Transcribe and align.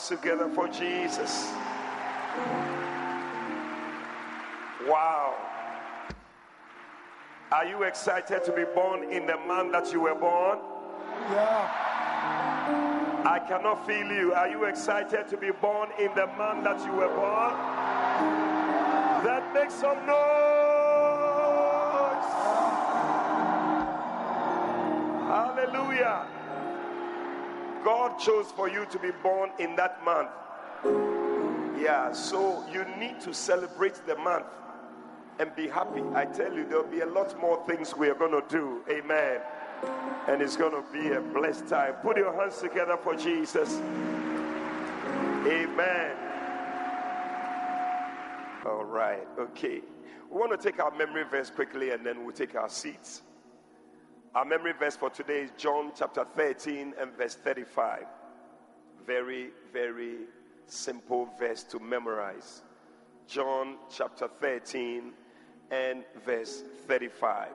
Hands 0.00 0.08
together 0.08 0.48
for 0.50 0.68
Jesus. 0.68 1.52
Wow. 4.86 5.34
Are 7.52 7.66
you 7.66 7.82
excited 7.82 8.44
to 8.44 8.52
be 8.52 8.64
born 8.74 9.04
in 9.12 9.26
the 9.26 9.36
man 9.46 9.72
that 9.72 9.92
you 9.92 10.02
were 10.02 10.14
born? 10.14 10.58
Yeah. 11.30 11.68
I 13.24 13.38
cannot 13.46 13.86
feel 13.86 14.06
you. 14.06 14.32
Are 14.32 14.48
you 14.48 14.64
excited 14.64 15.28
to 15.28 15.36
be 15.36 15.50
born 15.50 15.90
in 15.98 16.14
the 16.14 16.26
man 16.38 16.62
that 16.64 16.84
you 16.84 16.92
were 16.92 17.08
born? 17.08 17.54
That 19.24 19.52
makes 19.52 19.74
some 19.74 19.98
noise. 20.06 20.16
Hallelujah. 25.28 26.39
God 27.84 28.18
chose 28.18 28.50
for 28.52 28.68
you 28.68 28.86
to 28.86 28.98
be 28.98 29.10
born 29.22 29.50
in 29.58 29.76
that 29.76 30.04
month. 30.04 30.30
Yeah, 31.80 32.12
so 32.12 32.64
you 32.72 32.84
need 32.98 33.20
to 33.20 33.32
celebrate 33.32 34.00
the 34.06 34.16
month 34.16 34.46
and 35.38 35.54
be 35.56 35.68
happy. 35.68 36.02
I 36.14 36.26
tell 36.26 36.52
you, 36.52 36.66
there'll 36.66 36.84
be 36.84 37.00
a 37.00 37.06
lot 37.06 37.38
more 37.40 37.64
things 37.66 37.96
we 37.96 38.08
are 38.08 38.14
going 38.14 38.32
to 38.32 38.44
do. 38.48 38.82
Amen. 38.90 39.40
And 40.28 40.42
it's 40.42 40.56
going 40.56 40.72
to 40.72 40.84
be 40.92 41.12
a 41.12 41.20
blessed 41.20 41.68
time. 41.68 41.94
Put 42.02 42.18
your 42.18 42.38
hands 42.38 42.58
together 42.58 42.98
for 43.02 43.16
Jesus. 43.16 43.76
Amen. 45.46 46.16
All 48.66 48.84
right, 48.84 49.26
okay. 49.38 49.80
We 50.30 50.38
want 50.38 50.52
to 50.52 50.58
take 50.58 50.78
our 50.80 50.94
memory 50.94 51.24
verse 51.24 51.48
quickly 51.48 51.90
and 51.90 52.04
then 52.04 52.24
we'll 52.24 52.34
take 52.34 52.54
our 52.54 52.68
seats. 52.68 53.22
Our 54.32 54.44
memory 54.44 54.74
verse 54.78 54.96
for 54.96 55.10
today 55.10 55.40
is 55.40 55.50
John 55.58 55.90
chapter 55.92 56.24
13 56.36 56.94
and 57.00 57.12
verse 57.16 57.34
35. 57.34 58.04
Very, 59.04 59.50
very 59.72 60.18
simple 60.66 61.28
verse 61.36 61.64
to 61.64 61.80
memorize. 61.80 62.62
John 63.26 63.78
chapter 63.92 64.28
13 64.28 65.12
and 65.72 66.04
verse 66.24 66.62
35. 66.86 67.48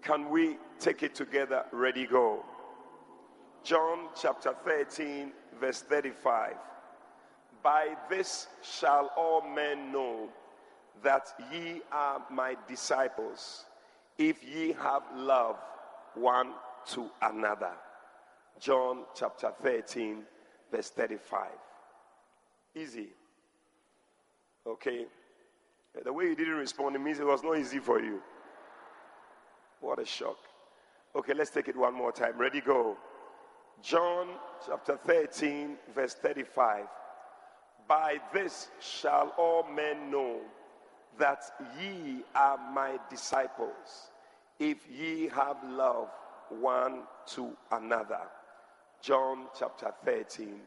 Can 0.00 0.30
we 0.30 0.58
take 0.78 1.02
it 1.02 1.16
together? 1.16 1.64
Ready, 1.72 2.06
go. 2.06 2.44
John 3.64 4.10
chapter 4.20 4.54
13, 4.64 5.32
verse 5.60 5.82
35. 5.82 6.54
By 7.64 7.96
this 8.08 8.46
shall 8.62 9.10
all 9.16 9.42
men 9.42 9.90
know 9.90 10.28
that 11.02 11.26
ye 11.52 11.82
are 11.90 12.22
my 12.30 12.56
disciples, 12.68 13.64
if 14.18 14.42
ye 14.44 14.72
have 14.72 15.02
love 15.14 15.56
one 16.14 16.52
to 16.90 17.08
another. 17.22 17.72
John 18.60 19.04
chapter 19.14 19.52
13, 19.62 20.24
verse 20.70 20.90
35. 20.90 21.48
Easy. 22.74 23.08
Okay. 24.66 25.06
The 26.04 26.12
way 26.12 26.24
you 26.26 26.36
didn't 26.36 26.54
respond, 26.54 26.96
it 26.96 27.00
means 27.00 27.20
it 27.20 27.26
was 27.26 27.42
not 27.42 27.58
easy 27.58 27.78
for 27.78 28.00
you. 28.00 28.20
What 29.80 30.00
a 30.00 30.04
shock. 30.04 30.36
Okay, 31.16 31.34
let's 31.34 31.50
take 31.50 31.68
it 31.68 31.76
one 31.76 31.94
more 31.94 32.12
time. 32.12 32.36
Ready, 32.36 32.60
go. 32.60 32.96
John 33.82 34.28
chapter 34.66 34.98
13, 35.06 35.76
verse 35.94 36.14
35. 36.14 36.84
By 37.86 38.18
this 38.32 38.68
shall 38.80 39.32
all 39.38 39.64
men 39.74 40.10
know 40.10 40.40
that 41.18 41.44
ye 41.80 42.22
are 42.34 42.58
my 42.72 42.98
disciples, 43.10 44.10
if 44.58 44.78
ye 44.90 45.28
have 45.28 45.56
love 45.64 46.08
one 46.48 47.02
to 47.34 47.56
another. 47.72 48.20
John 49.00 49.46
chapter 49.58 49.92
13, 50.04 50.60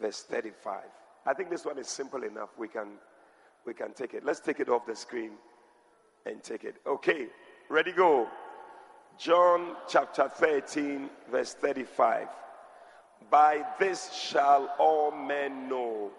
verse 0.00 0.22
35. 0.22 0.82
I 1.26 1.34
think 1.34 1.50
this 1.50 1.64
one 1.64 1.78
is 1.78 1.88
simple 1.88 2.24
enough. 2.24 2.50
We 2.58 2.68
can 2.68 2.88
we 3.66 3.74
can 3.74 3.92
take 3.92 4.14
it. 4.14 4.24
Let's 4.24 4.40
take 4.40 4.60
it 4.60 4.68
off 4.68 4.86
the 4.86 4.96
screen 4.96 5.32
and 6.24 6.42
take 6.42 6.64
it. 6.64 6.76
Okay, 6.86 7.26
ready, 7.68 7.92
go. 7.92 8.26
John 9.18 9.76
chapter 9.88 10.28
13, 10.28 11.10
verse 11.30 11.54
35. 11.54 12.28
By 13.30 13.64
this 13.78 14.12
shall 14.12 14.74
all 14.78 15.10
men 15.10 15.68
know 15.68 16.10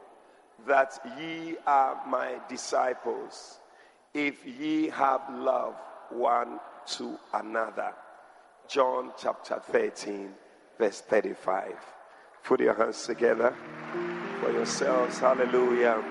that 0.67 0.99
ye 1.19 1.55
are 1.65 2.01
my 2.07 2.39
disciples, 2.47 3.59
if 4.13 4.45
ye 4.45 4.89
have 4.89 5.21
love 5.31 5.75
one 6.09 6.59
to 6.97 7.17
another. 7.33 7.93
John 8.67 9.11
chapter 9.17 9.59
13, 9.59 10.31
verse 10.77 11.01
35. 11.01 11.73
Put 12.43 12.61
your 12.61 12.73
hands 12.73 13.05
together 13.05 13.55
for 14.39 14.51
yourselves. 14.51 15.19
Hallelujah. 15.19 16.03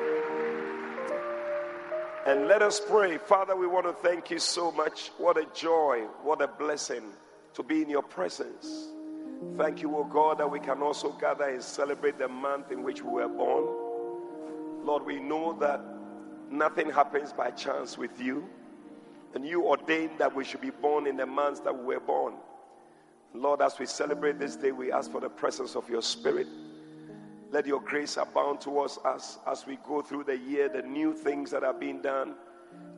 And 2.26 2.46
let 2.46 2.62
us 2.62 2.80
pray. 2.80 3.16
Father, 3.16 3.56
we 3.56 3.66
want 3.66 3.86
to 3.86 3.92
thank 3.92 4.30
you 4.30 4.38
so 4.38 4.70
much. 4.70 5.10
What 5.18 5.38
a 5.38 5.46
joy, 5.54 6.00
what 6.22 6.42
a 6.42 6.48
blessing 6.48 7.04
to 7.54 7.62
be 7.62 7.82
in 7.82 7.88
your 7.88 8.02
presence. 8.02 8.88
Thank 9.56 9.82
you, 9.82 9.96
O 9.96 10.04
God, 10.04 10.38
that 10.38 10.50
we 10.50 10.60
can 10.60 10.82
also 10.82 11.12
gather 11.12 11.48
and 11.48 11.62
celebrate 11.62 12.18
the 12.18 12.28
month 12.28 12.70
in 12.70 12.82
which 12.82 13.02
we 13.02 13.10
were 13.10 13.28
born. 13.28 13.87
Lord, 14.88 15.04
we 15.04 15.20
know 15.20 15.52
that 15.60 15.82
nothing 16.50 16.88
happens 16.88 17.30
by 17.30 17.50
chance 17.50 17.98
with 17.98 18.18
you. 18.18 18.48
And 19.34 19.44
you 19.46 19.66
ordained 19.66 20.12
that 20.16 20.34
we 20.34 20.44
should 20.44 20.62
be 20.62 20.70
born 20.70 21.06
in 21.06 21.14
the 21.14 21.26
months 21.26 21.60
that 21.60 21.78
we 21.78 21.94
were 21.94 22.00
born. 22.00 22.36
Lord, 23.34 23.60
as 23.60 23.78
we 23.78 23.84
celebrate 23.84 24.38
this 24.38 24.56
day, 24.56 24.72
we 24.72 24.90
ask 24.90 25.12
for 25.12 25.20
the 25.20 25.28
presence 25.28 25.76
of 25.76 25.90
your 25.90 26.00
spirit. 26.00 26.46
Let 27.50 27.66
your 27.66 27.82
grace 27.82 28.16
abound 28.16 28.62
towards 28.62 28.96
us 29.04 29.36
as 29.46 29.66
we 29.66 29.76
go 29.86 30.00
through 30.00 30.24
the 30.24 30.38
year, 30.38 30.70
the 30.70 30.80
new 30.80 31.12
things 31.12 31.50
that 31.50 31.64
are 31.64 31.74
being 31.74 32.00
done. 32.00 32.34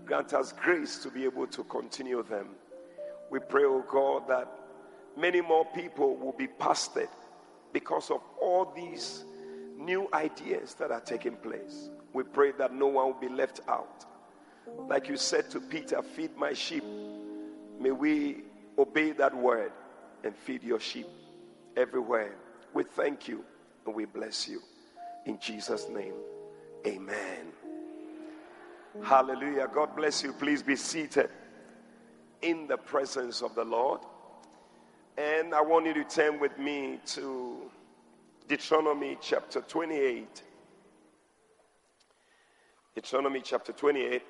Grant 0.07 0.33
us 0.33 0.53
grace 0.53 0.99
to 0.99 1.11
be 1.11 1.25
able 1.25 1.49
to 1.49 1.65
continue 1.65 2.23
them. 2.23 2.51
We 3.33 3.41
pray, 3.41 3.65
oh 3.65 3.85
God, 3.91 4.29
that 4.29 4.49
many 5.19 5.41
more 5.41 5.65
people 5.75 6.15
will 6.15 6.35
be 6.39 6.47
pastored 6.47 7.11
because 7.73 8.13
of 8.13 8.21
all 8.41 8.73
these 8.77 9.25
new 9.81 10.09
ideas 10.13 10.75
that 10.75 10.91
are 10.91 11.01
taking 11.01 11.37
place. 11.37 11.91
We 12.13 12.23
pray 12.25 12.53
that 12.53 12.75
no 12.75 12.87
one 12.87 13.07
will 13.07 13.21
be 13.21 13.29
left 13.29 13.61
out. 13.69 14.05
Like 14.89 15.09
you 15.09 15.17
said 15.17 15.51
to 15.51 15.61
Peter, 15.61 16.03
feed 16.03 16.37
my 16.37 16.53
sheep. 16.53 16.85
May 17.81 17.91
we 17.91 18.43
obey 18.79 19.13
that 19.13 19.35
word 19.35 19.73
and 20.23 20.35
feed 20.37 20.63
your 20.63 20.81
sheep 20.81 21.07
everywhere. 21.77 22.35
We 22.75 22.85
thank 22.85 23.27
you 23.27 23.45
and 23.87 23.95
we 23.95 24.05
bless 24.05 24.49
you. 24.49 24.61
In 25.27 25.39
Jesus' 25.39 25.89
name, 25.89 26.15
amen. 26.87 27.53
Hallelujah. 29.03 29.69
God 29.73 29.95
bless 29.97 30.23
you. 30.23 30.33
Please 30.33 30.63
be 30.63 30.77
seated 30.77 31.31
in 32.43 32.67
the 32.67 32.77
presence 32.77 33.43
of 33.43 33.55
the 33.55 33.65
Lord. 33.65 34.01
And 35.17 35.55
I 35.55 35.61
want 35.61 35.87
you 35.87 35.95
to 35.95 36.05
turn 36.05 36.41
with 36.41 36.59
me 36.59 36.99
to 37.07 37.71
Deuteronomy 38.51 39.17
chapter 39.21 39.61
28. 39.61 40.43
Deuteronomy 42.97 43.41
chapter 43.45 43.73
28. 43.73 44.23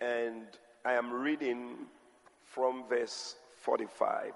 And 0.00 0.46
I 0.84 0.94
am 0.94 1.12
reading 1.12 1.76
from 2.44 2.82
verse 2.88 3.36
45. 3.60 4.32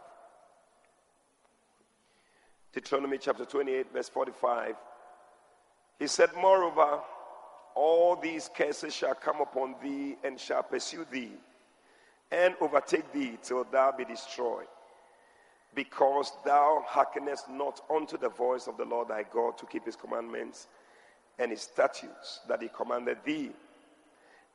Deuteronomy 2.73 3.19
chapter 3.19 3.45
28, 3.45 3.93
verse 3.93 4.09
45. 4.09 4.77
He 5.99 6.07
said, 6.07 6.31
Moreover, 6.41 7.01
all 7.75 8.15
these 8.15 8.49
curses 8.57 8.95
shall 8.95 9.17
come 9.17 9.41
upon 9.41 9.75
thee 9.83 10.15
and 10.23 10.39
shall 10.39 10.63
pursue 10.63 11.05
thee 11.11 11.33
and 12.31 12.55
overtake 12.61 13.13
thee 13.13 13.39
till 13.43 13.65
thou 13.65 13.91
be 13.91 14.05
destroyed, 14.05 14.67
because 15.77 16.33
thou 16.45 16.83
hearkenest 16.89 17.51
not 17.51 17.83
unto 17.95 18.17
the 18.17 18.31
voice 18.31 18.67
of 18.67 18.79
the 18.79 18.85
Lord 18.85 19.09
thy 19.09 19.25
God 19.31 19.59
to 19.59 19.67
keep 19.67 19.85
his 19.85 19.95
commandments 19.95 20.67
and 21.39 21.51
his 21.51 21.61
statutes 21.61 22.41
that 22.49 22.63
he 22.63 22.69
commanded 22.75 23.19
thee. 23.25 23.51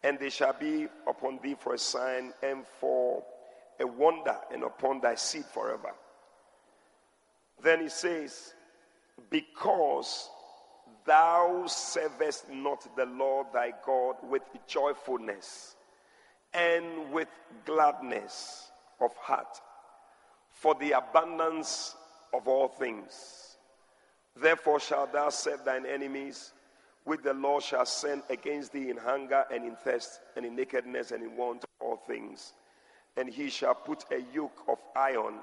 And 0.03 0.18
they 0.19 0.31
shall 0.31 0.53
be 0.59 0.88
upon 1.07 1.39
thee 1.44 1.56
for 1.57 1.75
a 1.75 1.77
sign 1.77 2.33
and 2.41 2.65
for 2.79 3.23
a 3.79 3.85
wonder 3.85 4.35
and 4.51 4.63
upon 4.63 5.00
thy 5.00 5.13
seed 5.13 5.45
forever. 5.45 5.91
Then 7.63 7.81
he 7.81 7.89
says, 7.89 8.56
Because 9.29 10.27
thou 11.06 11.65
servest 11.67 12.50
not 12.50 12.83
the 12.95 13.06
Lord 13.06 13.45
thy 13.53 13.74
God 13.85 14.15
with 14.27 14.41
joyfulness 14.67 15.75
and 16.51 17.12
with 17.12 17.29
gladness 17.63 18.71
of 19.00 19.15
heart 19.17 19.62
for 20.61 20.75
the 20.75 20.91
abundance 20.91 21.95
of 22.35 22.47
all 22.47 22.67
things. 22.67 23.57
Therefore 24.39 24.79
shalt 24.79 25.11
thou 25.11 25.29
serve 25.29 25.65
thine 25.65 25.87
enemies, 25.87 26.53
which 27.03 27.21
the 27.23 27.33
Lord 27.33 27.63
shall 27.63 27.87
send 27.87 28.21
against 28.29 28.71
thee 28.71 28.91
in 28.91 28.97
hunger 28.97 29.43
and 29.51 29.65
in 29.65 29.75
thirst 29.75 30.19
and 30.35 30.45
in 30.45 30.55
nakedness 30.55 31.09
and 31.09 31.23
in 31.23 31.35
want 31.35 31.63
of 31.63 31.69
all 31.79 31.97
things. 31.97 32.53
And 33.17 33.27
he 33.27 33.49
shall 33.49 33.73
put 33.73 34.05
a 34.11 34.21
yoke 34.35 34.63
of 34.67 34.77
iron 34.95 35.39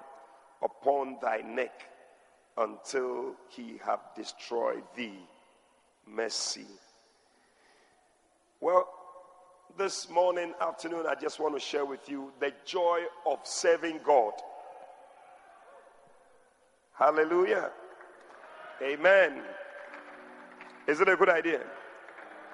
upon 0.63 1.17
thy 1.21 1.39
neck 1.39 1.83
until 2.57 3.35
he 3.49 3.81
have 3.85 3.99
destroyed 4.15 4.85
thee. 4.97 5.19
Mercy. 6.07 6.67
Well, 8.61 8.89
this 9.77 10.09
morning, 10.09 10.55
afternoon, 10.61 11.07
I 11.09 11.17
just 11.17 11.41
want 11.41 11.55
to 11.55 11.61
share 11.61 11.85
with 11.85 12.09
you 12.09 12.31
the 12.39 12.53
joy 12.65 13.01
of 13.27 13.41
serving 13.43 13.99
God. 14.05 14.35
Hallelujah. 16.99 17.71
Amen. 18.83 19.43
Is 20.89 21.01
it 21.01 21.09
a 21.09 21.17
good 21.17 21.29
idea? 21.29 21.61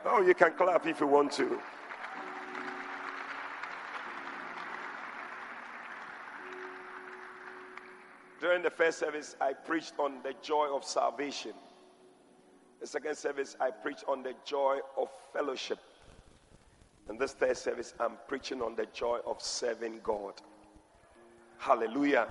Oh, 0.04 0.20
you 0.20 0.34
can 0.34 0.52
clap 0.52 0.86
if 0.86 1.00
you 1.00 1.06
want 1.06 1.32
to. 1.32 1.58
During 8.38 8.62
the 8.62 8.70
first 8.70 8.98
service, 8.98 9.34
I 9.40 9.54
preached 9.54 9.94
on 9.98 10.22
the 10.22 10.34
joy 10.42 10.68
of 10.70 10.84
salvation. 10.84 11.52
The 12.82 12.86
second 12.86 13.16
service, 13.16 13.56
I 13.58 13.70
preached 13.70 14.04
on 14.06 14.22
the 14.22 14.34
joy 14.44 14.80
of 14.98 15.08
fellowship. 15.32 15.78
And 17.08 17.18
this 17.18 17.32
third 17.32 17.56
service, 17.56 17.94
I'm 17.98 18.18
preaching 18.28 18.60
on 18.60 18.76
the 18.76 18.84
joy 18.92 19.20
of 19.26 19.40
serving 19.40 20.00
God. 20.02 20.34
Hallelujah. 21.56 22.28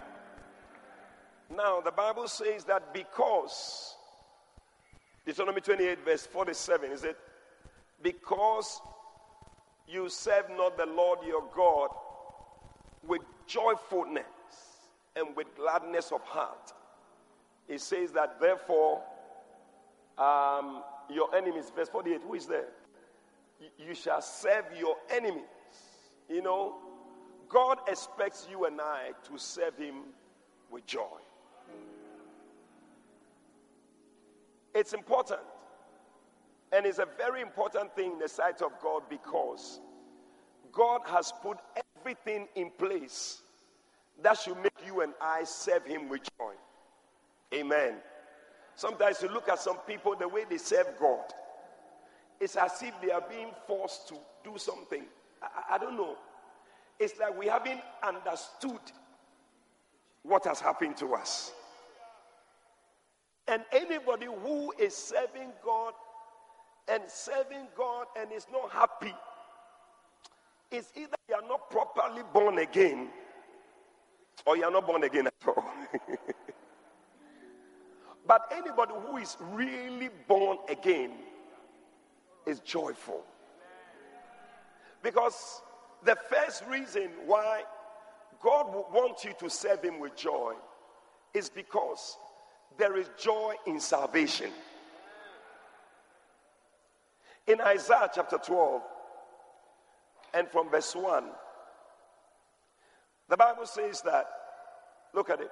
Now, 1.55 1.81
the 1.81 1.91
Bible 1.91 2.27
says 2.27 2.63
that 2.65 2.93
because, 2.93 3.95
Deuteronomy 5.25 5.61
28, 5.61 5.99
verse 6.03 6.25
47, 6.25 6.91
is 6.91 7.03
it? 7.03 7.17
Because 8.01 8.81
you 9.87 10.09
serve 10.09 10.49
not 10.49 10.77
the 10.77 10.85
Lord 10.85 11.19
your 11.25 11.43
God 11.55 11.89
with 13.07 13.21
joyfulness 13.47 14.25
and 15.15 15.35
with 15.35 15.47
gladness 15.55 16.11
of 16.11 16.21
heart. 16.21 16.73
It 17.67 17.81
says 17.81 18.11
that, 18.13 18.39
therefore, 18.39 19.01
um, 20.17 20.83
your 21.09 21.33
enemies, 21.35 21.71
verse 21.75 21.89
48, 21.89 22.21
who 22.21 22.33
is 22.33 22.47
there? 22.47 22.67
you 23.77 23.95
shall 23.95 24.21
serve 24.21 24.65
your 24.77 24.95
enemies. 25.09 25.43
You 26.29 26.41
know, 26.41 26.75
God 27.49 27.79
expects 27.87 28.47
you 28.49 28.65
and 28.65 28.79
I 28.81 29.11
to 29.29 29.37
serve 29.37 29.77
Him 29.77 29.95
with 30.71 30.85
joy. 30.85 31.22
It's 34.73 34.93
important. 34.93 35.41
And 36.71 36.85
it's 36.85 36.99
a 36.99 37.07
very 37.17 37.41
important 37.41 37.95
thing 37.95 38.13
in 38.13 38.19
the 38.19 38.27
sight 38.27 38.61
of 38.61 38.71
God 38.81 39.03
because 39.09 39.79
God 40.71 41.01
has 41.05 41.31
put 41.41 41.57
everything 41.99 42.47
in 42.55 42.71
place 42.71 43.41
that 44.21 44.37
should 44.37 44.57
make 44.57 44.73
you 44.85 45.01
and 45.01 45.13
I 45.21 45.43
serve 45.43 45.85
Him 45.85 46.09
with 46.09 46.21
joy. 46.37 46.53
Amen. 47.53 47.95
Sometimes 48.75 49.21
you 49.21 49.29
look 49.29 49.49
at 49.49 49.59
some 49.59 49.77
people, 49.87 50.15
the 50.15 50.27
way 50.27 50.45
they 50.49 50.57
serve 50.57 50.87
God, 50.99 51.25
it's 52.39 52.55
as 52.55 52.81
if 52.81 52.99
they 53.01 53.11
are 53.11 53.23
being 53.29 53.51
forced 53.67 54.07
to 54.09 54.15
do 54.43 54.57
something. 54.57 55.03
I, 55.41 55.75
I 55.75 55.77
don't 55.77 55.95
know. 55.95 56.17
It's 56.99 57.19
like 57.19 57.37
we 57.37 57.47
haven't 57.47 57.81
understood 58.01 58.81
what 60.23 60.45
has 60.45 60.59
happened 60.59 60.97
to 60.97 61.13
us. 61.13 61.51
And 63.47 63.63
anybody 63.71 64.25
who 64.25 64.73
is 64.79 64.95
serving 64.95 65.51
God 65.63 65.93
and 66.87 67.03
serving 67.07 67.67
God 67.77 68.07
and 68.17 68.31
is 68.31 68.47
not 68.51 68.71
happy 68.71 69.13
is 70.71 70.91
either 70.95 71.15
you 71.29 71.35
are 71.35 71.47
not 71.47 71.69
properly 71.69 72.23
born 72.33 72.59
again 72.59 73.09
or 74.45 74.57
you 74.57 74.63
are 74.63 74.71
not 74.71 74.87
born 74.87 75.03
again 75.03 75.27
at 75.27 75.33
all. 75.45 75.63
but 78.27 78.51
anybody 78.51 78.93
who 79.07 79.17
is 79.17 79.37
really 79.51 80.09
born 80.27 80.57
again 80.69 81.11
is 82.45 82.59
joyful. 82.61 83.23
Because 85.01 85.61
the 86.03 86.17
first 86.29 86.63
reason 86.67 87.09
why 87.25 87.63
God 88.43 88.67
wants 88.93 89.23
you 89.23 89.33
to 89.39 89.49
serve 89.49 89.83
Him 89.83 89.99
with 89.99 90.15
joy 90.15 90.53
is 91.33 91.49
because 91.49 92.17
there 92.77 92.97
is 92.97 93.09
joy 93.17 93.55
in 93.65 93.79
salvation. 93.79 94.51
In 97.47 97.61
Isaiah 97.61 98.09
chapter 98.13 98.37
12, 98.37 98.81
and 100.33 100.47
from 100.49 100.69
verse 100.69 100.95
1, 100.95 101.25
the 103.29 103.37
Bible 103.37 103.65
says 103.65 104.01
that, 104.01 104.25
look 105.13 105.29
at 105.29 105.41
it. 105.41 105.51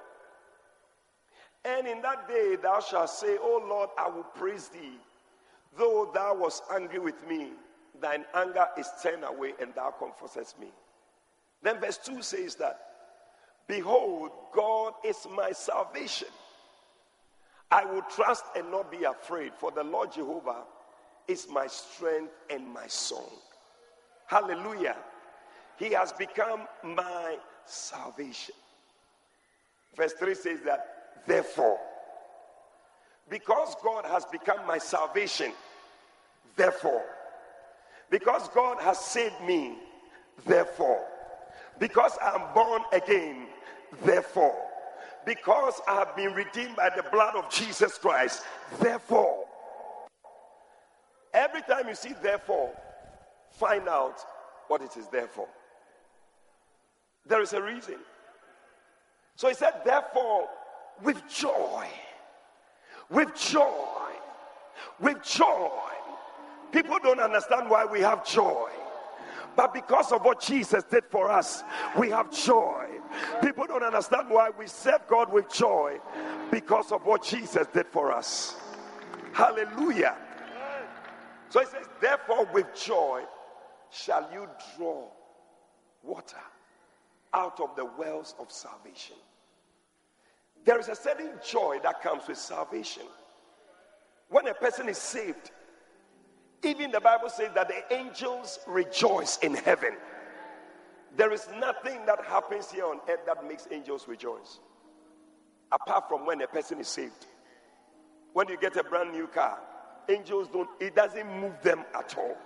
And 1.64 1.86
in 1.86 2.02
that 2.02 2.28
day 2.28 2.56
thou 2.60 2.80
shalt 2.80 3.10
say, 3.10 3.36
O 3.40 3.62
Lord, 3.68 3.90
I 3.96 4.08
will 4.08 4.24
praise 4.24 4.68
thee 4.68 4.98
Though 5.76 6.10
thou 6.12 6.34
was 6.34 6.62
angry 6.70 6.98
with 6.98 7.26
me, 7.26 7.52
thine 8.00 8.24
anger 8.34 8.66
is 8.76 8.88
turned 9.02 9.24
away 9.24 9.54
and 9.60 9.74
thou 9.74 9.90
comfortest 9.90 10.58
me. 10.58 10.68
Then 11.62 11.80
verse 11.80 11.98
2 11.98 12.22
says 12.22 12.56
that, 12.56 12.78
Behold, 13.68 14.30
God 14.52 14.94
is 15.04 15.26
my 15.34 15.52
salvation. 15.52 16.28
I 17.70 17.84
will 17.84 18.02
trust 18.02 18.44
and 18.56 18.70
not 18.70 18.90
be 18.90 19.04
afraid, 19.04 19.52
for 19.58 19.70
the 19.70 19.84
Lord 19.84 20.12
Jehovah 20.12 20.64
is 21.28 21.48
my 21.48 21.66
strength 21.66 22.32
and 22.50 22.66
my 22.68 22.86
song. 22.86 23.30
Hallelujah. 24.26 24.96
He 25.78 25.92
has 25.92 26.12
become 26.12 26.62
my 26.82 27.36
salvation. 27.64 28.54
Verse 29.96 30.12
3 30.14 30.34
says 30.34 30.60
that, 30.64 30.86
therefore, 31.26 31.78
because 33.30 33.74
God 33.82 34.04
has 34.06 34.24
become 34.26 34.66
my 34.66 34.78
salvation, 34.78 35.52
therefore, 36.56 37.04
because 38.10 38.48
God 38.48 38.80
has 38.82 38.98
saved 38.98 39.40
me, 39.46 39.78
therefore, 40.44 41.06
because 41.78 42.16
I'm 42.22 42.52
born 42.54 42.82
again, 42.92 43.46
therefore, 44.04 44.56
because 45.24 45.80
I 45.86 45.94
have 45.94 46.16
been 46.16 46.32
redeemed 46.32 46.76
by 46.76 46.90
the 46.94 47.04
blood 47.10 47.36
of 47.36 47.50
Jesus 47.50 47.98
Christ, 47.98 48.42
therefore. 48.80 49.44
Every 51.34 51.62
time 51.62 51.88
you 51.88 51.94
see 51.94 52.14
therefore, 52.22 52.70
find 53.52 53.88
out 53.88 54.20
what 54.68 54.82
it 54.82 54.96
is 54.96 55.08
there 55.08 55.28
for. 55.28 55.48
There 57.26 57.40
is 57.40 57.52
a 57.52 57.62
reason. 57.62 57.96
So 59.36 59.48
he 59.48 59.54
said, 59.54 59.82
therefore, 59.84 60.48
with 61.02 61.22
joy 61.28 61.86
with 63.10 63.34
joy, 63.34 64.08
with 65.00 65.22
joy, 65.22 65.68
People 66.72 66.98
don't 67.02 67.20
understand 67.20 67.68
why 67.68 67.84
we 67.84 68.00
have 68.00 68.26
joy. 68.26 68.70
But 69.54 69.74
because 69.74 70.12
of 70.12 70.24
what 70.24 70.40
Jesus 70.40 70.84
did 70.84 71.04
for 71.10 71.30
us, 71.30 71.62
we 71.98 72.10
have 72.10 72.30
joy. 72.30 72.86
People 73.42 73.66
don't 73.66 73.82
understand 73.82 74.30
why 74.30 74.50
we 74.58 74.66
serve 74.66 75.06
God 75.08 75.32
with 75.32 75.52
joy 75.52 75.98
because 76.50 76.92
of 76.92 77.04
what 77.04 77.22
Jesus 77.22 77.66
did 77.72 77.86
for 77.86 78.12
us. 78.12 78.56
Hallelujah. 79.32 80.16
So 81.50 81.60
he 81.60 81.66
says, 81.66 81.86
Therefore, 82.00 82.48
with 82.52 82.66
joy 82.74 83.22
shall 83.90 84.26
you 84.32 84.48
draw 84.76 85.08
water 86.02 86.36
out 87.34 87.60
of 87.60 87.76
the 87.76 87.84
wells 87.84 88.34
of 88.38 88.50
salvation. 88.50 89.16
There 90.64 90.78
is 90.78 90.88
a 90.88 90.94
certain 90.94 91.30
joy 91.46 91.78
that 91.82 92.02
comes 92.02 92.26
with 92.28 92.38
salvation. 92.38 93.04
When 94.28 94.46
a 94.46 94.54
person 94.54 94.88
is 94.88 94.98
saved, 94.98 95.50
even 96.62 96.90
the 96.90 97.00
Bible 97.00 97.28
says 97.28 97.50
that 97.54 97.68
the 97.68 97.94
angels 97.94 98.60
rejoice 98.66 99.38
in 99.38 99.54
heaven. 99.54 99.94
There 101.16 101.32
is 101.32 101.48
nothing 101.58 102.06
that 102.06 102.24
happens 102.24 102.70
here 102.70 102.86
on 102.86 103.00
earth 103.08 103.26
that 103.26 103.46
makes 103.46 103.66
angels 103.70 104.06
rejoice. 104.08 104.60
Apart 105.70 106.08
from 106.08 106.24
when 106.24 106.40
a 106.40 106.46
person 106.46 106.78
is 106.78 106.88
saved. 106.88 107.26
When 108.32 108.48
you 108.48 108.56
get 108.56 108.76
a 108.76 108.84
brand 108.84 109.12
new 109.12 109.26
car, 109.26 109.58
angels 110.08 110.48
don't, 110.52 110.68
it 110.80 110.94
doesn't 110.94 111.26
move 111.40 111.60
them 111.62 111.84
at 111.94 112.16
all. 112.16 112.36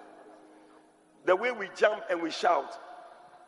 The 1.27 1.37
way 1.37 1.53
we 1.53 1.69
jump 1.77 2.03
and 2.11 2.23
we 2.23 2.31
shout, 2.31 2.79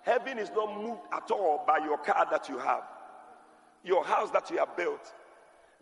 heaven 0.02 0.38
is 0.38 0.50
not 0.54 0.80
moved 0.80 1.00
at 1.12 1.30
all 1.30 1.64
by 1.66 1.78
your 1.78 1.98
car 1.98 2.26
that 2.30 2.48
you 2.48 2.58
have, 2.58 2.82
your 3.84 4.04
house 4.04 4.30
that 4.30 4.50
you 4.50 4.58
have 4.58 4.76
built. 4.76 5.12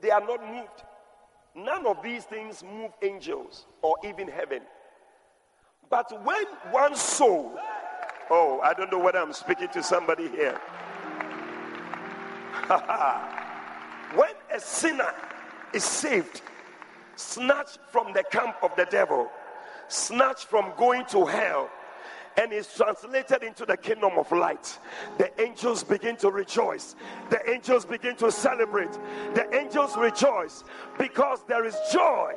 They 0.00 0.11
are 0.11 0.21
not 0.21 0.47
moved. 0.47 0.85
None 1.55 1.87
of 1.87 2.02
these 2.02 2.25
things 2.25 2.62
move 2.62 2.90
angels 3.02 3.66
or 3.83 3.97
even 4.05 4.28
heaven. 4.28 4.61
But 5.88 6.25
when 6.25 6.45
one 6.71 6.97
soul, 6.97 7.59
oh, 8.31 8.61
I 8.62 8.75
don't 8.75 8.90
know 8.90 8.99
whether 8.99 9.19
I'm 9.19 9.33
speaking 9.33 9.69
to 9.69 9.83
somebody 9.83 10.28
here. 10.28 10.61
when 14.14 14.33
a 14.52 14.59
sinner 14.59 15.12
is 15.73 15.85
saved, 15.85 16.43
snatched 17.14 17.78
from 17.90 18.12
the 18.12 18.25
camp 18.25 18.57
of 18.62 18.75
the 18.76 18.87
devil, 18.87 19.31
snatched 19.88 20.47
from 20.47 20.73
going 20.76 21.05
to 21.07 21.25
hell, 21.25 21.71
and 22.37 22.52
is 22.52 22.69
translated 22.75 23.43
into 23.43 23.64
the 23.64 23.76
kingdom 23.76 24.12
of 24.19 24.31
light. 24.31 24.78
The 25.16 25.31
angels 25.40 25.83
begin 25.83 26.16
to 26.16 26.31
rejoice. 26.31 26.95
The 27.31 27.49
angels 27.50 27.87
begin 27.87 28.16
to 28.16 28.31
celebrate. 28.31 28.93
The 29.35 29.49
angels 29.55 29.97
rejoice 29.97 30.64
because 30.99 31.40
there 31.49 31.64
is 31.64 31.76
joy 31.93 32.35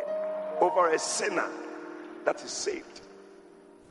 over 0.62 0.92
a 0.92 1.00
sinner 1.00 1.50
that 2.24 2.42
is 2.44 2.52
saved. 2.52 3.09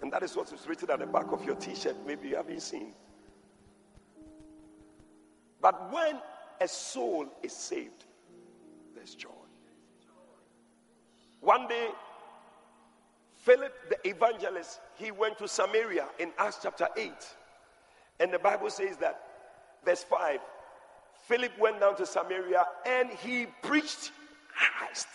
And 0.03 0.13
that 0.13 0.23
is 0.23 0.37
what 0.37 0.53
is 0.53 0.67
written 0.67 0.91
at 0.91 1.01
the 1.01 1.07
back 1.07 1.33
of 1.33 1.45
your 1.45 1.57
t 1.57 1.75
shirt. 1.75 1.97
Maybe 2.07 2.29
you 2.29 2.37
haven't 2.37 2.61
seen. 2.61 2.95
But 5.61 5.93
when 5.93 6.21
a 6.61 6.69
soul 6.69 7.27
is 7.43 7.53
saved, 7.53 8.05
there's 8.95 9.15
joy. 9.15 9.31
One 11.41 11.69
day, 11.69 11.89
Philip 13.35 13.73
the 13.89 14.09
evangelist, 14.09 14.81
he 14.97 15.11
went 15.11 15.39
to 15.39 15.49
Samaria 15.49 16.07
in 16.19 16.33
Acts 16.39 16.59
chapter 16.63 16.89
8. 16.97 17.13
And 18.21 18.33
the 18.33 18.39
Bible 18.39 18.71
says 18.71 18.97
that, 18.97 19.23
verse 19.85 20.03
5, 20.03 20.41
Philip 21.27 21.53
went 21.59 21.81
down 21.81 21.97
to 21.97 22.07
Samaria 22.07 22.67
and 22.85 23.11
he 23.11 23.47
preached 23.63 24.11
Christ. 24.49 25.07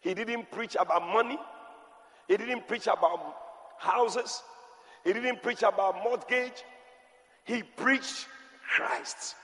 He 0.00 0.14
didn't 0.14 0.50
preach 0.50 0.76
about 0.78 1.06
money, 1.12 1.38
he 2.28 2.36
didn't 2.36 2.68
preach 2.68 2.86
about 2.86 3.47
houses. 3.78 4.42
He 5.04 5.12
didn't 5.12 5.42
preach 5.42 5.62
about 5.62 6.02
mortgage. 6.02 6.64
He 7.44 7.62
preached 7.62 8.26
Christ. 8.76 9.36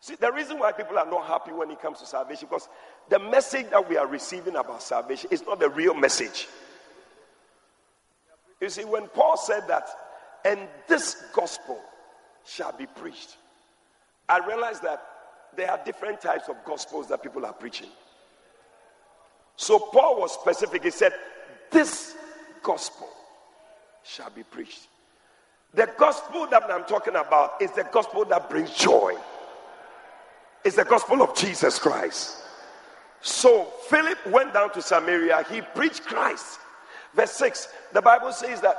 See, 0.00 0.14
the 0.14 0.32
reason 0.32 0.58
why 0.58 0.72
people 0.72 0.98
are 0.98 1.06
not 1.06 1.26
happy 1.26 1.52
when 1.52 1.70
it 1.70 1.80
comes 1.80 2.00
to 2.00 2.06
salvation, 2.06 2.48
because 2.50 2.68
the 3.08 3.18
message 3.18 3.68
that 3.70 3.88
we 3.88 3.96
are 3.96 4.06
receiving 4.06 4.56
about 4.56 4.82
salvation 4.82 5.28
is 5.30 5.42
not 5.44 5.60
the 5.60 5.68
real 5.68 5.94
message. 5.94 6.48
You 8.60 8.68
see, 8.68 8.84
when 8.84 9.08
Paul 9.08 9.36
said 9.36 9.68
that, 9.68 9.88
and 10.44 10.60
this 10.88 11.22
gospel 11.34 11.78
shall 12.46 12.72
be 12.72 12.86
preached, 12.86 13.36
I 14.28 14.46
realized 14.46 14.82
that 14.82 15.02
there 15.56 15.70
are 15.70 15.80
different 15.84 16.20
types 16.20 16.48
of 16.48 16.56
gospels 16.64 17.08
that 17.08 17.22
people 17.22 17.44
are 17.44 17.52
preaching. 17.52 17.88
So 19.56 19.78
Paul 19.78 20.20
was 20.20 20.32
specific. 20.32 20.84
He 20.84 20.90
said, 20.90 21.12
This 21.70 22.14
gospel 22.62 23.08
shall 24.04 24.30
be 24.30 24.42
preached. 24.42 24.88
The 25.74 25.88
gospel 25.98 26.46
that 26.48 26.64
I'm 26.70 26.84
talking 26.84 27.14
about 27.14 27.62
is 27.62 27.70
the 27.72 27.84
gospel 27.84 28.24
that 28.26 28.50
brings 28.50 28.74
joy. 28.74 29.14
It's 30.64 30.76
the 30.76 30.84
gospel 30.84 31.22
of 31.22 31.36
Jesus 31.36 31.78
Christ. 31.78 32.38
So 33.22 33.64
Philip 33.88 34.18
went 34.28 34.52
down 34.54 34.72
to 34.72 34.82
Samaria, 34.82 35.44
he 35.50 35.60
preached 35.60 36.04
Christ. 36.04 36.58
Verse 37.14 37.32
6, 37.32 37.68
the 37.92 38.02
Bible 38.02 38.32
says 38.32 38.60
that, 38.60 38.76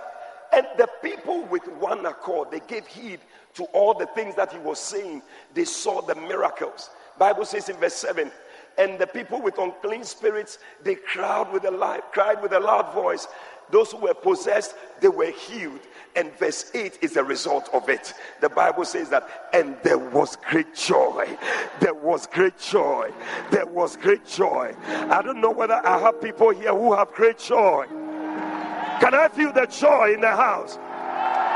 and 0.53 0.65
the 0.77 0.87
people 1.01 1.43
with 1.45 1.65
one 1.79 2.05
accord, 2.05 2.51
they 2.51 2.61
gave 2.67 2.85
heed 2.87 3.19
to 3.53 3.63
all 3.65 3.93
the 3.93 4.05
things 4.07 4.35
that 4.35 4.51
he 4.51 4.59
was 4.59 4.79
saying. 4.79 5.21
They 5.53 5.65
saw 5.65 6.01
the 6.01 6.15
miracles. 6.15 6.89
Bible 7.17 7.45
says 7.45 7.69
in 7.69 7.77
verse 7.77 7.95
7, 7.95 8.31
and 8.77 8.99
the 8.99 9.07
people 9.07 9.41
with 9.41 9.57
unclean 9.57 10.03
spirits, 10.03 10.59
they 10.83 10.95
cried 10.95 11.51
with 11.51 11.65
a 11.65 11.71
loud, 11.71 12.01
cried 12.11 12.41
with 12.41 12.53
a 12.53 12.59
loud 12.59 12.93
voice, 12.93 13.27
those 13.71 13.91
who 13.91 13.99
were 13.99 14.13
possessed, 14.13 14.75
they 14.99 15.07
were 15.07 15.31
healed. 15.31 15.79
And 16.15 16.31
verse 16.37 16.71
8 16.73 16.99
is 17.01 17.13
the 17.13 17.23
result 17.23 17.69
of 17.73 17.87
it. 17.87 18.13
The 18.41 18.49
Bible 18.49 18.83
says 18.83 19.09
that, 19.09 19.49
and 19.53 19.77
there 19.81 19.97
was 19.97 20.35
great 20.49 20.75
joy. 20.75 21.37
There 21.79 21.93
was 21.93 22.27
great 22.27 22.59
joy. 22.59 23.11
There 23.49 23.65
was 23.65 23.95
great 23.95 24.25
joy. 24.25 24.75
I 24.87 25.21
don't 25.21 25.39
know 25.39 25.51
whether 25.51 25.75
I 25.85 25.99
have 25.99 26.21
people 26.21 26.49
here 26.49 26.75
who 26.75 26.93
have 26.93 27.13
great 27.13 27.39
joy. 27.39 27.85
Can 27.89 29.15
I 29.15 29.29
feel 29.33 29.53
the 29.53 29.67
joy 29.67 30.13
in 30.13 30.21
the 30.21 30.35
house? 30.35 30.77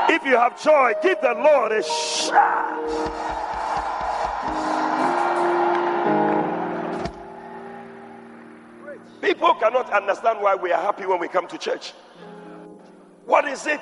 If 0.08 0.24
you 0.24 0.36
have 0.36 0.60
joy, 0.62 0.94
give 1.02 1.20
the 1.20 1.34
Lord 1.34 1.72
a 1.72 1.82
shout. 1.82 3.55
People 9.20 9.54
cannot 9.54 9.92
understand 9.92 10.40
why 10.40 10.54
we 10.54 10.72
are 10.72 10.80
happy 10.80 11.06
when 11.06 11.18
we 11.18 11.28
come 11.28 11.46
to 11.48 11.58
church. 11.58 11.92
What 13.24 13.46
is 13.46 13.66
it 13.66 13.80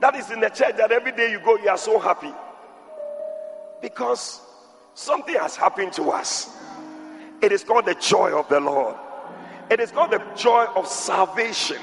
that 0.00 0.14
is 0.14 0.30
in 0.30 0.40
the 0.40 0.48
church 0.48 0.76
that 0.76 0.92
every 0.92 1.12
day 1.12 1.30
you 1.30 1.40
go, 1.40 1.56
you 1.58 1.68
are 1.68 1.78
so 1.78 1.98
happy? 1.98 2.32
Because 3.80 4.40
something 4.94 5.34
has 5.34 5.56
happened 5.56 5.92
to 5.94 6.10
us. 6.10 6.56
It 7.40 7.50
is 7.50 7.64
called 7.64 7.86
the 7.86 7.94
joy 7.94 8.30
of 8.38 8.48
the 8.48 8.60
Lord, 8.60 8.96
it 9.70 9.80
is 9.80 9.90
called 9.90 10.10
the 10.10 10.22
joy 10.36 10.66
of 10.76 10.86
salvation. 10.86 11.78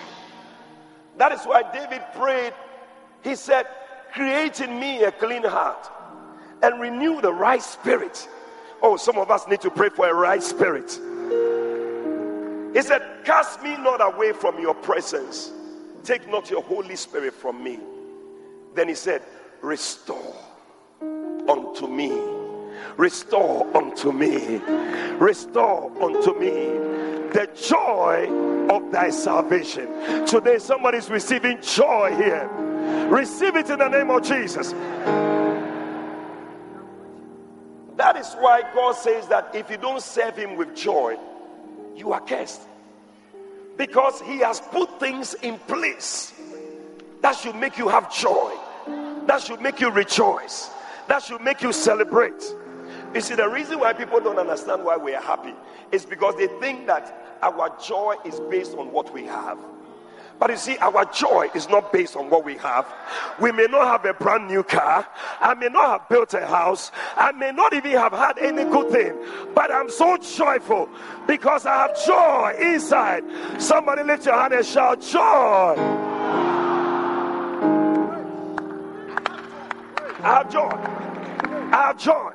That 1.18 1.34
is 1.34 1.42
why 1.44 1.64
David 1.74 2.02
prayed. 2.16 2.54
He 3.24 3.36
said, 3.36 3.68
Create 4.14 4.62
in 4.62 4.80
me 4.80 5.04
a 5.04 5.12
clean 5.12 5.44
heart 5.44 5.90
and 6.64 6.80
renew 6.80 7.22
the 7.22 7.34
right 7.34 7.62
spirit. 7.62 8.28
Oh, 8.82 8.96
some 8.96 9.18
of 9.18 9.30
us 9.30 9.48
need 9.48 9.60
to 9.62 9.70
pray 9.70 9.90
for 9.90 10.08
a 10.08 10.14
right 10.14 10.42
spirit. 10.42 10.98
He 12.74 12.82
said, 12.82 13.02
Cast 13.24 13.64
me 13.64 13.78
not 13.78 14.02
away 14.02 14.32
from 14.32 14.60
your 14.60 14.74
presence. 14.74 15.52
Take 16.04 16.30
not 16.30 16.50
your 16.50 16.64
Holy 16.64 16.96
Spirit 16.96 17.34
from 17.34 17.64
me. 17.64 17.80
Then 18.76 18.88
he 18.88 18.96
said, 18.96 19.22
Restore 19.62 20.36
unto 21.02 21.88
me. 21.88 22.18
Restore 22.98 23.76
unto 23.76 24.12
me. 24.12 24.58
Restore 25.18 25.92
unto 26.02 26.38
me 26.40 27.00
the 27.32 27.48
joy 27.56 28.28
of 28.70 28.92
thy 28.92 29.10
salvation. 29.10 30.26
Today, 30.26 30.58
somebody's 30.58 31.10
receiving 31.10 31.62
joy 31.62 32.16
here. 32.16 32.48
Receive 33.10 33.56
it 33.56 33.70
in 33.70 33.80
the 33.80 33.88
name 33.88 34.10
of 34.10 34.24
Jesus. 34.24 34.72
That 37.96 38.16
is 38.18 38.34
why 38.40 38.64
God 38.74 38.94
says 38.94 39.28
that 39.28 39.54
if 39.54 39.70
you 39.70 39.78
don't 39.78 40.02
serve 40.02 40.38
Him 40.38 40.56
with 40.56 40.76
joy, 40.76 41.18
you 42.00 42.14
are 42.14 42.22
cursed. 42.22 42.62
Because 43.78 44.22
he 44.22 44.40
has 44.40 44.60
put 44.60 45.00
things 45.00 45.36
in 45.36 45.60
place 45.60 46.34
that 47.22 47.34
should 47.34 47.56
make 47.56 47.78
you 47.78 47.88
have 47.88 48.14
joy, 48.14 48.54
that 49.28 49.42
should 49.42 49.62
make 49.62 49.80
you 49.80 49.92
rejoice, 49.92 50.70
that 51.08 51.22
should 51.22 51.42
make 51.42 51.62
you 51.62 51.72
celebrate. 51.72 52.56
You 53.14 53.22
see, 53.22 53.36
the 53.36 53.48
reason 53.48 53.80
why 53.80 53.94
people 53.94 54.20
don't 54.20 54.38
understand 54.38 54.84
why 54.84 54.98
we 54.98 55.14
are 55.14 55.22
happy 55.22 55.54
is 55.92 56.06
because 56.06 56.36
they 56.36 56.48
think 56.60 56.88
that 56.88 57.38
our 57.42 57.76
joy 57.86 58.16
is 58.26 58.40
based 58.52 58.76
on 58.76 58.92
what 58.92 59.14
we 59.14 59.26
have. 59.26 59.58
But 60.40 60.52
you 60.52 60.58
see, 60.58 60.78
our 60.78 61.04
joy 61.06 61.50
is 61.54 61.68
not 61.68 61.92
based 61.92 62.16
on 62.16 62.30
what 62.30 62.46
we 62.46 62.56
have. 62.58 62.88
We 63.42 63.52
may 63.52 63.66
not 63.66 63.88
have 63.88 64.06
a 64.06 64.14
brand 64.14 64.48
new 64.48 64.64
car. 64.64 65.06
I 65.42 65.54
may 65.54 65.68
not 65.68 66.00
have 66.00 66.10
built 66.10 66.34
a 66.34 66.48
house. 66.48 66.92
I 67.18 67.34
may 67.34 67.52
not 67.52 67.74
even 67.74 67.92
have 67.92 68.14
had 68.14 68.38
any 68.40 68.64
good 68.64 68.90
thing. 68.90 69.18
But 69.54 69.74
I'm 69.74 69.90
so 69.90 70.16
joyful 70.16 70.90
because 71.28 71.66
I 71.66 71.88
have 71.88 72.06
joy 72.06 72.56
inside. 72.74 73.26
Somebody 73.62 74.04
lift 74.04 74.26
your 74.26 74.40
hand 74.40 74.54
and 74.54 74.66
shout, 74.66 75.02
Joy. 75.02 75.76
I 80.22 80.34
have 80.38 80.52
joy. 80.52 80.70
I 81.72 81.88
have 81.88 81.98
joy. 81.98 82.32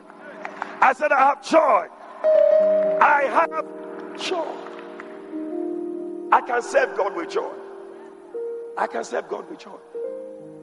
I 0.81 0.93
said, 0.93 1.11
I 1.11 1.21
have 1.21 1.43
joy. 1.43 1.89
I 3.01 3.23
have 3.25 4.19
joy. 4.19 4.65
I 6.33 6.41
can 6.43 6.63
serve 6.63 6.97
God 6.97 7.17
with 7.17 7.31
joy. 7.31 7.64
I 8.77 8.87
can 8.87 9.05
serve 9.05 9.29
God 9.29 9.49
with 9.49 9.61
joy. 9.61 9.79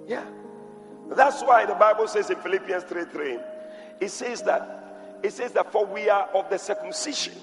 Yeah. 0.08 0.25
That's 1.10 1.41
why 1.41 1.65
the 1.65 1.75
Bible 1.75 2.08
says 2.08 2.30
in 2.30 2.38
Philippians 2.38 2.84
3 2.86 3.06
3, 3.06 3.39
it 4.00 4.10
says 4.10 4.41
that 4.44 5.20
it 5.24 5.34
says 5.34 5.51
that 5.51 5.72
for 5.72 5.86
we 5.86 6.10
are 6.10 6.27
of 6.34 6.50
the 6.50 6.58
circumcision 6.58 7.34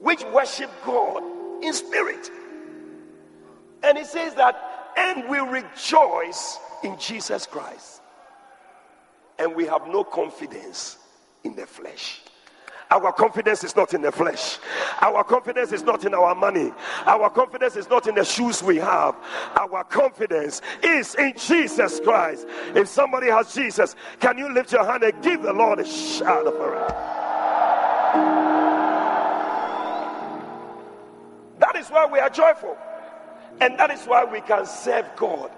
which 0.00 0.22
worship 0.26 0.70
God 0.84 1.22
in 1.62 1.72
spirit. 1.72 2.30
And 3.82 3.98
it 3.98 4.06
says 4.06 4.34
that, 4.34 4.92
and 4.96 5.28
we 5.28 5.38
rejoice 5.38 6.58
in 6.82 6.98
Jesus 6.98 7.46
Christ. 7.46 8.00
And 9.38 9.54
we 9.54 9.66
have 9.66 9.86
no 9.86 10.04
confidence 10.04 10.98
in 11.44 11.54
the 11.54 11.66
flesh. 11.66 12.20
Our 12.90 13.12
confidence 13.12 13.64
is 13.64 13.76
not 13.76 13.92
in 13.92 14.00
the 14.00 14.10
flesh. 14.10 14.58
Our 15.02 15.22
confidence 15.22 15.72
is 15.72 15.82
not 15.82 16.04
in 16.04 16.14
our 16.14 16.34
money. 16.34 16.72
Our 17.04 17.28
confidence 17.28 17.76
is 17.76 17.88
not 17.90 18.06
in 18.06 18.14
the 18.14 18.24
shoes 18.24 18.62
we 18.62 18.76
have. 18.76 19.14
Our 19.56 19.84
confidence 19.84 20.62
is 20.82 21.14
in 21.16 21.34
Jesus 21.36 22.00
Christ. 22.00 22.46
If 22.74 22.88
somebody 22.88 23.28
has 23.28 23.54
Jesus, 23.54 23.94
can 24.20 24.38
you 24.38 24.52
lift 24.52 24.72
your 24.72 24.84
hand 24.84 25.02
and 25.02 25.22
give 25.22 25.42
the 25.42 25.52
Lord 25.52 25.80
a 25.80 25.86
shout 25.86 26.46
of 26.46 26.56
praise? 26.56 26.90
That 31.58 31.76
is 31.76 31.88
why 31.88 32.06
we 32.06 32.18
are 32.20 32.30
joyful. 32.30 32.76
And 33.60 33.78
that 33.78 33.90
is 33.90 34.04
why 34.04 34.24
we 34.24 34.40
can 34.40 34.64
serve 34.64 35.04
God 35.16 35.50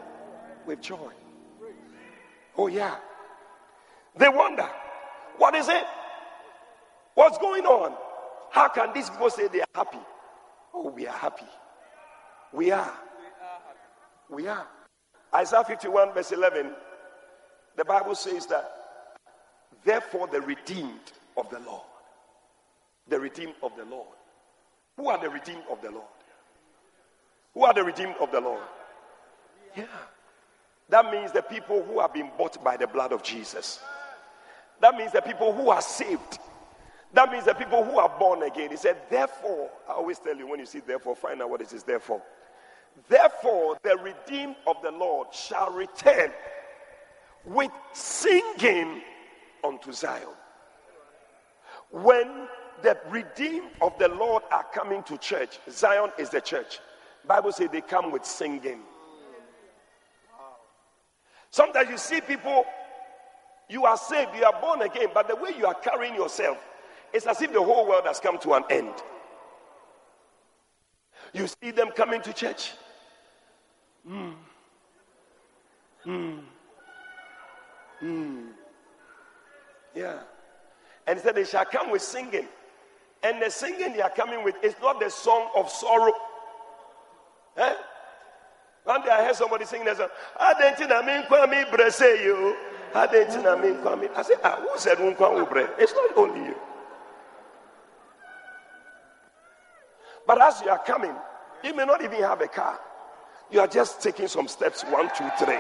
with 0.66 0.80
joy. 0.80 1.12
Oh, 2.56 2.66
yeah. 2.66 2.96
They 4.16 4.28
wonder, 4.28 4.68
what 5.36 5.54
is 5.54 5.68
it? 5.68 5.84
What's 7.14 7.38
going 7.38 7.64
on? 7.64 7.94
How 8.50 8.68
can 8.68 8.92
these 8.92 9.10
people 9.10 9.30
say 9.30 9.48
they 9.48 9.60
are 9.60 9.74
happy? 9.74 9.98
Oh, 10.74 10.90
we 10.90 11.06
are 11.06 11.16
happy. 11.16 11.46
We 12.52 12.70
are. 12.70 12.92
We 14.28 14.46
are. 14.48 14.66
Isaiah 15.34 15.64
51, 15.64 16.12
verse 16.12 16.32
11, 16.32 16.72
the 17.76 17.84
Bible 17.84 18.14
says 18.14 18.46
that, 18.46 18.70
therefore, 19.84 20.26
the 20.26 20.40
redeemed 20.40 21.12
of 21.36 21.48
the 21.50 21.60
Lord, 21.60 21.84
the 23.08 23.20
redeemed 23.20 23.54
of 23.62 23.72
the 23.76 23.84
Lord. 23.84 24.08
Who 24.96 25.08
are 25.08 25.18
the 25.18 25.30
redeemed 25.30 25.62
of 25.70 25.80
the 25.80 25.90
Lord? 25.90 26.04
Who 27.54 27.64
are 27.64 27.72
the 27.72 27.84
redeemed 27.84 28.16
of 28.20 28.32
the 28.32 28.40
Lord? 28.40 28.62
Yeah. 29.76 29.84
That 30.88 31.12
means 31.12 31.30
the 31.30 31.42
people 31.42 31.84
who 31.84 32.00
have 32.00 32.12
been 32.12 32.30
bought 32.36 32.62
by 32.62 32.76
the 32.76 32.88
blood 32.88 33.12
of 33.12 33.22
Jesus. 33.22 33.80
That 34.80 34.96
means 34.96 35.12
the 35.12 35.22
people 35.22 35.52
who 35.52 35.70
are 35.70 35.80
saved 35.80 36.39
that 37.12 37.32
means 37.32 37.44
the 37.44 37.54
people 37.54 37.84
who 37.84 37.98
are 37.98 38.12
born 38.18 38.42
again. 38.44 38.70
He 38.70 38.76
said, 38.76 38.96
therefore, 39.10 39.70
I 39.88 39.92
always 39.92 40.18
tell 40.18 40.36
you 40.36 40.46
when 40.46 40.60
you 40.60 40.66
see 40.66 40.80
therefore, 40.80 41.16
find 41.16 41.42
out 41.42 41.50
what 41.50 41.60
it 41.60 41.72
is 41.72 41.82
therefore. 41.82 42.22
Therefore, 43.08 43.78
the 43.82 43.96
redeemed 43.96 44.56
of 44.66 44.76
the 44.82 44.90
Lord 44.90 45.28
shall 45.32 45.70
return 45.72 46.30
with 47.44 47.70
singing 47.92 49.02
unto 49.64 49.92
Zion. 49.92 50.28
When 51.90 52.46
the 52.82 52.96
redeemed 53.08 53.70
of 53.80 53.98
the 53.98 54.08
Lord 54.08 54.42
are 54.52 54.64
coming 54.72 55.02
to 55.04 55.18
church, 55.18 55.58
Zion 55.68 56.10
is 56.18 56.30
the 56.30 56.40
church. 56.40 56.78
Bible 57.26 57.52
says 57.52 57.68
they 57.72 57.80
come 57.80 58.12
with 58.12 58.24
singing. 58.24 58.80
Sometimes 61.50 61.90
you 61.90 61.98
see 61.98 62.20
people, 62.20 62.64
you 63.68 63.84
are 63.84 63.96
saved, 63.96 64.30
you 64.36 64.44
are 64.44 64.60
born 64.60 64.82
again, 64.82 65.08
but 65.12 65.26
the 65.26 65.34
way 65.34 65.50
you 65.58 65.66
are 65.66 65.74
carrying 65.74 66.14
yourself, 66.14 66.58
it's 67.12 67.26
as 67.26 67.40
if 67.42 67.52
the 67.52 67.62
whole 67.62 67.86
world 67.88 68.04
has 68.06 68.20
come 68.20 68.38
to 68.40 68.52
an 68.54 68.64
end. 68.70 68.94
You 71.32 71.46
see 71.46 71.70
them 71.70 71.90
coming 71.90 72.22
to 72.22 72.32
church. 72.32 72.72
Hmm. 74.06 74.30
Hmm. 76.04 76.38
Hmm. 78.00 78.46
Yeah. 79.94 80.20
And 81.06 81.18
he 81.18 81.22
said, 81.22 81.34
They 81.34 81.44
shall 81.44 81.64
come 81.64 81.90
with 81.90 82.02
singing. 82.02 82.46
And 83.22 83.42
the 83.42 83.50
singing 83.50 83.92
they 83.92 84.00
are 84.00 84.10
coming 84.10 84.42
with 84.42 84.54
is 84.62 84.74
not 84.80 84.98
the 84.98 85.10
song 85.10 85.50
of 85.54 85.70
sorrow. 85.70 86.12
Eh? 87.56 87.74
One 88.84 89.02
day 89.02 89.10
I 89.10 89.24
heard 89.24 89.36
somebody 89.36 89.66
singing 89.66 89.86
that 89.86 89.98
song. 89.98 90.08
I 90.38 90.54
kwami 91.28 91.70
brese 91.70 92.24
you. 92.24 92.56
I 92.92 94.22
said, 94.22 94.38
ah, 94.42 94.56
who 94.56 94.78
said 94.78 94.98
It's 95.78 95.92
not 95.94 96.16
only 96.16 96.40
you. 96.46 96.56
But 100.30 100.40
as 100.42 100.62
you 100.62 100.70
are 100.70 100.78
coming, 100.78 101.16
you 101.64 101.74
may 101.74 101.84
not 101.84 102.04
even 102.04 102.22
have 102.22 102.40
a 102.40 102.46
car. 102.46 102.78
You 103.50 103.58
are 103.58 103.66
just 103.66 104.00
taking 104.00 104.28
some 104.28 104.46
steps 104.46 104.82
one, 104.82 105.10
two, 105.18 105.28
three. 105.40 105.58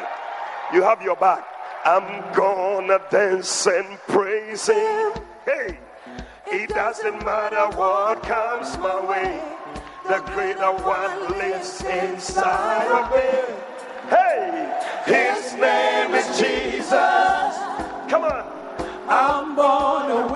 You 0.72 0.84
have 0.84 1.02
your 1.02 1.16
bag. 1.16 1.42
I'm 1.84 2.32
gonna 2.32 3.00
dance 3.10 3.66
and 3.66 3.98
praise 4.06 4.68
Him. 4.68 5.12
Hey, 5.44 5.76
it 6.46 6.68
doesn't 6.68 7.24
matter 7.24 7.76
what 7.76 8.22
comes 8.22 8.78
my 8.78 9.04
way. 9.10 9.42
The 10.06 10.20
greater 10.34 10.72
one 10.86 11.36
lives 11.36 11.82
inside 11.82 12.86
of 12.92 13.10
me. 13.10 13.56
Hey, 14.08 14.72
His 15.04 15.52
name 15.54 16.14
is 16.14 16.26
Jesus. 16.38 17.58
Come 18.08 18.22
on. 18.22 18.44
I'm 19.08 19.56
born 19.56 20.12
a 20.12 20.32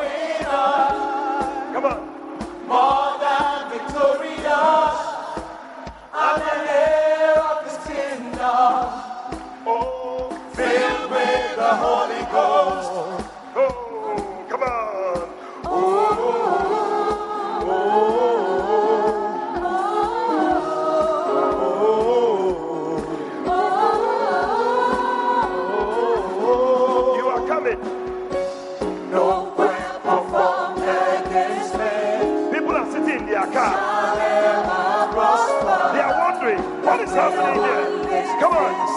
Coming. 27.76 29.10
No 29.10 29.52
weapon 29.56 30.30
formed 30.30 30.82
against 30.82 31.74
me. 31.74 32.52
People 32.52 32.76
are 32.76 32.90
sitting 32.90 33.20
in 33.20 33.26
their 33.26 33.46
car. 33.46 33.74
shall 33.74 34.18
ever 34.18 35.12
prosper. 35.12 35.92
They 35.94 36.00
are 36.00 36.18
wondering 36.30 36.62
what 36.84 37.00
is 37.00 37.10
happening 37.10 37.62
here. 37.64 38.40
Come 38.40 38.52
on. 38.52 38.93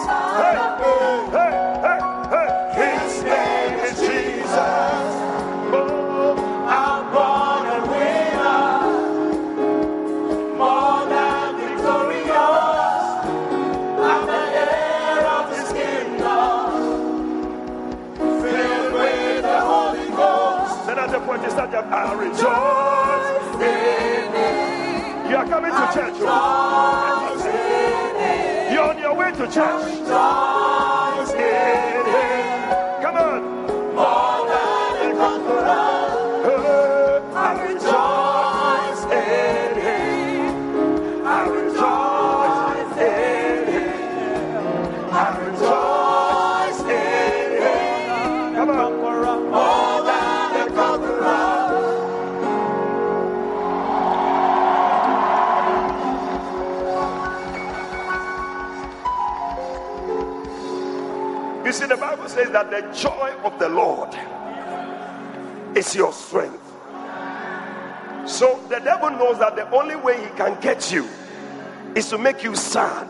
I 22.00 22.12
rejoice. 22.14 23.54
In 23.58 24.32
Him, 24.38 25.30
You 25.30 25.36
are 25.36 25.46
coming 25.46 25.72
to 25.72 25.84
church. 25.92 26.14
oh. 26.20 27.34
in 27.34 27.40
Him, 28.22 28.72
You're 28.72 28.84
on 28.84 28.98
your 28.98 29.14
way 29.14 29.30
to 29.32 29.46
church. 29.50 29.84
rejoice 29.84 31.32
in 31.34 32.06
Him, 32.14 33.02
Come 33.02 33.16
on. 33.16 33.58
Says 62.38 62.50
that 62.52 62.70
the 62.70 62.82
joy 62.96 63.34
of 63.42 63.58
the 63.58 63.68
Lord 63.68 64.14
is 65.76 65.92
your 65.96 66.12
strength. 66.12 66.62
So 68.26 68.60
the 68.68 68.78
devil 68.78 69.10
knows 69.10 69.40
that 69.40 69.56
the 69.56 69.68
only 69.70 69.96
way 69.96 70.22
he 70.22 70.30
can 70.36 70.60
get 70.60 70.92
you 70.92 71.08
is 71.96 72.08
to 72.10 72.18
make 72.18 72.44
you 72.44 72.54
sad. 72.54 73.08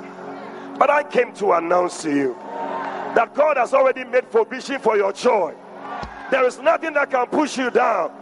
But 0.79 0.88
I 0.88 1.03
came 1.03 1.35
to 1.35 1.53
announce 1.53 2.01
to 2.05 2.11
you 2.11 2.35
that 2.41 3.35
God 3.35 3.59
has 3.59 3.75
already 3.75 4.05
made 4.05 4.31
provision 4.31 4.81
for 4.81 4.97
your 4.97 5.12
joy. 5.12 5.55
There 6.31 6.47
is 6.47 6.59
nothing 6.61 6.95
that 6.95 7.11
can 7.11 7.27
push 7.27 7.59
you 7.59 7.71
down. 7.71 8.12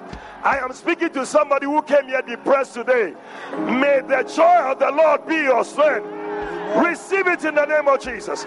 I 0.42 0.58
am 0.58 0.72
speaking 0.72 1.10
to 1.10 1.24
somebody 1.24 1.66
who 1.66 1.82
came 1.82 2.06
here 2.06 2.22
depressed 2.22 2.74
today. 2.74 3.14
May 3.52 4.00
the 4.00 4.24
joy 4.34 4.72
of 4.72 4.80
the 4.80 4.90
Lord 4.90 5.24
be 5.28 5.36
your 5.36 5.64
strength. 5.64 6.06
Receive 6.84 7.28
it 7.28 7.44
in 7.44 7.54
the 7.54 7.64
name 7.64 7.86
of 7.86 8.00
Jesus. 8.00 8.44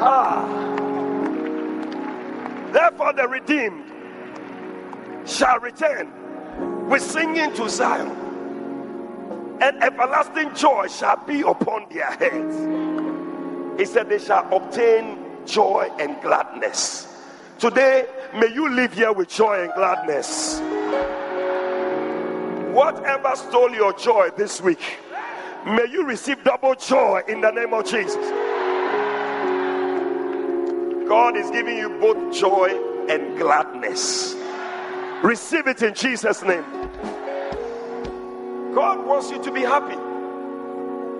Ah. 0.00 0.44
Therefore, 2.72 3.12
the 3.12 3.26
redeemed 3.26 3.84
shall 5.26 5.58
return 5.60 6.88
with 6.88 7.02
singing 7.02 7.52
to 7.54 7.68
Zion, 7.68 8.10
and 9.60 9.82
everlasting 9.82 10.54
joy 10.54 10.86
shall 10.88 11.16
be 11.26 11.40
upon 11.40 11.86
their 11.90 12.10
heads. 12.12 13.80
He 13.80 13.86
said, 13.86 14.08
They 14.08 14.18
shall 14.18 14.46
obtain 14.54 15.18
joy 15.46 15.90
and 15.98 16.20
gladness. 16.20 17.08
Today, 17.58 18.06
may 18.34 18.52
you 18.52 18.68
live 18.68 18.92
here 18.92 19.12
with 19.12 19.28
joy 19.28 19.62
and 19.62 19.72
gladness. 19.72 20.60
Whatever 22.74 23.34
stole 23.34 23.70
your 23.74 23.94
joy 23.94 24.28
this 24.36 24.60
week, 24.60 24.98
may 25.64 25.86
you 25.90 26.04
receive 26.04 26.44
double 26.44 26.74
joy 26.74 27.22
in 27.26 27.40
the 27.40 27.50
name 27.50 27.72
of 27.72 27.86
Jesus. 27.86 28.35
God 31.08 31.36
is 31.36 31.50
giving 31.50 31.76
you 31.78 31.88
both 32.00 32.34
joy 32.34 32.68
and 33.08 33.38
gladness. 33.38 34.34
Receive 35.22 35.66
it 35.66 35.82
in 35.82 35.94
Jesus' 35.94 36.42
name. 36.42 36.64
God 38.74 39.06
wants 39.06 39.30
you 39.30 39.42
to 39.42 39.52
be 39.52 39.62
happy. 39.62 39.96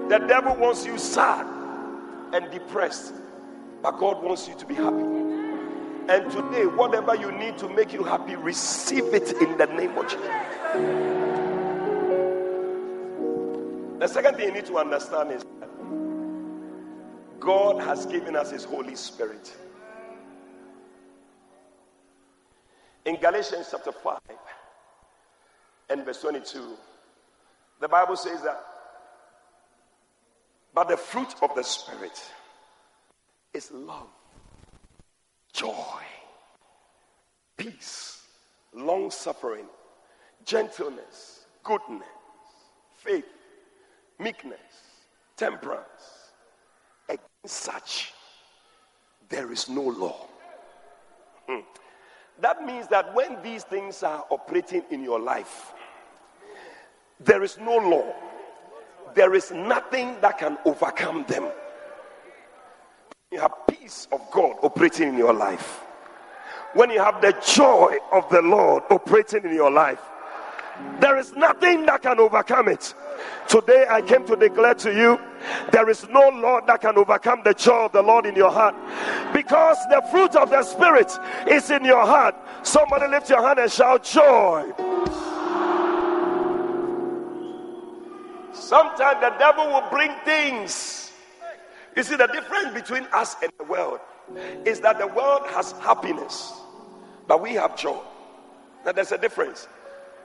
The 0.08 0.18
devil 0.26 0.56
wants 0.56 0.84
you 0.84 0.98
sad 0.98 1.46
and 2.32 2.50
depressed, 2.50 3.14
but 3.82 3.92
God 3.92 4.22
wants 4.22 4.48
you 4.48 4.54
to 4.56 4.66
be 4.66 4.74
happy. 4.74 5.02
And 6.08 6.30
today, 6.30 6.66
whatever 6.66 7.16
you 7.16 7.32
need 7.32 7.56
to 7.58 7.68
make 7.68 7.92
you 7.92 8.04
happy, 8.04 8.36
receive 8.36 9.14
it 9.14 9.32
in 9.40 9.56
the 9.56 9.66
name 9.66 9.96
of 9.96 10.08
Jesus. 10.08 10.26
The 13.98 14.06
second 14.08 14.36
thing 14.36 14.48
you 14.48 14.54
need 14.54 14.66
to 14.66 14.78
understand 14.78 15.32
is 15.32 15.44
God 17.40 17.80
has 17.82 18.06
given 18.06 18.36
us 18.36 18.50
His 18.50 18.64
Holy 18.64 18.94
Spirit. 18.94 19.56
In 23.06 23.14
Galatians 23.20 23.68
chapter 23.70 23.92
5 23.92 24.18
and 25.90 26.04
verse 26.04 26.20
22, 26.22 26.76
the 27.80 27.86
Bible 27.86 28.16
says 28.16 28.42
that, 28.42 28.60
but 30.74 30.88
the 30.88 30.96
fruit 30.96 31.32
of 31.40 31.54
the 31.54 31.62
Spirit 31.62 32.20
is 33.54 33.70
love, 33.70 34.08
joy, 35.52 36.02
peace, 37.56 38.22
long 38.74 39.12
suffering, 39.12 39.66
gentleness, 40.44 41.46
goodness, 41.62 42.08
faith, 42.96 43.24
meekness, 44.18 44.58
temperance. 45.36 46.32
Against 47.08 47.22
such, 47.44 48.12
there 49.28 49.52
is 49.52 49.68
no 49.68 49.82
law. 49.82 50.26
Hmm. 51.48 51.60
That 52.40 52.64
means 52.64 52.88
that 52.88 53.14
when 53.14 53.40
these 53.42 53.64
things 53.64 54.02
are 54.02 54.24
operating 54.30 54.82
in 54.90 55.02
your 55.02 55.18
life, 55.18 55.72
there 57.20 57.42
is 57.42 57.58
no 57.58 57.76
law. 57.76 58.14
There 59.14 59.34
is 59.34 59.50
nothing 59.50 60.16
that 60.20 60.38
can 60.38 60.58
overcome 60.66 61.24
them. 61.28 61.48
You 63.32 63.40
have 63.40 63.52
peace 63.66 64.06
of 64.12 64.20
God 64.30 64.56
operating 64.62 65.08
in 65.08 65.16
your 65.16 65.32
life. 65.32 65.80
When 66.74 66.90
you 66.90 67.00
have 67.00 67.22
the 67.22 67.32
joy 67.54 67.96
of 68.12 68.28
the 68.28 68.42
Lord 68.42 68.82
operating 68.90 69.44
in 69.44 69.54
your 69.54 69.70
life, 69.70 70.00
there 71.00 71.16
is 71.16 71.32
nothing 71.34 71.86
that 71.86 72.02
can 72.02 72.20
overcome 72.20 72.68
it. 72.68 72.94
Today 73.48 73.86
I 73.88 74.02
came 74.02 74.26
to 74.26 74.36
declare 74.36 74.74
to 74.74 74.92
you 74.92 75.20
there 75.70 75.88
is 75.88 76.08
no 76.08 76.28
Lord 76.28 76.66
that 76.66 76.80
can 76.80 76.98
overcome 76.98 77.42
the 77.44 77.54
joy 77.54 77.86
of 77.86 77.92
the 77.92 78.02
Lord 78.02 78.26
in 78.26 78.34
your 78.34 78.50
heart 78.50 78.74
because 79.32 79.78
the 79.90 80.02
fruit 80.10 80.34
of 80.36 80.50
the 80.50 80.62
Spirit 80.62 81.12
is 81.48 81.70
in 81.70 81.84
your 81.84 82.04
heart. 82.04 82.34
Somebody 82.62 83.06
lift 83.08 83.30
your 83.30 83.46
hand 83.46 83.58
and 83.58 83.70
shout 83.70 84.04
joy. 84.04 84.72
Sometimes 88.52 89.20
the 89.20 89.34
devil 89.38 89.66
will 89.66 89.88
bring 89.90 90.10
things. 90.24 91.12
You 91.94 92.02
see, 92.02 92.16
the 92.16 92.26
difference 92.26 92.74
between 92.74 93.06
us 93.12 93.36
and 93.42 93.52
the 93.58 93.64
world 93.64 94.00
is 94.64 94.80
that 94.80 94.98
the 94.98 95.06
world 95.06 95.42
has 95.48 95.72
happiness, 95.72 96.52
but 97.26 97.40
we 97.40 97.54
have 97.54 97.76
joy. 97.76 98.00
Now, 98.84 98.92
there's 98.92 99.12
a 99.12 99.18
difference. 99.18 99.68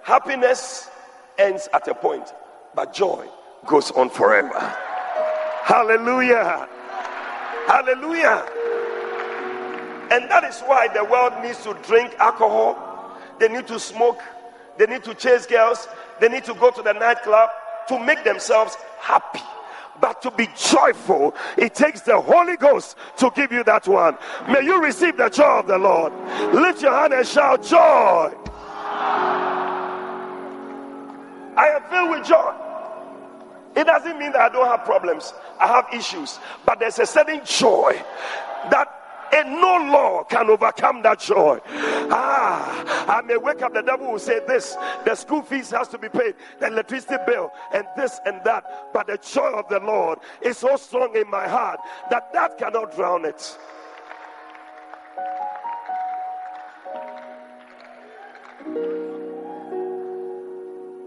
Happiness 0.04 0.90
ends 1.38 1.70
at 1.74 1.88
a 1.88 1.94
point, 1.94 2.34
but 2.76 2.94
joy 2.94 3.28
goes 3.68 3.92
on 3.92 4.10
forever. 4.10 4.60
Hallelujah. 5.64 6.68
Hallelujah. 7.68 8.46
And 10.12 10.30
that 10.30 10.44
is 10.44 10.60
why 10.62 10.88
the 10.90 11.06
world 11.06 11.34
needs 11.42 11.64
to 11.64 11.74
drink 11.84 12.14
alcohol, 12.20 13.18
they 13.40 13.48
need 13.48 13.68
to 13.68 13.80
smoke, 13.80 14.20
they 14.78 14.86
need 14.86 15.04
to 15.06 15.14
chase 15.14 15.46
girls, 15.46 15.88
they 16.20 16.28
need 16.28 16.44
to 16.46 16.54
go 16.56 16.70
to 16.72 16.82
the 16.82 16.94
nightclub 16.94 17.50
to 17.88 18.00
make 18.00 18.24
themselves 18.24 18.76
happy. 19.00 19.40
But 20.02 20.22
to 20.24 20.32
be 20.32 20.48
joyful, 20.58 21.36
it 21.58 21.76
takes 21.76 22.02
the 22.02 22.20
Holy 22.20 22.58
Ghost 22.58 22.98
to 23.18 23.32
give 23.36 23.52
you 23.52 23.64
that 23.66 23.88
one. 23.88 24.18
May 24.50 24.64
you 24.64 24.82
receive 24.82 25.16
the 25.16 25.30
joy 25.30 25.60
of 25.60 25.68
the 25.68 25.78
Lord. 25.78 26.12
Lift 26.54 26.82
your 26.82 26.92
hand 26.92 27.14
and 27.14 27.26
shout, 27.26 27.64
Joy. 27.64 28.34
I 31.58 31.68
am 31.68 31.84
filled 31.90 32.10
with 32.12 32.26
joy. 32.28 32.54
It 33.76 33.86
doesn't 33.86 34.20
mean 34.20 34.34
that 34.34 34.42
I 34.42 34.50
don't 34.50 34.68
have 34.68 34.86
problems. 34.86 35.34
I 35.60 35.68
have 35.68 35.88
issues. 35.94 36.40
But 36.66 36.80
there's 36.80 37.00
a 37.00 37.06
certain 37.06 37.42
joy 37.46 38.02
that 38.70 39.02
and 39.34 39.62
no 39.62 39.78
law 39.78 40.24
can 40.26 40.50
overcome 40.50 41.02
that 41.04 41.20
joy. 41.20 41.60
Ah, 42.12 43.08
I 43.08 43.22
may 43.22 43.38
wake 43.38 43.62
up, 43.62 43.74
the 43.74 43.82
devil 43.82 44.12
will 44.12 44.20
say 44.20 44.42
this 44.46 44.76
the 45.06 45.16
school 45.16 45.42
fees 45.42 45.72
has 45.72 45.88
to 45.90 45.98
be 45.98 46.10
paid, 46.10 46.36
the 46.60 46.68
electricity 46.68 47.16
bill, 47.26 47.52
and 47.74 47.88
this 47.96 48.20
and 48.26 48.42
that. 48.44 48.90
But 48.94 49.08
the 49.08 49.18
joy 49.18 49.52
of 49.54 49.70
the 49.70 49.80
Lord 49.80 50.20
is 50.42 50.58
so 50.58 50.76
strong 50.76 51.16
in 51.16 51.30
my 51.30 51.48
heart 51.48 51.80
that 52.10 52.34
that 52.34 52.58
cannot 52.58 52.96
drown 52.96 53.26
it. 53.26 53.58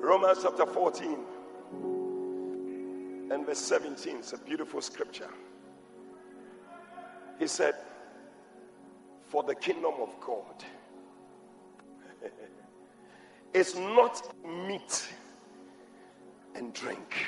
Romans 0.05 0.41
chapter 0.43 0.67
14 0.67 1.17
and 3.31 3.47
verse 3.47 3.59
17 3.59 4.17
It's 4.19 4.35
a 4.35 4.39
beautiful 4.39 4.83
scripture. 4.83 5.31
He 7.39 7.47
said, 7.47 7.75
For 9.23 9.43
the 9.43 9.55
kingdom 9.55 9.95
of 10.03 10.15
God 10.21 10.63
is 13.55 13.77
not 13.77 14.31
meat 14.45 15.09
and 16.55 16.75
drink, 16.75 17.25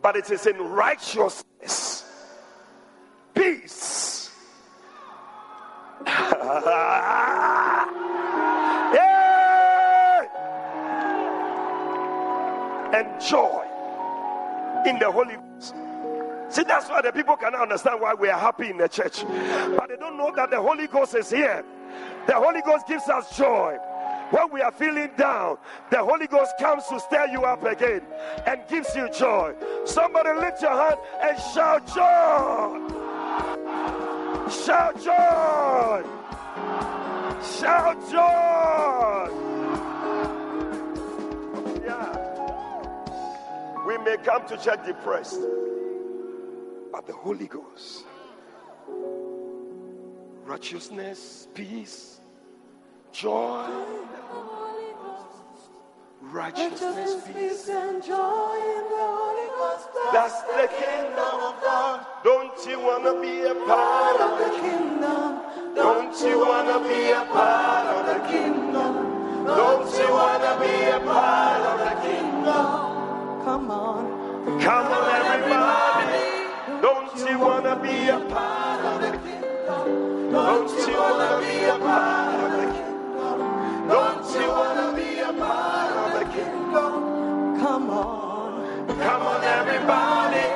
but 0.00 0.14
it 0.14 0.30
is 0.30 0.46
in 0.46 0.56
righteousness, 0.58 2.04
peace. 3.34 4.30
and 12.92 13.20
joy 13.20 13.64
in 14.86 14.98
the 14.98 15.10
Holy 15.10 15.36
Ghost. 15.36 15.74
See, 16.50 16.64
that's 16.64 16.88
why 16.90 17.00
the 17.00 17.12
people 17.12 17.36
cannot 17.36 17.62
understand 17.62 18.00
why 18.00 18.14
we 18.14 18.28
are 18.28 18.38
happy 18.38 18.68
in 18.68 18.76
the 18.76 18.88
church. 18.88 19.24
But 19.24 19.88
they 19.88 19.96
don't 19.96 20.18
know 20.18 20.32
that 20.36 20.50
the 20.50 20.60
Holy 20.60 20.86
Ghost 20.86 21.14
is 21.14 21.30
here. 21.30 21.64
The 22.26 22.34
Holy 22.34 22.60
Ghost 22.60 22.86
gives 22.86 23.08
us 23.08 23.36
joy. 23.36 23.78
When 24.30 24.50
we 24.50 24.60
are 24.62 24.72
feeling 24.72 25.10
down, 25.16 25.58
the 25.90 25.98
Holy 25.98 26.26
Ghost 26.26 26.52
comes 26.58 26.86
to 26.88 27.00
stir 27.00 27.28
you 27.28 27.44
up 27.44 27.64
again 27.64 28.02
and 28.46 28.60
gives 28.68 28.94
you 28.94 29.08
joy. 29.10 29.54
Somebody 29.84 30.30
lift 30.40 30.62
your 30.62 30.72
hand 30.72 30.96
and 31.20 31.38
shout 31.38 31.86
joy. 31.86 32.78
Shout 34.50 35.02
joy. 35.02 36.02
Shout 37.42 38.10
joy. 38.10 39.21
May 44.04 44.16
come 44.18 44.46
to 44.48 44.56
church 44.56 44.84
depressed. 44.86 45.40
but 46.92 47.06
the 47.06 47.12
Holy 47.12 47.46
Ghost. 47.46 48.04
Righteousness, 50.44 51.48
peace, 51.54 52.20
joy, 53.12 53.66
righteousness, 56.20 57.14
peace. 57.34 57.68
and 57.68 58.02
joy 58.02 58.54
in 58.76 58.84
the 58.92 59.04
Holy 59.16 59.48
Ghost. 59.56 59.88
That's 60.12 60.42
the 60.42 60.68
kingdom 60.68 61.40
of 61.48 61.62
God. 61.62 62.06
Don't 62.24 62.66
you 62.66 62.78
want 62.80 63.04
to 63.04 63.20
be 63.22 63.42
a 63.42 63.54
part 63.66 64.20
of 64.20 64.38
the 64.38 64.50
kingdom. 64.60 65.74
Don't 65.74 66.20
you 66.20 66.38
want 66.40 66.68
to 66.68 66.88
be 66.88 67.10
a 67.10 67.24
part 67.32 67.86
of 67.86 68.06
the 68.06 68.28
kingdom? 68.28 69.46
Don't 69.46 69.90
you 69.98 70.12
want 70.12 70.42
to 70.42 70.60
be 70.60 70.84
a 70.90 71.00
part 71.00 71.60
of 71.62 71.78
the 71.78 72.08
kingdom? 72.08 72.81
Come 73.44 73.72
on. 73.72 74.60
Come 74.60 74.86
on, 74.86 75.26
everybody. 75.26 76.80
Don't 76.80 77.28
you 77.28 77.38
want 77.40 77.64
to 77.64 77.74
be 77.82 78.08
a 78.08 78.20
part 78.30 78.84
of 78.84 79.00
the 79.02 79.18
kingdom? 79.18 80.30
Don't 80.30 80.70
you 80.70 80.94
want 80.94 81.42
to 81.42 81.48
be 81.48 81.64
a 81.64 81.78
part 81.78 82.40
of 82.40 82.52
the 82.52 82.66
kingdom? 82.72 83.88
Don't 83.88 84.40
you 84.40 84.48
want 84.48 84.78
to 84.78 85.02
be 85.02 85.18
a 85.18 85.32
part 85.32 85.92
of 85.92 86.20
the 86.20 86.24
kingdom? 86.32 87.58
Come 87.58 87.90
on. 87.90 88.86
Come 88.86 89.22
on, 89.22 89.42
everybody. 89.42 90.46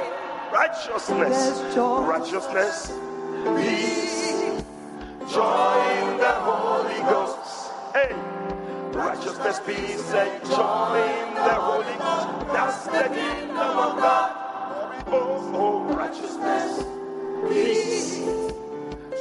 Righteousness, 0.52 1.60
righteousness, 1.76 2.92
peace, 3.56 4.62
joy 5.32 5.74
in 6.02 6.18
the 6.18 6.34
Holy 6.46 7.00
Ghost. 7.10 7.72
Hey, 7.92 8.14
righteousness, 8.96 9.60
peace, 9.66 10.12
and 10.14 10.44
joy 10.46 10.96
in 11.20 11.34
the 11.34 11.54
Holy 11.54 11.96
Ghost. 12.00 12.52
That's 12.52 12.86
the 12.86 13.04
kingdom 13.14 13.76
of 13.86 13.96
God. 13.98 14.32
Oh, 15.08 15.52
oh, 15.54 15.94
righteousness, 15.94 16.82
peace, 17.48 18.18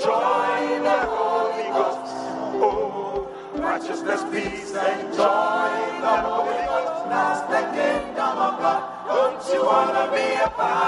joy 0.04 0.76
in 0.76 0.84
the 0.84 1.00
Holy 1.12 1.68
Ghost. 1.76 2.16
Oh, 2.64 3.28
righteousness, 3.56 4.24
peace, 4.32 4.74
and 4.76 5.14
joy 5.14 5.70
in 5.92 6.02
the 6.02 6.18
Holy 6.28 6.60
Ghost. 6.72 7.10
That's 7.12 7.42
the 7.52 7.62
kingdom 7.76 8.38
of 8.48 8.60
God. 8.60 8.82
Don't 9.08 9.54
you 9.54 9.66
wanna 9.66 10.12
be 10.16 10.34
a 10.42 10.50
part 10.50 10.85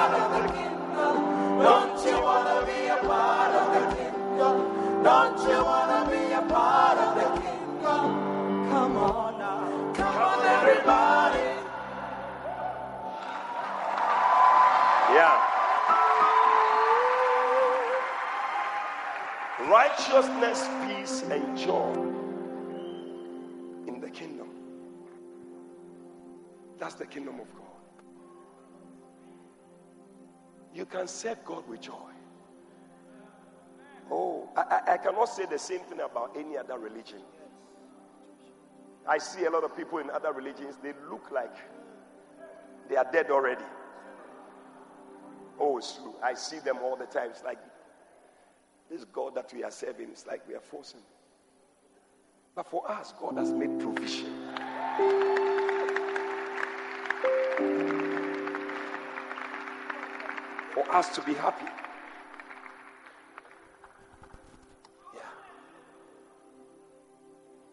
Righteousness, 19.87 20.67
peace, 20.85 21.23
and 21.29 21.57
joy 21.57 21.93
in 23.87 24.01
the 24.01 24.09
kingdom. 24.09 24.49
That's 26.77 26.95
the 26.95 27.05
kingdom 27.05 27.39
of 27.39 27.47
God. 27.55 27.63
You 30.73 30.85
can 30.85 31.07
serve 31.07 31.43
God 31.45 31.67
with 31.69 31.81
joy. 31.81 32.11
Oh, 34.11 34.49
I, 34.57 34.81
I, 34.87 34.97
cannot 34.97 35.25
say 35.25 35.45
the 35.45 35.59
same 35.59 35.81
thing 35.81 36.01
about 36.01 36.35
any 36.37 36.57
other 36.57 36.77
religion. 36.77 37.21
I 39.07 39.17
see 39.17 39.45
a 39.45 39.49
lot 39.49 39.63
of 39.63 39.75
people 39.75 39.99
in 39.99 40.09
other 40.09 40.33
religions, 40.33 40.75
they 40.83 40.93
look 41.09 41.31
like 41.31 41.55
they 42.89 42.97
are 42.97 43.07
dead 43.11 43.31
already. 43.31 43.63
Oh, 45.59 45.77
it's 45.77 45.95
true. 45.95 46.15
I 46.21 46.33
see 46.33 46.59
them 46.59 46.77
all 46.83 46.95
the 46.95 47.05
time. 47.05 47.31
It's 47.31 47.43
like 47.43 47.59
this 48.89 49.03
God 49.05 49.35
that 49.35 49.53
we 49.53 49.63
are 49.63 49.71
serving, 49.71 50.09
it's 50.09 50.25
like 50.25 50.47
we 50.47 50.55
are 50.55 50.61
forcing. 50.61 51.01
But 52.55 52.67
for 52.67 52.89
us, 52.89 53.13
God 53.19 53.37
has 53.37 53.51
made 53.51 53.79
provision. 53.79 54.33
For 60.73 60.95
us 60.95 61.09
to 61.15 61.21
be 61.21 61.33
happy. 61.33 61.65
Yeah. 65.13 65.21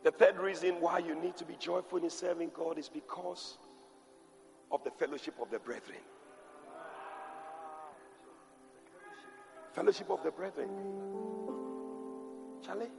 The 0.03 0.11
third 0.11 0.39
reason 0.39 0.81
why 0.81 0.99
you 0.99 1.15
need 1.15 1.37
to 1.37 1.45
be 1.45 1.55
joyful 1.59 1.99
in 1.99 2.11
serving 2.11 2.51
God 2.55 2.79
is 2.79 2.89
because 2.89 3.57
of 4.71 4.83
the 4.85 4.91
fellowship 4.91 5.35
of 5.41 5.51
the 5.51 5.59
brethren. 5.59 6.01
Fellowship 9.75 10.09
of 10.11 10.23
the 10.23 10.31
brethren. 10.31 10.69
Charlie, 12.65 12.91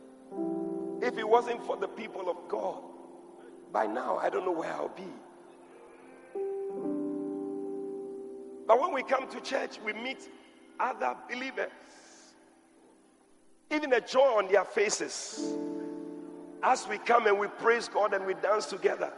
if 1.02 1.18
it 1.18 1.28
wasn't 1.28 1.64
for 1.66 1.78
the 1.78 1.88
people 1.88 2.30
of 2.30 2.38
God, 2.50 2.82
by 3.72 3.88
now 3.88 4.18
I 4.18 4.30
don't 4.30 4.46
know 4.46 4.52
where 4.52 4.72
I'll 4.74 4.90
be. 4.90 5.04
But 8.68 8.82
when 8.82 8.94
we 8.94 9.04
come 9.04 9.28
to 9.30 9.42
church, 9.42 9.80
we 9.86 9.94
meet 9.94 10.30
other 10.80 11.16
believers. 11.30 11.72
Even 13.72 13.94
a 13.94 14.02
joy 14.02 14.38
on 14.38 14.52
their 14.52 14.66
faces. 14.66 15.56
As 16.62 16.88
we 16.88 16.98
come 16.98 17.28
and 17.28 17.40
we 17.40 17.48
praise 17.48 17.88
God 17.88 18.14
and 18.14 18.26
we 18.26 18.34
dance 18.36 18.66
together. 18.66 19.14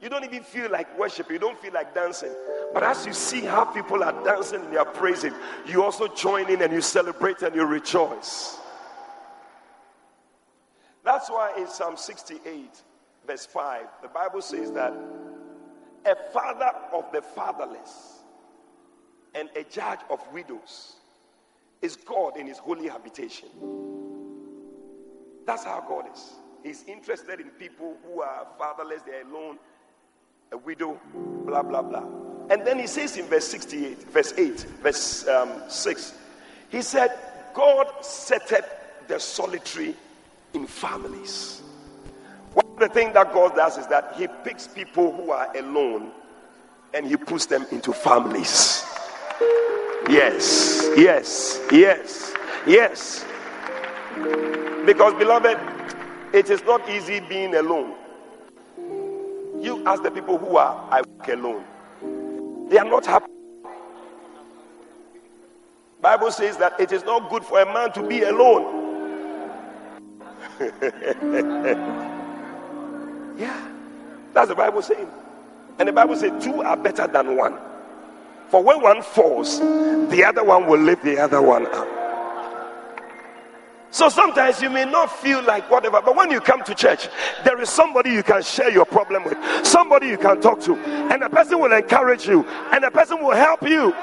You 0.00 0.08
don't 0.10 0.24
even 0.24 0.42
feel 0.42 0.70
like 0.70 0.98
worship, 0.98 1.30
you 1.30 1.38
don't 1.38 1.58
feel 1.60 1.72
like 1.72 1.94
dancing. 1.94 2.32
But 2.74 2.82
as 2.82 3.06
you 3.06 3.12
see 3.12 3.40
how 3.40 3.64
people 3.64 4.02
are 4.04 4.24
dancing 4.24 4.60
and 4.60 4.72
they 4.72 4.76
are 4.76 4.84
praising, 4.84 5.32
you 5.66 5.82
also 5.82 6.08
join 6.08 6.50
in 6.50 6.60
and 6.62 6.72
you 6.72 6.80
celebrate 6.80 7.40
and 7.42 7.54
you 7.54 7.64
rejoice. 7.64 8.58
That's 11.04 11.30
why 11.30 11.54
in 11.56 11.68
Psalm 11.68 11.96
68, 11.96 12.82
verse 13.26 13.46
5, 13.46 13.86
the 14.02 14.08
Bible 14.08 14.42
says 14.42 14.72
that 14.72 14.92
a 16.04 16.14
father 16.32 16.70
of 16.92 17.10
the 17.12 17.22
fatherless 17.22 18.20
and 19.34 19.48
a 19.56 19.64
judge 19.64 20.00
of 20.10 20.20
widows 20.32 20.96
is 21.82 21.96
God 21.96 22.36
in 22.36 22.46
his 22.46 22.58
holy 22.58 22.88
habitation. 22.88 23.48
That's 25.46 25.64
how 25.64 25.84
God 25.86 26.06
is. 26.12 26.34
He's 26.62 26.84
interested 26.88 27.40
in 27.40 27.50
people 27.50 27.96
who 28.04 28.22
are 28.22 28.46
fatherless, 28.58 29.02
they're 29.06 29.22
alone, 29.22 29.58
a 30.52 30.56
widow, 30.58 31.00
blah, 31.44 31.62
blah, 31.62 31.82
blah. 31.82 32.04
And 32.48 32.66
then 32.66 32.78
he 32.78 32.86
says 32.86 33.16
in 33.16 33.26
verse 33.26 33.46
68, 33.48 34.04
verse 34.04 34.32
8, 34.36 34.60
verse 34.82 35.26
um, 35.28 35.50
6, 35.68 36.14
he 36.68 36.82
said, 36.82 37.10
God 37.54 37.86
setteth 38.02 38.68
the 39.08 39.18
solitary 39.18 39.94
in 40.54 40.66
families. 40.66 41.62
One 42.54 42.66
of 42.66 42.78
the 42.78 42.88
things 42.88 43.14
that 43.14 43.32
God 43.32 43.56
does 43.56 43.78
is 43.78 43.86
that 43.88 44.14
he 44.16 44.28
picks 44.44 44.66
people 44.68 45.12
who 45.12 45.30
are 45.30 45.54
alone 45.56 46.10
and 46.94 47.06
he 47.06 47.16
puts 47.16 47.46
them 47.46 47.66
into 47.72 47.92
families. 47.92 48.84
Yes, 50.08 50.88
yes, 50.96 51.60
yes, 51.72 52.32
yes. 52.66 53.24
Because, 54.86 55.14
beloved, 55.14 55.58
it 56.32 56.48
is 56.48 56.62
not 56.62 56.88
easy 56.88 57.20
being 57.20 57.54
alone. 57.56 57.94
You 59.66 59.84
ask 59.84 60.00
the 60.04 60.12
people 60.12 60.38
who 60.38 60.56
are 60.58 60.88
I 60.92 61.02
work 61.02 61.26
alone. 61.26 61.64
They 62.68 62.78
are 62.78 62.84
not 62.84 63.04
happy. 63.04 63.26
Bible 66.00 66.30
says 66.30 66.56
that 66.58 66.78
it 66.78 66.92
is 66.92 67.02
not 67.02 67.28
good 67.28 67.42
for 67.42 67.60
a 67.60 67.66
man 67.66 67.90
to 67.94 68.06
be 68.06 68.22
alone. 68.22 68.62
yeah. 73.36 73.68
That's 74.32 74.50
the 74.50 74.54
Bible 74.54 74.82
saying. 74.82 75.10
And 75.80 75.88
the 75.88 75.92
Bible 75.92 76.14
says 76.14 76.44
two 76.44 76.62
are 76.62 76.76
better 76.76 77.08
than 77.08 77.36
one. 77.36 77.58
For 78.50 78.62
when 78.62 78.80
one 78.80 79.02
falls, 79.02 79.58
the 79.58 80.22
other 80.24 80.44
one 80.44 80.68
will 80.68 80.78
lift 80.78 81.02
the 81.02 81.18
other 81.18 81.42
one 81.42 81.66
up. 81.74 82.05
So 83.90 84.08
sometimes 84.08 84.60
you 84.60 84.68
may 84.68 84.84
not 84.84 85.10
feel 85.10 85.42
like 85.42 85.70
whatever, 85.70 86.02
but 86.02 86.16
when 86.16 86.30
you 86.30 86.40
come 86.40 86.62
to 86.64 86.74
church, 86.74 87.08
there 87.44 87.60
is 87.60 87.70
somebody 87.70 88.10
you 88.10 88.22
can 88.22 88.42
share 88.42 88.70
your 88.70 88.84
problem 88.84 89.24
with, 89.24 89.38
somebody 89.64 90.08
you 90.08 90.18
can 90.18 90.40
talk 90.40 90.60
to, 90.62 90.76
and 90.76 91.22
the 91.22 91.30
person 91.30 91.60
will 91.60 91.72
encourage 91.72 92.26
you, 92.26 92.44
and 92.72 92.84
the 92.84 92.90
person 92.90 93.22
will 93.22 93.34
help 93.34 93.62
you. 93.62 93.94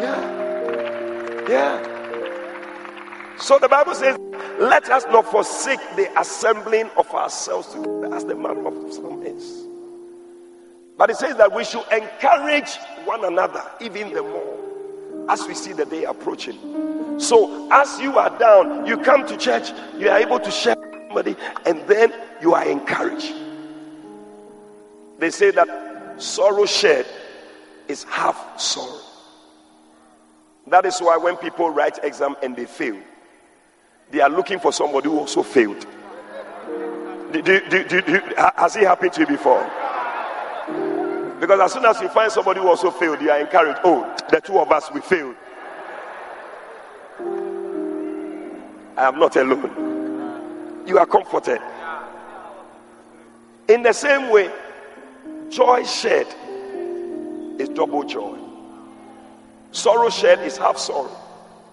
Yeah. 0.00 1.48
Yeah. 1.48 3.36
So 3.38 3.58
the 3.58 3.68
Bible 3.68 3.94
says, 3.94 4.18
let 4.58 4.88
us 4.88 5.04
not 5.10 5.30
forsake 5.30 5.80
the 5.96 6.08
assembling 6.20 6.90
of 6.96 7.08
ourselves 7.12 7.68
together 7.68 8.14
as 8.14 8.24
the 8.24 8.34
man 8.34 8.66
of 8.66 8.92
some 8.92 9.22
is. 9.22 9.66
But 10.96 11.10
it 11.10 11.16
says 11.16 11.36
that 11.36 11.52
we 11.52 11.64
should 11.64 11.84
encourage 11.90 12.76
one 13.04 13.24
another 13.24 13.62
even 13.80 14.12
the 14.12 14.22
more 14.22 14.61
as 15.28 15.46
we 15.46 15.54
see 15.54 15.72
the 15.72 15.84
day 15.84 16.04
approaching. 16.04 16.58
So, 17.18 17.68
as 17.70 17.98
you 18.00 18.18
are 18.18 18.36
down, 18.38 18.86
you 18.86 18.96
come 18.98 19.26
to 19.26 19.36
church, 19.36 19.70
you 19.96 20.08
are 20.08 20.18
able 20.18 20.40
to 20.40 20.50
share 20.50 20.76
somebody, 21.06 21.36
and 21.66 21.80
then 21.86 22.12
you 22.40 22.54
are 22.54 22.64
encouraged. 22.64 23.34
They 25.18 25.30
say 25.30 25.50
that 25.52 26.20
sorrow 26.20 26.66
shared 26.66 27.06
is 27.88 28.04
half 28.04 28.60
sorrow. 28.60 28.98
That 30.66 30.86
is 30.86 30.98
why 31.00 31.16
when 31.16 31.36
people 31.36 31.70
write 31.70 32.02
exam 32.02 32.36
and 32.42 32.56
they 32.56 32.64
fail, 32.64 32.98
they 34.10 34.20
are 34.20 34.30
looking 34.30 34.58
for 34.58 34.72
somebody 34.72 35.08
who 35.08 35.18
also 35.18 35.42
failed. 35.42 35.86
Do, 37.32 37.42
do, 37.42 37.60
do, 37.84 38.20
has 38.56 38.76
it 38.76 38.82
happened 38.82 39.12
to 39.14 39.20
you 39.22 39.26
before? 39.26 39.68
Because 41.42 41.58
as 41.58 41.72
soon 41.72 41.84
as 41.84 42.00
you 42.00 42.08
find 42.08 42.30
somebody 42.30 42.60
who 42.60 42.68
also 42.68 42.88
failed, 42.92 43.20
you 43.20 43.28
are 43.28 43.40
encouraged. 43.40 43.80
Oh, 43.82 44.16
the 44.30 44.40
two 44.40 44.60
of 44.60 44.70
us, 44.70 44.88
we 44.94 45.00
failed. 45.00 45.34
I 48.96 49.08
am 49.08 49.18
not 49.18 49.34
alone. 49.34 50.84
You 50.86 50.98
are 50.98 51.06
comforted. 51.06 51.60
In 53.66 53.82
the 53.82 53.92
same 53.92 54.30
way, 54.30 54.52
joy 55.48 55.82
shared 55.82 56.28
is 57.58 57.68
double 57.70 58.04
joy. 58.04 58.38
Sorrow 59.72 60.10
shared 60.10 60.38
is 60.42 60.56
half 60.56 60.78
sorrow. 60.78 61.10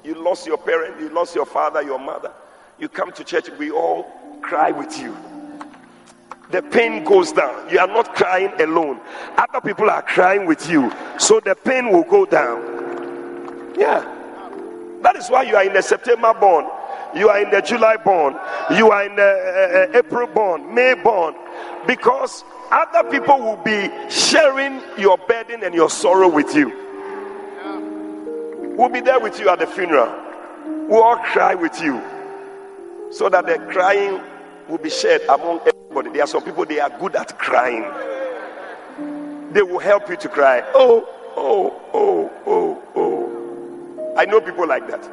You 0.04 0.16
lost 0.16 0.48
your 0.48 0.58
parent, 0.58 1.00
you 1.00 1.10
lost 1.10 1.36
your 1.36 1.46
father, 1.46 1.84
your 1.84 2.00
mother. 2.00 2.32
You 2.80 2.90
come 2.90 3.12
to 3.12 3.24
church, 3.24 3.52
we 3.60 3.70
all 3.70 4.12
cry 4.42 4.72
with 4.72 5.00
you. 5.00 5.16
The 6.52 6.64
pain 6.64 7.04
goes 7.04 7.32
down. 7.32 7.70
You 7.70 7.80
are 7.80 7.88
not 7.88 8.16
crying 8.16 8.52
alone. 8.60 9.00
Other 9.38 9.62
people 9.62 9.90
are 9.90 10.02
crying 10.02 10.48
with 10.48 10.68
you. 10.70 10.92
So 11.20 11.40
the 11.40 11.56
pain 11.56 11.92
will 11.92 12.04
go 12.04 12.26
down. 12.26 13.76
Yeah. 13.78 14.02
That 15.04 15.16
is 15.16 15.30
why 15.30 15.44
you 15.44 15.56
are 15.56 15.64
in 15.64 15.74
the 15.74 15.82
September 15.84 16.34
born. 16.34 16.66
You 17.16 17.30
are 17.30 17.42
in 17.42 17.52
the 17.52 17.62
July 17.62 17.98
born. 17.98 18.36
You 18.76 18.90
are 18.92 19.06
in 19.06 19.16
the 19.16 19.90
uh, 19.94 19.96
uh, 19.96 20.00
April 20.00 20.28
born, 20.28 20.74
May 20.74 20.96
born. 20.96 21.36
Because 21.86 22.44
other 22.72 23.10
people 23.10 23.40
will 23.40 23.58
be 23.58 23.90
sharing 24.10 24.82
your 24.98 25.18
burden 25.18 25.64
and 25.64 25.74
your 25.74 25.90
sorrow 25.90 26.30
with 26.30 26.56
you. 26.56 26.74
We'll 28.76 28.90
be 28.90 29.02
there 29.02 29.20
with 29.20 29.40
you 29.40 29.50
at 29.50 29.60
the 29.60 29.68
funeral. 29.68 30.16
We'll 30.88 31.04
all 31.04 31.18
cry 31.18 31.54
with 31.54 31.80
you. 31.82 32.02
So 33.12 33.28
that 33.30 33.46
the 33.46 33.58
crying 33.72 34.22
will 34.70 34.78
be 34.78 34.90
shared 34.90 35.24
among 35.24 35.60
everybody. 35.66 36.12
There 36.12 36.24
are 36.24 36.28
some 36.28 36.44
people, 36.44 36.66
they 36.66 36.80
are 36.80 36.92
good 37.00 37.16
at 37.16 37.38
crying. 37.40 37.84
They 39.52 39.64
will 39.64 39.80
help 39.80 40.08
you 40.10 40.16
to 40.18 40.30
cry. 40.30 40.64
Oh, 40.76 41.08
oh, 41.36 41.82
oh, 41.94 42.32
oh, 42.46 42.84
oh. 42.96 44.14
I 44.16 44.26
know 44.26 44.40
people 44.40 44.68
like 44.68 44.88
that. 44.88 45.10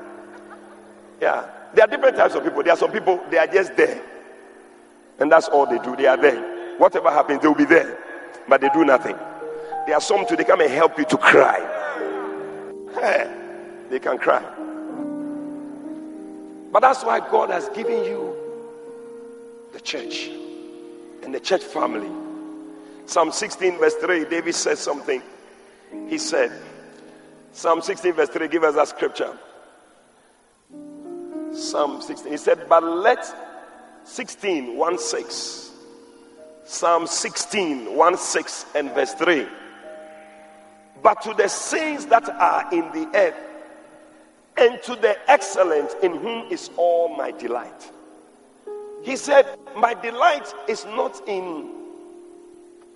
Yeah. 1.21 1.47
There 1.75 1.85
are 1.85 1.89
different 1.89 2.17
types 2.17 2.35
of 2.35 2.45
people. 2.45 2.63
There 2.63 2.73
are 2.73 2.77
some 2.77 2.93
people, 2.93 3.23
they 3.31 3.39
are 3.39 3.47
just 3.47 3.77
there. 3.77 4.03
And 5.19 5.33
that's 5.33 5.49
all 5.49 5.67
they 5.67 5.79
do. 5.79 5.97
They 5.97 6.07
are 6.07 6.17
there. 6.17 6.77
Whatever 6.79 7.11
happens, 7.11 7.41
they 7.41 7.49
will 7.49 7.55
be 7.55 7.65
there. 7.65 7.99
But 8.49 8.61
they 8.61 8.69
do 8.69 8.85
nothing. 8.85 9.17
There 9.87 9.95
are 9.95 10.01
some 10.01 10.27
too, 10.27 10.37
they 10.37 10.45
come 10.45 10.61
and 10.61 10.71
help 10.71 10.99
you 10.99 11.05
to 11.07 11.17
cry. 11.17 11.61
Hey, 12.95 13.31
they 13.89 13.99
can 13.99 14.19
cry. 14.19 14.43
But 16.73 16.81
that's 16.81 17.03
why 17.05 17.21
God 17.21 17.51
has 17.51 17.69
given 17.71 18.05
you 18.05 18.26
the 19.77 19.83
church 19.83 20.31
and 21.23 21.35
the 21.35 21.41
church 21.41 21.63
family. 21.63 22.11
Psalm 23.05 23.31
16, 23.31 23.77
verse 23.77 23.95
3, 23.97 24.25
David 24.25 24.55
said 24.55 24.79
something. 24.79 25.23
He 26.09 26.17
said, 26.17 26.51
Psalm 27.53 27.83
16, 27.83 28.15
verse 28.15 28.31
3, 28.31 28.49
give 28.49 28.65
us 28.65 28.75
that 28.75 28.89
scripture. 28.89 29.39
Psalm 31.53 32.01
16. 32.01 32.33
He 32.33 32.39
said, 32.39 32.67
But 32.71 32.85
let 32.85 33.23
16, 34.05 34.77
1 34.79 34.99
6. 34.99 35.71
Psalm 36.65 37.07
16, 37.07 37.95
1 37.95 38.17
6 38.17 38.67
and 38.75 38.91
verse 38.93 39.13
3. 39.13 39.47
But 41.03 41.21
to 41.23 41.35
the 41.35 41.49
saints 41.49 42.07
that 42.07 42.27
are 42.31 42.73
in 42.73 42.91
the 42.93 43.11
earth, 43.15 43.35
and 44.57 44.83
to 44.85 44.97
the 44.97 45.19
excellent 45.31 45.95
in 46.03 46.17
whom 46.17 46.51
is 46.51 46.71
all 46.79 47.15
my 47.15 47.31
delight. 47.31 47.91
He 49.07 49.15
said, 49.15 49.47
My 49.77 49.95
delight 49.95 50.53
is 50.67 50.85
not 50.85 51.29
in 51.29 51.71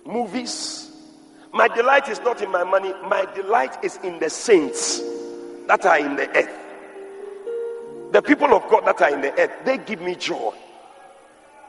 movies. 0.05 0.91
My 1.53 1.69
delight 1.69 2.09
is 2.09 2.19
not 2.19 2.41
in 2.41 2.51
my 2.51 2.65
money. 2.65 2.93
My 3.07 3.25
delight 3.33 3.81
is 3.81 3.97
in 4.03 4.19
the 4.19 4.29
saints 4.29 4.99
that 5.67 5.85
are 5.85 5.99
in 5.99 6.17
the 6.17 6.27
earth. 6.35 8.11
The 8.11 8.21
people 8.21 8.53
of 8.53 8.69
God 8.69 8.85
that 8.87 9.01
are 9.01 9.13
in 9.13 9.21
the 9.21 9.31
earth, 9.39 9.51
they 9.63 9.77
give 9.77 10.01
me 10.01 10.15
joy. 10.15 10.53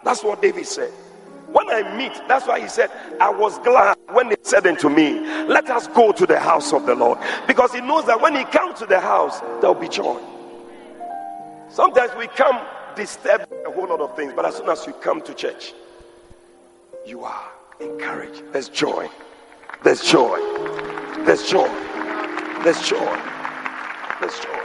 That's 0.02 0.24
what 0.24 0.42
David 0.42 0.66
said. 0.66 0.90
When 1.46 1.70
I 1.70 1.96
meet, 1.96 2.20
that's 2.26 2.48
why 2.48 2.58
he 2.58 2.66
said, 2.66 2.90
I 3.20 3.30
was 3.30 3.60
glad 3.60 3.96
when 4.10 4.28
they 4.28 4.36
said 4.42 4.66
unto 4.66 4.88
me, 4.88 5.20
Let 5.46 5.70
us 5.70 5.86
go 5.86 6.10
to 6.10 6.26
the 6.26 6.40
house 6.40 6.72
of 6.72 6.84
the 6.86 6.96
Lord. 6.96 7.20
Because 7.46 7.72
he 7.72 7.80
knows 7.80 8.06
that 8.06 8.20
when 8.20 8.34
he 8.34 8.42
comes 8.46 8.80
to 8.80 8.86
the 8.86 8.98
house, 8.98 9.38
there'll 9.60 9.74
be 9.74 9.88
joy. 9.88 10.20
Sometimes 11.68 12.10
we 12.18 12.26
come 12.26 12.58
disturbed 12.96 13.46
a 13.66 13.70
whole 13.70 13.88
lot 13.88 14.00
of 14.00 14.16
things, 14.16 14.32
but 14.34 14.44
as 14.44 14.56
soon 14.56 14.68
as 14.68 14.86
you 14.86 14.92
come 14.94 15.20
to 15.22 15.34
church, 15.34 15.74
you 17.06 17.24
are 17.24 17.50
encouraged. 17.80 18.42
There's 18.52 18.68
joy. 18.68 19.08
There's 19.82 20.02
joy. 20.02 20.38
There's 21.24 21.48
joy. 21.48 21.68
There's 22.62 22.88
joy. 22.88 23.18
There's 24.20 24.38
joy. 24.38 24.62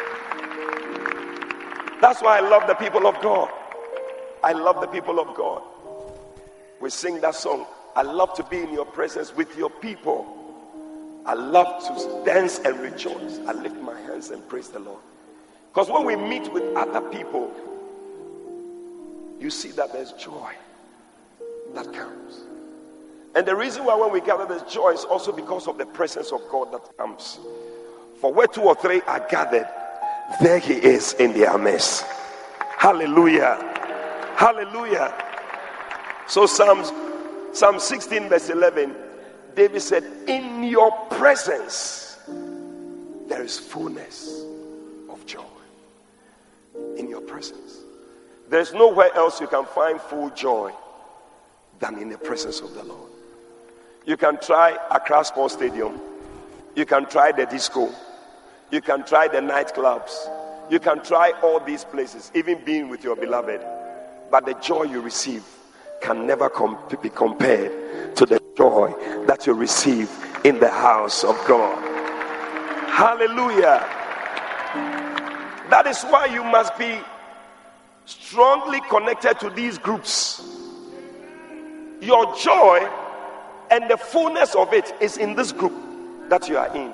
That's 2.00 2.22
why 2.22 2.38
I 2.38 2.42
love 2.42 2.68
the 2.68 2.76
people 2.76 3.08
of 3.08 3.20
God. 3.22 3.50
I 4.44 4.54
love 4.54 4.82
the 4.82 4.88
people 4.88 5.20
of 5.20 5.36
God. 5.36 5.64
We 6.80 6.92
sing 6.92 7.20
that 7.22 7.34
song. 7.34 7.66
I 7.96 8.04
love 8.04 8.36
to 8.36 8.44
be 8.44 8.60
in 8.60 8.72
your 8.72 8.86
presence 8.86 9.36
with 9.36 9.58
your 9.58 9.72
people. 9.72 10.34
I 11.26 11.34
love 11.34 11.84
to 11.88 12.24
dance 12.24 12.60
and 12.60 12.80
rejoice. 12.80 13.40
I 13.48 13.54
lift 13.54 13.78
my 13.78 14.00
hands 14.02 14.30
and 14.30 14.48
praise 14.48 14.70
the 14.70 14.80
Lord. 14.80 15.02
Because 15.74 15.90
when 15.90 16.06
we 16.06 16.16
meet 16.16 16.52
with 16.54 16.64
other 16.76 17.02
people, 17.10 17.52
you 19.40 19.50
see 19.50 19.72
that 19.72 19.94
there's 19.94 20.14
joy 20.14 20.54
that 21.74 21.94
comes. 21.94 22.42
And 23.36 23.46
the 23.46 23.56
reason 23.56 23.86
why 23.86 23.96
when 23.96 24.12
we 24.12 24.22
gather 24.22 24.46
there's 24.46 24.64
joy 24.64 24.92
is 24.92 25.04
also 25.04 25.32
because 25.32 25.68
of 25.68 25.78
the 25.78 25.86
presence 25.86 26.32
of 26.32 26.42
God 26.50 26.72
that 26.74 26.98
comes. 26.98 27.40
For 28.20 28.34
where 28.34 28.48
two 28.48 28.62
or 28.62 28.76
three 28.76 29.02
are 29.02 29.26
gathered, 29.30 29.68
there 30.42 30.60
he 30.60 30.74
is 30.74 31.14
in 31.14 31.34
their 31.34 31.58
midst. 31.58 32.04
Hallelujah. 32.78 33.58
Hallelujah. 34.36 35.14
So 36.28 36.46
Psalms 36.46 36.92
Psalm 37.58 37.80
16, 37.80 38.30
verse 38.30 38.50
11, 38.50 38.96
David 39.56 39.82
said, 39.82 40.04
In 40.28 40.64
your 40.64 40.92
presence 41.10 42.20
there 43.28 43.44
is 43.44 43.58
fullness 43.58 44.44
of 45.10 45.26
joy. 45.26 45.42
In 46.98 47.10
your 47.10 47.22
presence. 47.22 47.80
There's 48.50 48.74
nowhere 48.74 49.14
else 49.14 49.42
you 49.42 49.48
can 49.48 49.66
find 49.66 50.00
full 50.00 50.30
joy 50.30 50.72
than 51.80 51.98
in 51.98 52.10
the 52.10 52.18
presence 52.18 52.62
of 52.62 52.74
the 52.74 52.84
Lord. 52.84 53.12
You 54.06 54.16
can 54.16 54.40
try 54.40 54.78
Accra 54.90 55.26
Sports 55.26 55.56
Stadium. 55.56 56.00
You 56.76 56.86
can 56.86 57.08
try 57.08 57.34
the 57.34 57.46
disco. 57.46 57.90
You 58.72 58.82
can 58.82 59.06
try 59.06 59.28
the 59.28 59.40
nightclubs. 59.40 60.14
You 60.70 60.80
can 60.80 61.04
try 61.04 61.32
all 61.44 61.60
these 61.60 61.84
places, 61.84 62.32
even 62.36 62.64
being 62.64 62.90
with 62.90 63.04
your 63.04 63.16
beloved. 63.16 63.62
But 64.32 64.46
the 64.46 64.54
joy 64.56 64.84
you 64.84 65.02
receive 65.02 65.44
can 66.02 66.26
never 66.26 66.50
com- 66.50 66.78
be 67.02 67.10
compared 67.10 68.16
to 68.16 68.26
the 68.26 68.42
joy 68.58 68.94
that 69.28 69.46
you 69.46 69.54
receive 69.54 70.10
in 70.46 70.60
the 70.60 70.70
house 70.70 71.24
of 71.24 71.36
God. 71.48 71.78
Hallelujah. 72.90 73.86
That 75.70 75.86
is 75.86 76.02
why 76.04 76.28
you 76.28 76.44
must 76.44 76.78
be 76.78 77.00
strongly 78.08 78.82
connected 78.90 79.40
to 79.42 79.52
these 79.52 79.78
groups. 79.78 80.42
Your 82.02 82.36
joy 82.36 82.90
and 83.70 83.90
the 83.90 83.98
fullness 83.98 84.56
of 84.56 84.74
it 84.74 84.94
is 85.00 85.18
in 85.18 85.36
this 85.36 85.52
group 85.52 85.74
that 86.30 86.50
you 86.50 86.58
are 86.58 86.76
in. 86.76 86.92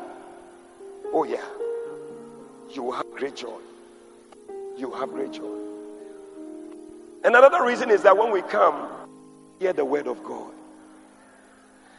Oh, 1.13 1.23
yeah 1.23 1.43
you 2.75 2.83
will 2.83 2.91
have 2.91 3.09
great 3.11 3.35
joy. 3.35 3.59
You 4.77 4.89
will 4.89 4.97
have 4.97 5.09
great 5.09 5.31
joy. 5.31 5.59
And 7.23 7.35
another 7.35 7.63
reason 7.63 7.89
is 7.89 8.01
that 8.03 8.17
when 8.17 8.31
we 8.31 8.41
come, 8.41 8.89
hear 9.59 9.73
the 9.73 9.85
word 9.85 10.07
of 10.07 10.23
God. 10.23 10.51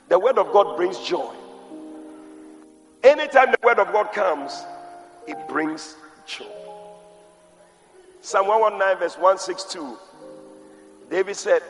The 0.09 0.19
word 0.19 0.39
of 0.39 0.53
God 0.53 0.77
brings 0.77 0.99
joy. 1.01 1.33
Anytime 3.03 3.53
the 3.53 3.59
word 3.63 3.79
of 3.79 3.93
God 3.93 4.13
comes, 4.13 4.63
it 5.27 5.37
brings 5.49 5.97
joy. 6.27 6.64
Psalm 8.25 8.49
119, 8.49 9.01
verse 9.01 9.17
162. 9.17 9.99
David 11.11 11.37
said, 11.37 11.63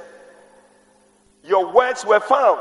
Your 1.42 1.72
words 1.74 2.07
were 2.07 2.20
found. 2.20 2.61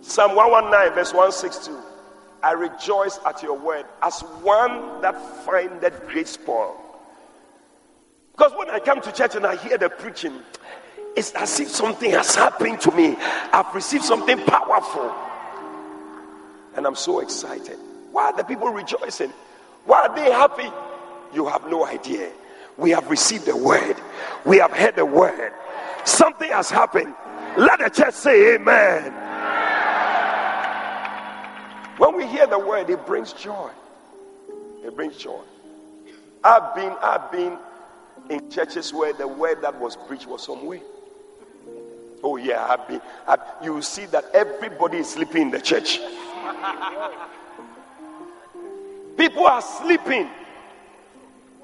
Psalm 0.00 0.34
119, 0.34 0.96
verse 0.96 1.12
162. 1.14 1.78
I 2.42 2.54
rejoice 2.54 3.20
at 3.24 3.40
your 3.40 3.56
word 3.56 3.86
as 4.02 4.20
one 4.42 5.00
that 5.00 5.14
findeth 5.44 6.08
great 6.08 6.26
spoil. 6.26 6.76
Because 8.32 8.50
when 8.56 8.68
I 8.68 8.80
come 8.80 9.00
to 9.02 9.12
church 9.12 9.36
and 9.36 9.46
I 9.46 9.54
hear 9.54 9.78
the 9.78 9.88
preaching, 9.88 10.40
it's 11.16 11.30
as 11.34 11.60
if 11.60 11.68
something 11.68 12.10
has 12.10 12.34
happened 12.34 12.80
to 12.80 12.90
me. 12.90 13.14
I've 13.20 13.72
received 13.72 14.02
something 14.02 14.38
powerful. 14.40 15.14
And 16.74 16.84
I'm 16.84 16.96
so 16.96 17.20
excited. 17.20 17.78
Why 18.10 18.24
are 18.24 18.36
the 18.36 18.42
people 18.42 18.70
rejoicing? 18.70 19.32
Why 19.84 20.08
are 20.08 20.16
they 20.16 20.32
happy? 20.32 20.68
You 21.36 21.46
have 21.46 21.68
no 21.68 21.84
idea. 21.84 22.32
We 22.78 22.90
have 22.90 23.10
received 23.10 23.44
the 23.44 23.56
word, 23.56 23.96
we 24.46 24.56
have 24.58 24.72
heard 24.72 24.96
the 24.96 25.04
word. 25.04 25.52
Something 26.06 26.50
has 26.50 26.70
happened. 26.70 27.14
Let 27.58 27.78
the 27.78 27.90
church 27.90 28.14
say 28.14 28.54
amen. 28.54 29.12
When 31.98 32.16
we 32.16 32.26
hear 32.26 32.46
the 32.46 32.58
word, 32.58 32.88
it 32.88 33.04
brings 33.06 33.34
joy. 33.34 33.70
It 34.84 34.96
brings 34.96 35.18
joy. 35.18 35.42
I've 36.42 36.74
been, 36.74 36.94
I've 37.02 37.30
been 37.30 37.58
in 38.30 38.50
churches 38.50 38.94
where 38.94 39.12
the 39.12 39.28
word 39.28 39.60
that 39.62 39.78
was 39.78 39.96
preached 39.96 40.26
was 40.26 40.44
some 40.44 40.64
way. 40.64 40.82
Oh 42.22 42.36
yeah, 42.36 42.64
I've 42.66 42.88
been. 42.88 43.02
I've, 43.28 43.40
you 43.62 43.82
see 43.82 44.06
that 44.06 44.24
everybody 44.32 44.98
is 44.98 45.10
sleeping 45.10 45.42
in 45.42 45.50
the 45.50 45.60
church. 45.60 45.98
People 49.18 49.46
are 49.46 49.62
sleeping. 49.62 50.30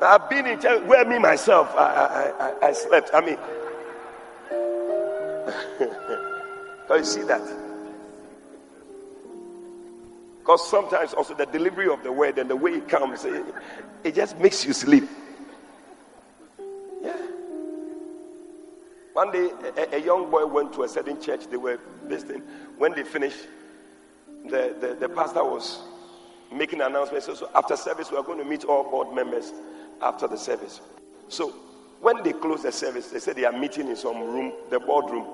I've 0.03 0.29
been 0.29 0.47
in 0.47 0.61
church 0.61 0.83
where 0.85 1.05
me 1.05 1.19
myself 1.19 1.73
I, 1.77 2.33
I, 2.41 2.47
I, 2.47 2.69
I 2.69 2.73
slept. 2.73 3.11
I 3.15 3.21
mean, 3.21 3.39
can 6.89 6.99
you 6.99 7.05
see 7.05 7.23
that? 7.23 7.43
Because 10.43 10.69
sometimes 10.69 11.15
also 11.15 11.35
the 11.35 11.47
delivery 11.47 11.89
of 11.89 12.03
the 12.03 12.11
word 12.11 12.37
and 12.37 12.51
the 12.51 12.57
way 12.57 12.73
it 12.73 12.89
comes, 12.89 13.25
it, 13.25 13.45
it 14.03 14.15
just 14.15 14.37
makes 14.39 14.65
you 14.65 14.73
sleep. 14.73 15.09
Yeah. 17.01 17.17
One 19.13 19.31
day, 19.31 19.51
a, 19.77 19.97
a, 19.97 19.99
young 20.01 20.33
boy 20.33 20.47
went 20.47 20.73
to 20.73 20.83
a 20.83 20.89
certain 20.89 21.21
church. 21.21 21.47
They 21.47 21.57
were 21.57 21.79
listening. 22.09 22.43
When 22.77 22.93
they 22.93 23.05
finished, 23.05 23.47
the, 24.47 24.75
the, 24.81 24.97
the 24.99 25.09
pastor 25.09 25.45
was 25.45 25.81
making 26.53 26.81
an 26.81 26.89
announcement. 26.89 27.23
So, 27.23 27.35
so 27.35 27.49
after 27.55 27.77
service, 27.77 28.11
we 28.11 28.17
are 28.17 28.25
going 28.25 28.39
to 28.39 28.45
meet 28.45 28.65
all 28.65 28.83
board 28.83 29.15
members 29.15 29.53
after 30.03 30.27
the 30.29 30.37
service. 30.37 30.81
So 31.29 31.51
when 32.01 32.23
they 32.23 32.33
closed 32.33 32.65
the 32.65 32.73
service, 32.73 33.09
they 33.09 33.19
said 33.19 33.37
they 33.37 33.45
are 33.45 33.53
meeting 33.53 33.89
in 33.89 33.97
some 33.97 34.19
room, 34.21 34.53
the 34.71 34.81
boardroom. 34.81 35.27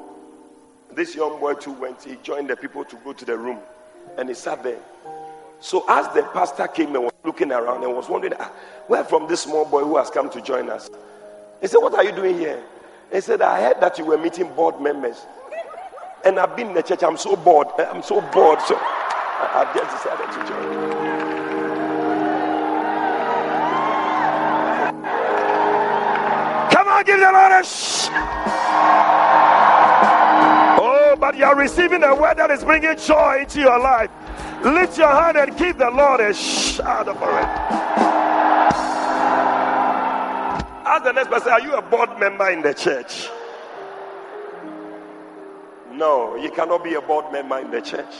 This 0.94 1.14
young 1.14 1.38
boy 1.40 1.54
too 1.54 1.72
went. 1.72 2.02
He 2.02 2.16
joined 2.22 2.50
the 2.50 2.56
people 2.56 2.84
to 2.84 2.96
go 2.96 3.12
to 3.12 3.24
the 3.24 3.36
room, 3.36 3.58
and 4.16 4.28
he 4.28 4.34
sat 4.34 4.62
there. 4.62 4.80
So 5.60 5.84
as 5.88 6.06
the 6.14 6.22
pastor 6.22 6.68
came 6.68 6.94
and 6.94 7.04
was 7.04 7.12
looking 7.24 7.50
around 7.50 7.82
and 7.82 7.94
was 7.94 8.08
wondering, 8.08 8.34
ah, 8.38 8.52
where 8.86 9.04
from 9.04 9.26
this 9.26 9.42
small 9.42 9.64
boy 9.64 9.82
who 9.82 9.96
has 9.96 10.08
come 10.10 10.30
to 10.30 10.40
join 10.40 10.70
us? 10.70 10.88
He 11.60 11.66
said, 11.66 11.78
What 11.78 11.94
are 11.94 12.04
you 12.04 12.12
doing 12.12 12.38
here? 12.38 12.62
He 13.12 13.20
said, 13.20 13.42
I 13.42 13.60
heard 13.60 13.80
that 13.80 13.98
you 13.98 14.04
were 14.04 14.18
meeting 14.18 14.52
board 14.54 14.80
members. 14.80 15.26
And 16.24 16.38
I've 16.38 16.56
been 16.56 16.68
in 16.68 16.74
the 16.74 16.82
church. 16.82 17.02
I'm 17.02 17.16
so 17.16 17.36
bored. 17.36 17.68
I'm 17.78 18.02
so 18.02 18.20
bored. 18.20 18.60
So 18.62 18.76
I've 18.78 19.74
just 19.74 19.90
decided 19.96 20.26
to 20.32 20.48
join. 20.48 21.07
Give 27.04 27.18
the 27.18 27.32
Lord 27.32 27.52
a 27.52 27.64
shh. 27.64 28.08
Oh, 30.80 31.16
but 31.18 31.36
you're 31.36 31.56
receiving 31.56 32.02
a 32.04 32.14
word 32.14 32.38
that 32.38 32.50
is 32.50 32.64
bringing 32.64 32.96
joy 32.96 33.40
into 33.40 33.60
your 33.60 33.78
life. 33.78 34.10
Lift 34.64 34.98
your 34.98 35.08
hand 35.08 35.36
and 35.36 35.56
give 35.56 35.78
the 35.78 35.90
Lord 35.90 36.20
a 36.20 36.34
shout 36.34 37.06
for 37.06 37.38
it. 37.38 37.48
Ask 40.86 41.04
the 41.04 41.12
next 41.12 41.28
person, 41.28 41.52
are 41.52 41.60
you 41.60 41.74
a 41.74 41.82
board 41.82 42.18
member 42.18 42.50
in 42.50 42.62
the 42.62 42.74
church? 42.74 43.28
No, 45.92 46.36
you 46.36 46.50
cannot 46.50 46.82
be 46.82 46.94
a 46.94 47.00
board 47.00 47.32
member 47.32 47.58
in 47.58 47.70
the 47.70 47.80
church. 47.80 48.14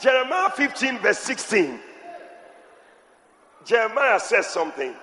Jeremiah 0.00 0.50
15, 0.50 0.98
verse 1.00 1.18
16. 1.18 1.80
Jeremiah 3.64 4.20
says 4.20 4.46
something. 4.46 4.94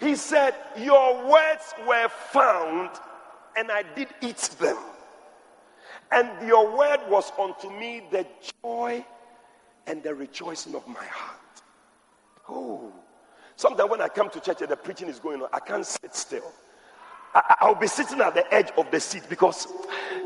He 0.00 0.16
said, 0.16 0.54
Your 0.76 1.28
words 1.28 1.74
were 1.86 2.08
found 2.08 2.90
and 3.56 3.70
I 3.70 3.84
did 3.94 4.08
eat 4.20 4.36
them. 4.58 4.78
And 6.12 6.28
your 6.46 6.76
word 6.76 7.00
was 7.08 7.32
unto 7.38 7.70
me 7.70 8.02
the 8.10 8.26
joy 8.62 9.04
and 9.86 10.02
the 10.02 10.14
rejoicing 10.14 10.74
of 10.74 10.86
my 10.86 11.04
heart. 11.04 11.40
Oh, 12.48 12.92
sometimes 13.56 13.90
when 13.90 14.00
I 14.00 14.08
come 14.08 14.30
to 14.30 14.40
church 14.40 14.60
and 14.60 14.70
the 14.70 14.76
preaching 14.76 15.08
is 15.08 15.18
going 15.18 15.42
on, 15.42 15.48
I 15.52 15.60
can't 15.60 15.86
sit 15.86 16.14
still. 16.14 16.52
I, 17.34 17.66
will 17.66 17.74
be 17.74 17.88
sitting 17.88 18.20
at 18.20 18.34
the 18.34 18.52
edge 18.54 18.70
of 18.76 18.90
the 18.92 19.00
seat 19.00 19.24
because 19.28 19.66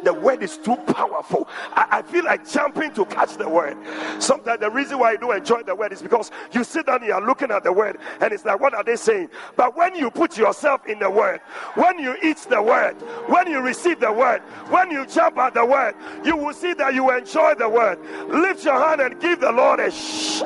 the 0.04 0.12
word 0.12 0.42
is 0.42 0.58
too 0.58 0.76
powerful. 0.76 1.48
I, 1.72 1.86
I, 1.90 2.02
feel 2.02 2.24
like 2.24 2.48
jumping 2.48 2.92
to 2.94 3.06
catch 3.06 3.36
the 3.36 3.48
word. 3.48 3.78
Sometimes 4.18 4.60
the 4.60 4.70
reason 4.70 4.98
why 4.98 5.12
you 5.12 5.18
don't 5.18 5.36
enjoy 5.36 5.62
the 5.62 5.74
word 5.74 5.92
is 5.92 6.02
because 6.02 6.30
you 6.52 6.64
sit 6.64 6.86
down 6.86 7.02
here 7.02 7.18
looking 7.18 7.50
at 7.50 7.64
the 7.64 7.72
word 7.72 7.98
and 8.20 8.32
it's 8.32 8.44
like, 8.44 8.60
what 8.60 8.74
are 8.74 8.84
they 8.84 8.96
saying? 8.96 9.30
But 9.56 9.74
when 9.74 9.94
you 9.94 10.10
put 10.10 10.36
yourself 10.36 10.86
in 10.86 10.98
the 10.98 11.10
word, 11.10 11.40
when 11.74 11.98
you 11.98 12.14
eat 12.22 12.46
the 12.50 12.60
word, 12.60 12.94
when 13.28 13.46
you 13.46 13.60
receive 13.60 14.00
the 14.00 14.12
word, 14.12 14.40
when 14.68 14.90
you 14.90 15.06
jump 15.06 15.38
at 15.38 15.54
the 15.54 15.64
word, 15.64 15.94
you 16.24 16.36
will 16.36 16.52
see 16.52 16.74
that 16.74 16.94
you 16.94 17.10
enjoy 17.10 17.54
the 17.54 17.68
word. 17.68 17.98
Lift 18.28 18.64
your 18.64 18.78
hand 18.78 19.00
and 19.00 19.18
give 19.20 19.40
the 19.40 19.50
Lord 19.50 19.80
a 19.80 19.90
shh. 19.90 20.42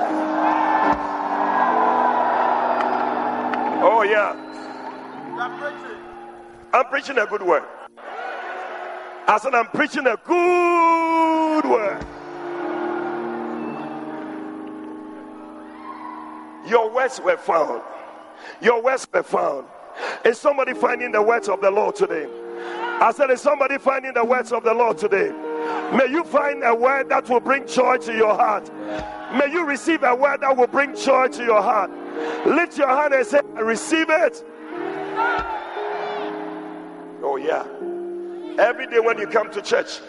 Oh, 3.84 4.04
yeah. 4.08 4.50
I'm 6.72 6.86
preaching 6.86 7.18
a 7.18 7.26
good 7.26 7.42
word. 7.42 7.64
I 9.28 9.38
said, 9.38 9.54
I'm 9.54 9.66
preaching 9.66 10.06
a 10.06 10.16
good 10.24 11.64
word. 11.70 12.06
Your 16.66 16.90
words 16.94 17.20
were 17.22 17.36
found. 17.36 17.82
Your 18.60 18.82
words 18.82 19.06
were 19.12 19.22
found. 19.22 19.66
Is 20.24 20.40
somebody 20.40 20.72
finding 20.72 21.12
the 21.12 21.20
words 21.22 21.48
of 21.48 21.60
the 21.60 21.70
Lord 21.70 21.94
today? 21.94 22.26
I 23.00 23.12
said, 23.14 23.30
Is 23.30 23.40
somebody 23.40 23.78
finding 23.78 24.14
the 24.14 24.24
words 24.24 24.52
of 24.52 24.64
the 24.64 24.72
Lord 24.72 24.96
today? 24.96 25.30
May 25.96 26.06
you 26.10 26.24
find 26.24 26.62
a 26.64 26.74
word 26.74 27.10
that 27.10 27.28
will 27.28 27.40
bring 27.40 27.66
joy 27.66 27.98
to 27.98 28.14
your 28.14 28.34
heart. 28.34 28.72
May 29.36 29.52
you 29.52 29.66
receive 29.66 30.02
a 30.02 30.14
word 30.14 30.40
that 30.40 30.56
will 30.56 30.66
bring 30.66 30.96
joy 30.96 31.28
to 31.28 31.44
your 31.44 31.60
heart. 31.60 31.90
Lift 32.46 32.78
your 32.78 32.88
hand 32.88 33.12
and 33.12 33.26
say, 33.26 33.40
I 33.56 33.60
receive 33.60 34.06
it. 34.08 34.44
Oh, 37.22 37.36
yeah. 37.36 37.66
Every 38.60 38.86
day 38.86 39.00
when 39.00 39.18
you 39.18 39.26
come 39.26 39.50
to 39.52 39.62
church, 39.62 40.00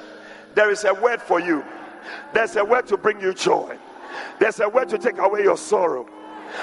there 0.55 0.70
is 0.70 0.84
a 0.84 0.93
word 0.93 1.22
for 1.22 1.39
you. 1.39 1.64
There's 2.34 2.55
a 2.55 2.66
word 2.66 2.88
to 2.88 2.97
bring 2.97 3.22
you 3.22 3.34
joy. 3.34 3.78
There's 4.39 4.59
a 4.59 4.70
word 4.70 4.89
to 4.89 4.97
take 4.97 5.18
away 5.18 5.43
your 5.43 5.57
sorrow. 5.57 6.07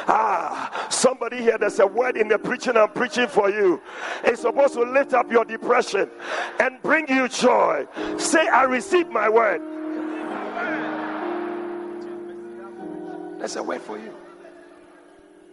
Ah, 0.07 0.87
somebody 0.91 1.39
here, 1.39 1.59
there's 1.59 1.81
a 1.81 1.87
word 1.87 2.17
in 2.17 2.29
the 2.29 2.39
preaching 2.39 2.77
I'm 2.77 2.91
preaching 2.91 3.27
for 3.27 3.51
you. 3.51 3.81
It's 4.25 4.43
supposed 4.43 4.75
to 4.75 4.83
lift 4.83 5.15
up 5.15 5.31
your 5.33 5.45
depression 5.45 6.09
and 6.61 6.81
bring 6.83 7.09
you 7.09 7.29
joy. 7.29 7.87
Say, 8.17 8.47
I 8.47 8.65
receive 8.65 9.09
my 9.09 9.29
word. 9.29 9.61
There's 13.39 13.57
a 13.57 13.63
word 13.63 13.81
for 13.81 13.99
you. 13.99 14.15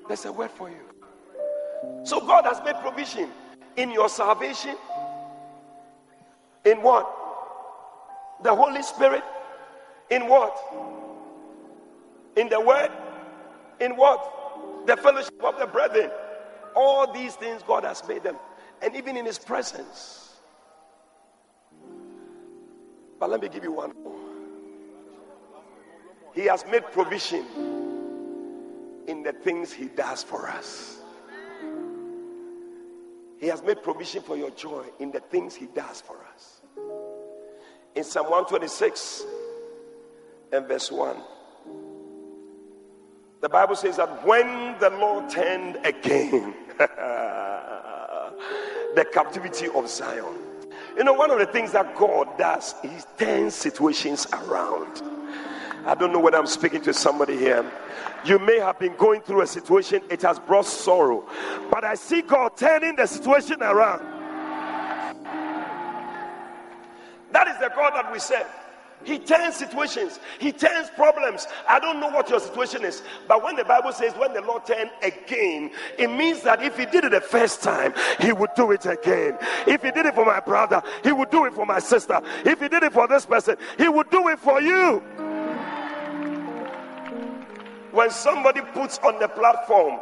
There's 0.08 0.26
a 0.26 0.32
word 0.32 0.52
for 0.52 0.70
you. 0.70 2.04
So 2.04 2.20
God 2.20 2.46
has 2.46 2.62
made 2.64 2.76
provision 2.82 3.30
in 3.78 3.92
your 3.92 4.10
salvation? 4.10 4.76
In 6.66 6.82
what? 6.82 7.08
The 8.44 8.54
Holy 8.54 8.84
Spirit? 8.84 9.24
In 10.10 10.28
what? 10.28 10.58
In 12.36 12.50
the 12.50 12.60
Word? 12.60 12.92
In 13.80 13.96
what? 13.96 14.86
The 14.86 14.98
fellowship 14.98 15.42
of 15.44 15.58
the 15.60 15.68
brethren. 15.68 16.12
All 16.76 17.12
these 17.14 17.36
things 17.36 17.64
God 17.66 17.84
has 17.84 18.06
made 18.08 18.24
them. 18.24 18.36
And 18.82 18.96
even 18.96 19.16
in 19.16 19.26
His 19.26 19.40
presence. 19.40 20.36
But 23.20 23.30
let 23.30 23.42
me 23.42 23.50
give 23.50 23.64
you 23.64 23.72
one 23.72 23.94
more. 24.04 24.16
He 26.34 26.46
has 26.46 26.66
made 26.70 26.84
provision 26.92 27.46
in 29.08 29.24
the 29.24 29.34
things 29.34 29.72
He 29.72 29.86
does 29.86 30.24
for 30.24 30.48
us. 30.48 31.00
He 33.40 33.48
has 33.48 33.62
made 33.62 33.84
provision 33.84 34.24
for 34.24 34.36
your 34.36 34.50
joy 34.52 34.86
in 35.00 35.12
the 35.12 35.20
things 35.20 35.56
He 35.56 35.68
does 35.68 36.02
for 36.02 36.18
us. 36.34 36.62
In 37.96 38.04
Psalm 38.04 38.26
126 38.26 39.26
and 40.52 40.68
verse 40.68 40.92
1, 40.92 41.18
the 43.42 43.50
Bible 43.50 43.76
says 43.76 43.98
that 43.98 44.26
when 44.26 44.80
the 44.80 44.90
Lord 44.90 45.30
turned 45.30 45.78
again 45.86 46.56
the 48.96 49.06
captivity 49.14 49.68
of 49.70 49.88
Zion, 49.88 50.36
you 50.98 51.04
know, 51.04 51.14
one 51.14 51.30
of 51.30 51.38
the 51.38 51.46
things 51.46 51.72
that 51.74 51.96
God 51.96 52.36
does, 52.40 52.74
He 52.82 52.90
turns 53.20 53.54
situations 53.54 54.26
around. 54.34 55.04
I 55.88 55.96
don't 55.96 56.12
know 56.12 56.20
whether 56.20 56.38
I'm 56.38 56.48
speaking 56.48 56.82
to 56.82 56.94
somebody 56.94 57.38
here. 57.38 57.66
You 58.26 58.40
may 58.40 58.60
have 58.60 58.78
been 58.78 58.94
going 58.98 59.22
through 59.22 59.42
a 59.42 59.48
situation, 59.48 60.02
it 60.10 60.22
has 60.22 60.38
brought 60.38 60.66
sorrow. 60.66 61.26
But 61.72 61.86
I 61.86 61.96
see 61.96 62.22
God 62.22 62.58
turning 62.58 62.98
the 62.98 63.06
situation 63.06 63.64
around. 63.64 64.02
That 67.32 67.48
is 67.48 67.58
the 67.60 67.72
God 67.74 67.92
that 67.96 68.12
we 68.12 68.20
serve. 68.20 68.48
He 69.06 69.18
turns 69.18 69.56
situations, 69.56 70.20
He 70.40 70.52
turns 70.52 70.90
problems. 70.90 71.48
I 71.70 71.80
don't 71.80 72.02
know 72.02 72.10
what 72.10 72.30
your 72.30 72.42
situation 72.42 72.84
is, 72.84 73.02
but 73.30 73.42
when 73.42 73.56
the 73.56 73.64
Bible 73.64 73.94
says 73.94 74.12
when 74.16 74.34
the 74.34 74.42
Lord 74.42 74.66
turned 74.66 74.90
again, 75.02 75.72
it 75.98 76.10
means 76.10 76.42
that 76.42 76.62
if 76.62 76.78
He 76.78 76.86
did 76.86 77.06
it 77.06 77.12
the 77.12 77.22
first 77.22 77.64
time, 77.64 77.94
He 78.20 78.34
would 78.34 78.50
do 78.58 78.72
it 78.72 78.86
again. 78.86 79.38
If 79.66 79.84
He 79.84 79.92
did 79.92 80.06
it 80.06 80.16
for 80.16 80.26
my 80.26 80.42
brother, 80.42 80.82
He 81.04 81.14
would 81.14 81.30
do 81.30 81.46
it 81.46 81.54
for 81.54 81.66
my 81.66 81.80
sister. 81.80 82.20
If 82.44 82.60
He 82.60 82.68
did 82.68 82.84
it 82.84 82.92
for 82.92 83.08
this 83.08 83.26
person, 83.26 83.56
He 83.78 83.88
would 83.88 84.10
do 84.10 84.28
it 84.28 84.40
for 84.40 84.60
you. 84.60 85.02
When 87.98 88.12
somebody 88.12 88.62
puts 88.62 89.00
on 89.00 89.18
the 89.18 89.28
platform, 89.28 90.00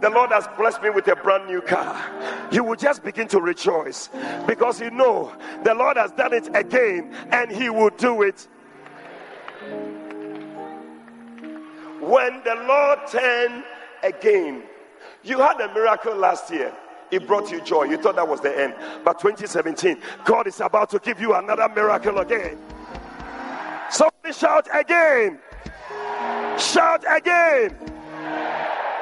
the 0.00 0.08
Lord 0.08 0.30
has 0.30 0.48
blessed 0.56 0.80
me 0.80 0.88
with 0.88 1.06
a 1.08 1.16
brand 1.16 1.46
new 1.46 1.60
car. 1.60 2.02
You 2.50 2.64
will 2.64 2.76
just 2.76 3.04
begin 3.04 3.28
to 3.28 3.42
rejoice 3.42 4.08
because 4.46 4.80
you 4.80 4.90
know 4.90 5.36
the 5.62 5.74
Lord 5.74 5.98
has 5.98 6.12
done 6.12 6.32
it 6.32 6.48
again 6.56 7.14
and 7.32 7.52
He 7.52 7.68
will 7.68 7.90
do 7.90 8.22
it. 8.22 8.48
When 12.00 12.42
the 12.42 12.54
Lord 12.66 13.00
turned 13.06 13.64
again, 14.02 14.62
you 15.22 15.36
had 15.36 15.60
a 15.60 15.74
miracle 15.74 16.16
last 16.16 16.50
year. 16.50 16.74
It 17.10 17.26
brought 17.26 17.50
you 17.50 17.60
joy. 17.60 17.82
You 17.82 17.98
thought 17.98 18.16
that 18.16 18.26
was 18.26 18.40
the 18.40 18.58
end. 18.58 18.74
But 19.04 19.18
2017, 19.18 20.00
God 20.24 20.46
is 20.46 20.58
about 20.60 20.88
to 20.88 20.98
give 21.00 21.20
you 21.20 21.34
another 21.34 21.68
miracle 21.68 22.16
again. 22.16 22.56
Somebody 23.90 24.32
shout 24.32 24.68
again. 24.72 25.38
Shout 26.58 27.04
again. 27.08 27.76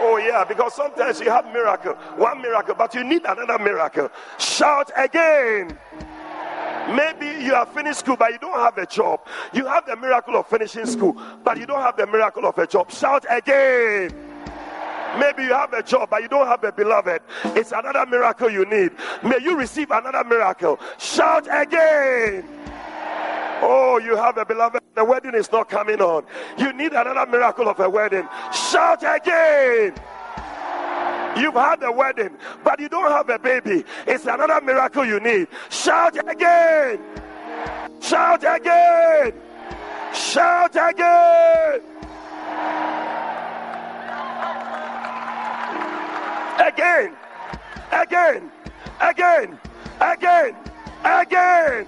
Oh, 0.00 0.18
yeah, 0.18 0.44
because 0.44 0.74
sometimes 0.74 1.20
you 1.20 1.30
have 1.30 1.46
miracle, 1.52 1.94
one 2.16 2.42
miracle, 2.42 2.74
but 2.74 2.94
you 2.94 3.04
need 3.04 3.24
another 3.24 3.58
miracle. 3.62 4.10
Shout 4.38 4.90
again. 4.96 5.78
Maybe 6.88 7.26
you 7.42 7.54
have 7.54 7.72
finished 7.72 8.00
school, 8.00 8.16
but 8.16 8.32
you 8.32 8.38
don't 8.38 8.58
have 8.58 8.76
a 8.76 8.84
job. 8.84 9.26
You 9.54 9.64
have 9.66 9.86
the 9.86 9.96
miracle 9.96 10.36
of 10.36 10.46
finishing 10.46 10.84
school, 10.84 11.16
but 11.42 11.58
you 11.58 11.64
don't 11.64 11.80
have 11.80 11.96
the 11.96 12.06
miracle 12.06 12.44
of 12.44 12.58
a 12.58 12.66
job. 12.66 12.90
Shout 12.90 13.24
again. 13.30 14.14
Maybe 15.18 15.44
you 15.44 15.54
have 15.54 15.72
a 15.72 15.82
job, 15.82 16.10
but 16.10 16.22
you 16.22 16.28
don't 16.28 16.46
have 16.46 16.62
a 16.64 16.72
beloved. 16.72 17.22
It's 17.44 17.72
another 17.72 18.04
miracle 18.04 18.50
you 18.50 18.64
need. 18.66 18.92
May 19.22 19.38
you 19.40 19.56
receive 19.56 19.90
another 19.90 20.24
miracle. 20.24 20.78
Shout 20.98 21.46
again. 21.50 22.44
Oh, 23.66 23.96
you 23.96 24.14
have 24.14 24.36
a 24.36 24.44
beloved. 24.44 24.82
The 24.94 25.02
wedding 25.02 25.34
is 25.34 25.50
not 25.50 25.70
coming 25.70 25.98
on. 26.02 26.26
You 26.58 26.74
need 26.74 26.92
another 26.92 27.24
miracle 27.24 27.66
of 27.66 27.80
a 27.80 27.88
wedding. 27.88 28.28
Shout 28.52 29.02
again. 29.02 29.94
You've 31.34 31.54
had 31.54 31.82
a 31.82 31.90
wedding, 31.90 32.36
but 32.62 32.78
you 32.78 32.90
don't 32.90 33.10
have 33.10 33.30
a 33.30 33.38
baby. 33.38 33.82
It's 34.06 34.26
another 34.26 34.60
miracle 34.60 35.06
you 35.06 35.18
need. 35.18 35.48
Shout 35.70 36.16
again. 36.28 37.00
Shout 38.02 38.44
again. 38.44 39.32
Shout 40.12 40.76
again. 40.76 41.80
Again. 46.60 47.16
Again. 47.90 48.52
Again. 49.00 49.58
Again. 50.00 50.56
Again. 51.02 51.86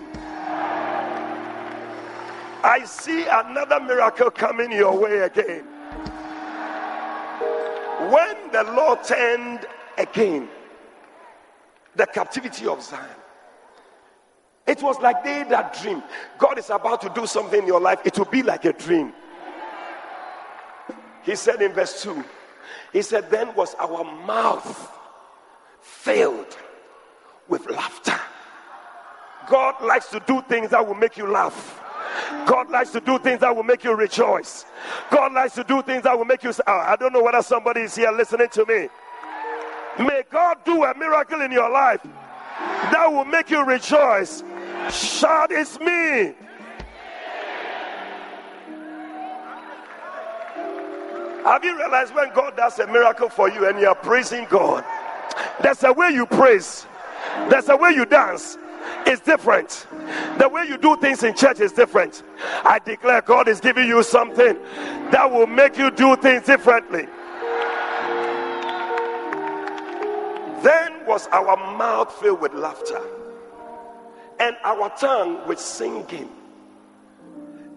I 2.63 2.85
see 2.85 3.27
another 3.27 3.81
miracle 3.81 4.31
coming 4.31 4.73
your 4.73 4.99
way 4.99 5.19
again. 5.19 5.65
When 8.11 8.51
the 8.53 8.65
Lord 8.75 9.03
turned 9.05 9.67
again 9.99 10.49
the 11.95 12.07
captivity 12.07 12.67
of 12.67 12.83
Zion, 12.83 13.05
it 14.67 14.83
was 14.83 14.99
like 15.01 15.23
they 15.23 15.45
that 15.45 15.79
dream. 15.81 16.03
God 16.39 16.59
is 16.59 16.71
about 16.71 17.01
to 17.03 17.09
do 17.09 17.27
something 17.27 17.61
in 17.61 17.67
your 17.67 17.81
life, 17.81 18.01
it 18.05 18.19
will 18.19 18.27
be 18.27 18.43
like 18.43 18.65
a 18.65 18.73
dream. 18.73 19.13
He 21.23 21.35
said 21.35 21.61
in 21.63 21.73
verse 21.73 22.03
2, 22.03 22.25
He 22.93 23.03
said, 23.03 23.31
Then 23.31 23.55
was 23.55 23.75
our 23.77 24.05
mouth 24.05 24.93
filled 25.81 26.57
with 27.49 27.69
laughter. 27.71 28.19
God 29.49 29.83
likes 29.83 30.09
to 30.11 30.21
do 30.27 30.43
things 30.43 30.71
that 30.71 30.87
will 30.87 30.95
make 30.95 31.17
you 31.17 31.27
laugh. 31.27 31.83
God 32.47 32.71
likes 32.71 32.91
to 32.93 33.01
do 33.01 33.19
things 33.19 33.41
that 33.41 33.55
will 33.55 33.63
make 33.63 33.85
you 33.85 33.95
rejoice. 33.95 34.65
God 35.11 35.33
likes 35.33 35.55
to 35.55 35.65
do 35.65 35.83
things 35.83 36.03
that 36.05 36.17
will 36.17 36.25
make 36.25 36.43
you. 36.43 36.53
Ah, 36.67 36.93
I 36.93 36.97
don't 36.97 37.13
know 37.13 37.23
whether 37.23 37.43
somebody 37.43 37.83
is 37.83 37.95
here 37.95 38.11
listening 38.11 38.49
to 38.51 38.67
me. 38.67 38.89
May 39.99 40.23
God 40.31 40.59
do 40.65 40.85
a 40.85 40.97
miracle 40.97 41.41
in 41.41 41.53
your 41.53 41.71
life 41.71 42.01
that 42.03 43.07
will 43.11 43.25
make 43.25 43.51
you 43.51 43.65
rejoice. 43.65 44.43
Shout, 44.91 45.51
it's 45.51 45.79
me. 45.81 46.35
Have 51.45 51.65
you 51.65 51.77
realized 51.77 52.13
when 52.15 52.33
God 52.35 52.57
does 52.57 52.79
a 52.81 52.87
miracle 52.89 53.29
for 53.29 53.49
you 53.49 53.69
and 53.69 53.79
you 53.79 53.87
are 53.87 53.95
praising 53.95 54.47
God? 54.51 54.85
There's 55.63 55.85
a 55.85 55.93
way 55.93 56.11
you 56.11 56.27
praise, 56.27 56.87
there's 57.49 57.69
a 57.69 57.77
way 57.77 57.91
you 57.91 58.05
dance, 58.05 58.59
is 59.07 59.21
different. 59.21 59.87
The 60.39 60.49
way 60.49 60.67
you 60.67 60.79
do 60.79 60.97
things 60.97 61.23
in 61.23 61.35
church 61.35 61.61
is 61.61 61.73
different. 61.73 62.23
I 62.65 62.79
declare 62.79 63.23
God 63.23 63.49
is 63.49 63.61
giving 63.61 63.87
you 63.87 64.03
something 64.03 64.59
that 65.11 65.31
will 65.31 65.47
make 65.47 65.79
you 65.79 65.91
do 65.91 66.17
things 66.17 66.47
differently. 66.47 67.07
Then 70.63 71.07
was 71.07 71.29
our 71.29 71.57
mouth 71.77 72.13
filled 72.21 72.41
with 72.41 72.53
laughter 72.55 73.01
and 74.41 74.57
our 74.65 74.91
tongue 74.97 75.47
with 75.47 75.61
singing. 75.61 76.29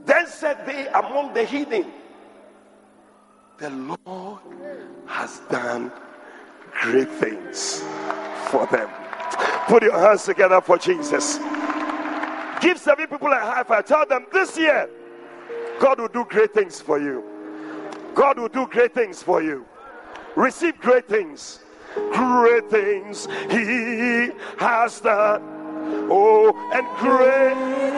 Then 0.05 0.28
said 0.28 0.66
they 0.66 0.88
among 0.88 1.34
the 1.34 1.43
heathen, 1.43 1.91
The 3.57 3.70
Lord 3.70 4.39
has 5.05 5.39
done 5.51 5.91
great 6.82 7.10
things 7.10 7.84
for 8.49 8.66
them. 8.72 8.89
Put 9.70 9.84
your 9.84 9.99
hands 9.99 10.24
together 10.26 10.59
for 10.61 10.80
Jesus. 10.80 11.38
Give 12.59 12.76
seven 12.76 13.05
people 13.05 13.32
a 13.32 13.36
high 13.36 13.61
five. 13.61 13.86
Tell 13.86 14.03
them 14.03 14.26
this 14.34 14.57
year, 14.57 14.89
God 15.80 15.99
will 15.99 16.07
do 16.07 16.26
great 16.28 16.55
things 16.55 16.82
for 16.82 16.99
you. 16.99 17.24
God 18.15 18.39
will 18.39 18.47
do 18.47 18.65
great 18.65 18.95
things 18.95 19.22
for 19.22 19.43
you. 19.43 19.67
Receive 20.36 20.80
great 20.80 21.07
things. 21.07 21.59
Great 22.13 22.67
things 22.72 23.28
He 23.51 24.32
has 24.57 25.01
done. 25.01 25.43
Oh, 26.09 26.51
and 26.74 26.88
great 26.97 27.89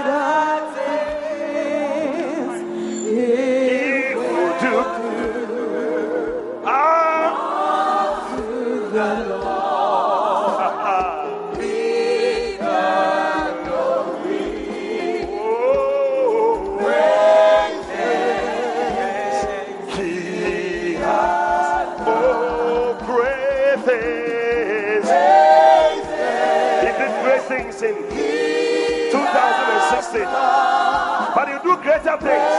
but 31.42 31.50
He'll 31.50 31.64
do 31.64 31.76
greater 31.82 32.18
things 32.18 32.54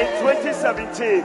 in 0.00 0.06
2017. 0.18 1.22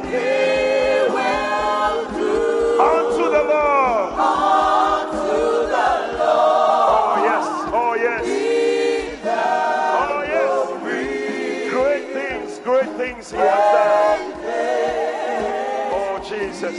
Unto 2.77 3.23
the 3.35 3.43
Lord. 3.49 4.13
Unto 4.13 5.65
the 5.65 5.87
Lord. 6.19 6.85
Oh 6.93 7.15
yes, 7.25 7.45
oh 7.73 7.93
yes, 7.95 8.23
oh 10.11 10.21
yes. 10.27 10.59
Great 11.71 12.05
things, 12.13 12.59
great 12.59 12.91
things 12.95 13.31
He 13.31 13.37
has 13.37 13.65
done. 13.73 14.21
Oh 15.91 16.19
Jesus. 16.29 16.77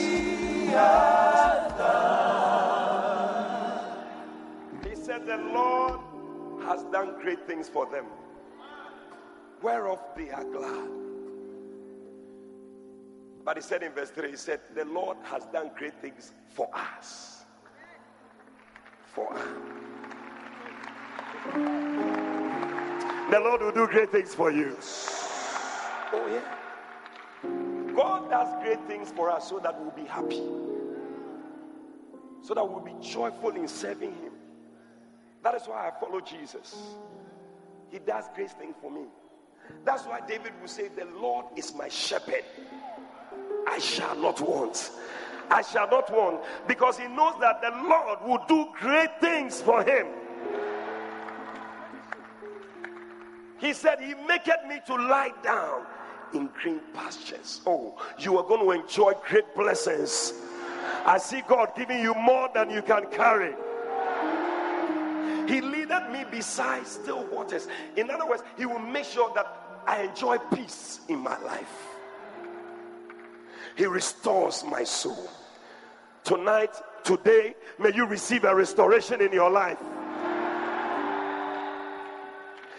He 4.89 4.95
said, 4.95 5.27
The 5.27 5.39
Lord 5.53 6.01
has 6.63 6.85
done 6.93 7.21
great 7.21 7.45
things 7.49 7.69
for 7.69 7.87
them, 7.87 8.05
whereof 9.63 10.01
they 10.17 10.31
are 10.31 10.45
glad. 10.45 10.89
But 13.45 13.57
he 13.57 13.63
said 13.63 13.83
in 13.83 13.93
verse 13.93 14.11
3, 14.11 14.31
he 14.31 14.37
said, 14.37 14.61
The 14.75 14.85
Lord 14.85 15.17
has 15.25 15.45
done 15.47 15.71
great 15.77 15.95
things 16.01 16.33
for 16.51 16.69
us. 16.75 17.45
For 19.07 19.33
us. 19.33 19.47
The 23.31 23.41
Lord 23.41 23.63
will 23.63 23.73
do 23.73 23.87
great 23.87 24.11
things 24.11 24.35
for 24.35 24.51
you. 24.51 24.77
Oh, 26.13 26.27
yeah. 26.27 27.95
God 27.95 28.31
does 28.31 28.63
great 28.63 28.81
things 28.87 29.11
for 29.11 29.31
us 29.31 29.49
so 29.49 29.59
that 29.59 29.81
we'll 29.81 29.91
be 29.91 30.05
happy, 30.05 30.43
so 32.43 32.55
that 32.55 32.69
we'll 32.69 32.81
be 32.81 32.95
joyful 33.01 33.51
in 33.51 33.69
serving 33.69 34.13
Him. 34.15 34.33
That 35.43 35.55
is 35.55 35.63
why 35.63 35.89
I 35.89 36.01
follow 36.01 36.21
Jesus. 36.21 36.77
He 37.91 37.99
does 37.99 38.25
great 38.35 38.51
things 38.53 38.75
for 38.81 38.91
me. 38.91 39.07
That's 39.85 40.05
why 40.05 40.21
David 40.27 40.53
will 40.61 40.69
say, 40.69 40.89
The 40.89 41.07
Lord 41.21 41.47
is 41.57 41.75
my 41.75 41.89
shepherd. 41.89 42.45
I 43.69 43.79
shall 43.79 44.17
not 44.17 44.41
want. 44.41 44.91
I 45.51 45.63
shall 45.63 45.89
not 45.91 46.13
want 46.13 46.41
because 46.69 46.97
he 46.99 47.09
knows 47.09 47.35
that 47.41 47.61
the 47.61 47.71
Lord 47.89 48.19
will 48.25 48.45
do 48.47 48.69
great 48.79 49.21
things 49.21 49.61
for 49.61 49.83
him. 49.83 50.07
He 53.59 53.73
said, 53.73 54.01
He 54.01 54.15
maketh 54.15 54.65
me 54.69 54.81
to 54.87 54.95
lie 54.95 55.33
down 55.43 55.83
in 56.33 56.49
green 56.61 56.81
pastures. 56.95 57.61
Oh, 57.67 58.01
you 58.19 58.39
are 58.39 58.45
going 58.45 58.65
to 58.65 58.83
enjoy 58.83 59.13
great 59.29 59.55
blessings. 59.55 60.33
I 61.05 61.19
see 61.19 61.43
God 61.49 61.73
giving 61.77 62.01
you 62.01 62.15
more 62.15 62.49
than 62.55 62.71
you 62.71 62.83
can 62.83 63.07
carry. 63.11 63.55
He 65.49 65.61
leadeth 65.61 66.11
me 66.13 66.25
beside 66.31 66.87
still 66.87 67.27
waters. 67.27 67.67
In 67.97 68.09
other 68.11 68.27
words, 68.27 68.43
He 68.57 68.67
will 68.67 68.79
make 68.79 69.05
sure 69.05 69.33
that 69.35 69.60
I 69.91 70.03
enjoy 70.03 70.39
peace 70.55 71.01
in 71.09 71.19
my 71.19 71.37
life. 71.43 71.89
He 73.75 73.87
restores 73.87 74.63
my 74.63 74.85
soul. 74.85 75.29
Tonight, 76.23 76.77
today, 77.03 77.57
may 77.77 77.93
you 77.93 78.07
receive 78.07 78.45
a 78.45 78.55
restoration 78.55 79.21
in 79.21 79.33
your 79.33 79.51
life. 79.51 79.79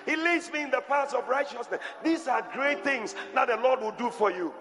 He 0.06 0.16
leads 0.16 0.54
me 0.54 0.62
in 0.62 0.72
the 0.72 0.80
paths 0.88 1.14
of 1.14 1.28
righteousness. 1.28 1.82
These 2.02 2.30
are 2.30 2.48
great 2.54 2.82
things 2.82 3.14
that 3.36 3.50
the 3.50 3.58
Lord 3.58 3.82
will 3.82 3.92
do 3.92 4.10
for 4.10 4.32
you. 4.32 4.54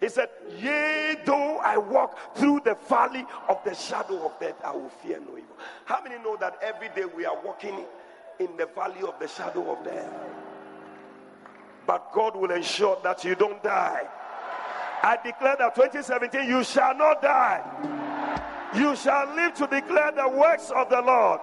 He 0.00 0.08
said, 0.08 0.30
Yea, 0.58 1.14
though 1.24 1.58
I 1.58 1.76
walk 1.76 2.36
through 2.36 2.62
the 2.64 2.76
valley 2.88 3.24
of 3.48 3.62
the 3.64 3.74
shadow 3.74 4.26
of 4.26 4.40
death, 4.40 4.56
I 4.64 4.72
will 4.72 4.88
fear 4.88 5.20
no 5.20 5.38
evil. 5.38 5.56
How 5.84 6.02
many 6.02 6.20
know 6.24 6.36
that 6.38 6.58
every 6.60 6.88
day 6.88 7.04
we 7.04 7.24
are 7.24 7.40
walking 7.40 7.84
in 8.40 8.56
the 8.56 8.66
valley 8.66 9.02
of 9.06 9.14
the 9.20 9.28
shadow 9.28 9.76
of 9.76 9.84
death? 9.84 10.39
But 11.86 12.12
God 12.12 12.36
will 12.36 12.50
ensure 12.50 12.98
that 13.02 13.24
you 13.24 13.34
don't 13.34 13.62
die. 13.62 14.06
I 15.02 15.16
declare 15.24 15.56
that 15.58 15.74
2017, 15.74 16.48
you 16.48 16.62
shall 16.62 16.94
not 16.94 17.22
die. 17.22 17.62
You 18.74 18.94
shall 18.94 19.34
live 19.34 19.54
to 19.54 19.66
declare 19.66 20.12
the 20.12 20.28
works 20.28 20.70
of 20.70 20.88
the 20.90 21.00
Lord. 21.00 21.40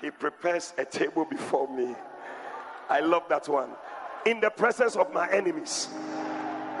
He 0.00 0.10
prepares 0.10 0.74
a 0.78 0.84
table 0.84 1.24
before 1.24 1.74
me. 1.74 1.94
I 2.90 3.00
love 3.00 3.22
that 3.28 3.48
one. 3.48 3.70
In 4.26 4.40
the 4.40 4.50
presence 4.50 4.96
of 4.96 5.12
my 5.12 5.30
enemies. 5.30 5.88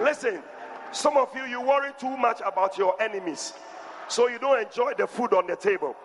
Listen, 0.00 0.42
some 0.92 1.16
of 1.16 1.34
you, 1.34 1.44
you 1.44 1.60
worry 1.60 1.92
too 1.98 2.16
much 2.16 2.40
about 2.44 2.76
your 2.76 3.00
enemies. 3.00 3.54
So 4.08 4.28
you 4.28 4.38
don't 4.38 4.60
enjoy 4.60 4.94
the 4.94 5.06
food 5.06 5.32
on 5.32 5.46
the 5.46 5.56
table. 5.56 5.96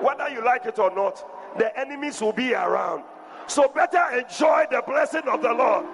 Whether 0.00 0.28
you 0.30 0.44
like 0.44 0.66
it 0.66 0.78
or 0.78 0.94
not, 0.94 1.24
the 1.58 1.78
enemies 1.78 2.20
will 2.20 2.32
be 2.32 2.54
around. 2.54 3.04
So 3.46 3.68
better 3.68 4.18
enjoy 4.18 4.66
the 4.70 4.82
blessing 4.86 5.22
of 5.28 5.42
the 5.42 5.52
Lord. 5.52 5.86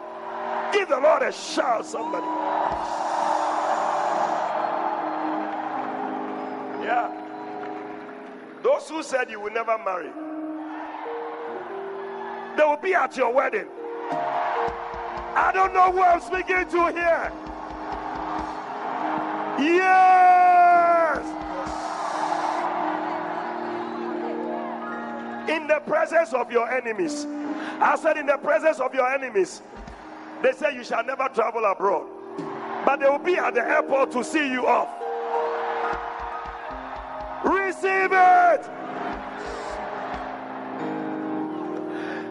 Give 0.72 0.88
the 0.88 1.00
Lord 1.00 1.22
a 1.22 1.32
shout, 1.32 1.86
somebody. 1.86 2.26
Yeah. 6.84 7.10
Those 8.62 8.88
who 8.88 9.02
said 9.02 9.30
you 9.30 9.40
will 9.40 9.52
never 9.52 9.78
marry, 9.84 10.10
they 12.56 12.64
will 12.64 12.76
be 12.76 12.94
at 12.94 13.16
your 13.16 13.32
wedding. 13.32 13.66
I 14.10 15.50
don't 15.52 15.74
know 15.74 15.92
who 15.92 16.00
I'm 16.00 16.20
speaking 16.20 16.68
to 16.68 16.92
here. 16.92 17.32
Yes. 19.58 20.25
In 25.48 25.66
the 25.66 25.80
presence 25.86 26.32
of 26.32 26.50
your 26.50 26.70
enemies. 26.70 27.26
I 27.80 27.96
said, 28.00 28.16
in 28.16 28.26
the 28.26 28.36
presence 28.36 28.80
of 28.80 28.94
your 28.94 29.08
enemies. 29.12 29.62
They 30.42 30.52
say 30.52 30.74
you 30.74 30.84
shall 30.84 31.04
never 31.04 31.28
travel 31.34 31.64
abroad. 31.64 32.06
But 32.84 33.00
they 33.00 33.08
will 33.08 33.18
be 33.18 33.36
at 33.36 33.54
the 33.54 33.62
airport 33.62 34.12
to 34.12 34.22
see 34.22 34.50
you 34.50 34.66
off. 34.66 34.88
Receive 37.44 38.10
it. 38.12 38.70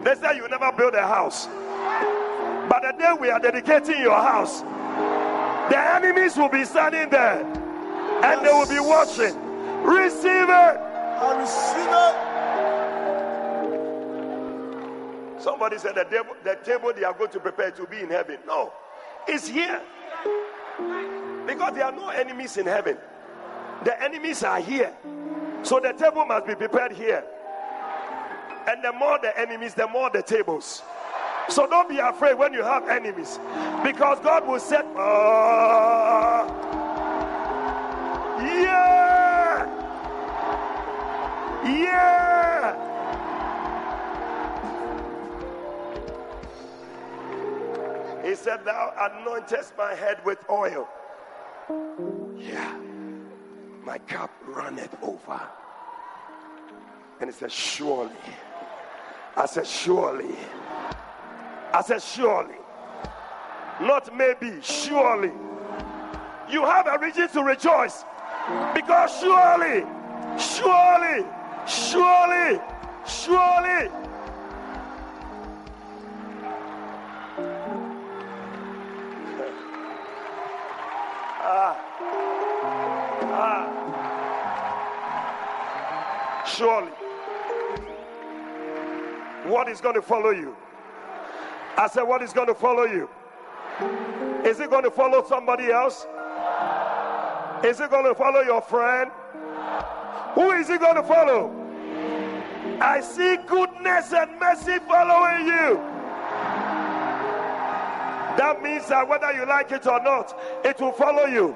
They 0.04 0.16
say 0.16 0.36
you 0.38 0.48
never 0.48 0.72
build 0.72 0.94
a 0.94 1.02
house. 1.02 1.48
But 2.70 2.82
the 2.84 2.94
day 2.98 3.14
we 3.20 3.30
are 3.30 3.40
dedicating 3.40 4.00
your 4.00 4.16
house, 4.16 4.62
the 5.72 5.78
enemies 5.78 6.38
will 6.38 6.50
be 6.50 6.64
standing 6.64 7.10
there 7.10 7.42
and 8.24 8.46
they 8.46 8.52
will 8.52 8.68
be 8.68 8.80
watching. 8.80 9.36
Receive 9.84 10.50
it. 10.50 10.80
I 11.18 11.38
receive 11.40 11.88
it. 11.90 12.25
Somebody 15.46 15.78
said 15.78 15.94
the 15.94 16.06
table, 16.06 16.36
the 16.44 16.56
table 16.66 16.92
they 16.92 17.04
are 17.04 17.14
going 17.14 17.30
to 17.30 17.40
prepare 17.40 17.70
to 17.70 17.86
be 17.86 18.00
in 18.00 18.10
heaven. 18.10 18.40
No, 18.48 18.74
it's 19.28 19.48
here. 19.48 19.80
Because 21.46 21.76
there 21.76 21.86
are 21.86 21.92
no 21.92 22.10
enemies 22.10 22.58
in 22.58 22.66
heaven. 22.66 22.98
The 23.84 24.02
enemies 24.02 24.42
are 24.42 24.60
here. 24.60 24.92
So 25.62 25.80
the 25.80 25.94
table 25.94 26.26
must 26.26 26.48
be 26.48 26.56
prepared 26.56 26.94
here. 26.94 27.24
And 28.68 28.84
the 28.84 28.92
more 28.92 29.20
the 29.22 29.40
enemies, 29.40 29.76
the 29.76 29.88
more 29.88 30.10
the 30.10 30.24
tables. 30.24 30.82
So 31.50 31.68
don't 31.68 31.88
be 31.88 32.00
afraid 32.00 32.40
when 32.40 32.52
you 32.52 32.64
have 32.64 32.90
enemies. 32.90 33.38
Because 33.84 34.20
God 34.22 34.48
will 34.48 34.60
set. 34.60 34.84
Uh, 34.96 36.48
yeah! 38.42 39.68
Yeah! 41.64 42.25
He 48.36 48.42
said, 48.42 48.66
Thou 48.66 48.94
anointest 49.00 49.78
my 49.78 49.96
head 49.96 50.18
with 50.26 50.40
oil. 50.50 50.90
Yeah. 52.38 52.78
My 53.82 53.98
cup 54.00 54.30
runneth 54.46 54.94
over. 55.02 55.40
And 57.22 57.30
he 57.30 57.34
said, 57.34 57.50
Surely. 57.50 58.12
I 59.38 59.46
said, 59.46 59.66
Surely. 59.66 60.36
I 61.72 61.82
said, 61.82 62.02
Surely. 62.02 62.56
Not 63.80 64.14
maybe, 64.14 64.60
surely. 64.62 65.32
You 66.50 66.66
have 66.66 66.88
a 66.88 67.00
reason 67.00 67.30
to 67.30 67.42
rejoice. 67.42 68.04
Because 68.74 69.18
surely, 69.18 69.86
surely, 70.38 71.26
surely, 71.66 72.60
surely. 73.08 73.90
Surely. 86.56 86.92
What 89.44 89.68
is 89.68 89.82
going 89.82 89.96
to 89.96 90.02
follow 90.02 90.30
you? 90.30 90.56
I 91.78 91.88
said, 91.88 92.04
What 92.04 92.22
is 92.22 92.32
going 92.32 92.48
to 92.48 92.56
follow 92.56 92.86
you? 92.86 93.10
Is 94.46 94.62
it 94.62 94.70
going 94.70 94.84
to 94.86 94.92
follow 94.92 95.26
somebody 95.28 95.72
else? 95.72 96.08
Is 97.64 97.80
it 97.82 97.90
going 97.90 98.06
to 98.06 98.16
follow 98.16 98.42
your 98.42 98.62
friend? 98.62 99.12
Who 100.36 100.52
is 100.52 100.70
it 100.70 100.80
going 100.80 100.96
to 100.96 101.04
follow? 101.04 101.52
I 102.80 103.02
see 103.02 103.38
goodness 103.48 104.14
and 104.14 104.40
mercy 104.40 104.80
following 104.88 105.48
you. 105.48 105.95
That 108.38 108.62
means 108.62 108.88
that 108.88 109.08
whether 109.08 109.32
you 109.34 109.46
like 109.46 109.72
it 109.72 109.88
or 109.88 110.02
not, 110.02 110.38
it 110.66 110.80
will 110.80 110.92
follow 110.92 111.26
you. 111.26 111.56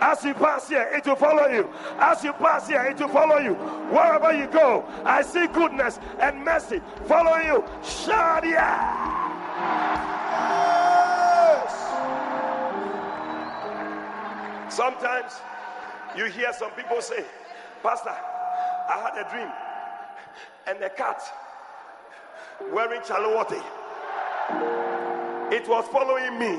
As 0.00 0.24
you 0.24 0.34
pass 0.34 0.68
here, 0.68 0.88
it 0.94 1.06
will 1.06 1.16
follow 1.16 1.46
you. 1.48 1.68
As 1.98 2.22
you 2.24 2.32
pass 2.32 2.68
here, 2.68 2.82
it 2.82 2.98
will 2.98 3.08
follow 3.08 3.38
you. 3.38 3.54
Wherever 3.54 4.32
you 4.32 4.46
go, 4.46 4.84
I 5.04 5.22
see 5.22 5.46
goodness 5.48 5.98
and 6.20 6.44
mercy 6.44 6.80
follow 7.06 7.36
you. 7.36 7.64
Shout 7.82 8.46
yeah! 8.46 9.20
Sometimes 14.68 15.32
you 16.16 16.26
hear 16.26 16.52
some 16.52 16.70
people 16.70 17.02
say, 17.02 17.24
Pastor, 17.82 18.10
I 18.10 19.10
had 19.12 19.26
a 19.26 19.30
dream 19.30 19.52
and 20.66 20.82
a 20.82 20.90
cat 20.90 21.22
wearing 22.72 23.00
chalawati. 23.00 24.89
It 25.50 25.68
was 25.68 25.86
following 25.88 26.38
me. 26.38 26.58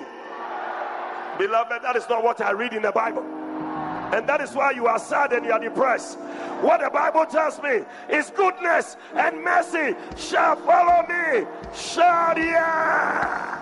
Beloved, 1.37 1.81
that 1.81 1.95
is 1.95 2.07
not 2.09 2.23
what 2.23 2.41
I 2.41 2.51
read 2.51 2.73
in 2.73 2.81
the 2.81 2.91
Bible. 2.91 3.23
And 4.13 4.27
that 4.27 4.41
is 4.41 4.53
why 4.53 4.71
you 4.71 4.87
are 4.87 4.99
sad 4.99 5.31
and 5.31 5.45
you 5.45 5.53
are 5.53 5.59
depressed. 5.59 6.19
What 6.59 6.81
the 6.81 6.89
Bible 6.89 7.25
tells 7.25 7.61
me 7.63 7.83
is 8.09 8.29
goodness 8.31 8.97
and 9.15 9.41
mercy 9.41 9.95
shall 10.17 10.57
follow 10.57 11.07
me. 11.07 11.47
Yeah. 12.35 13.57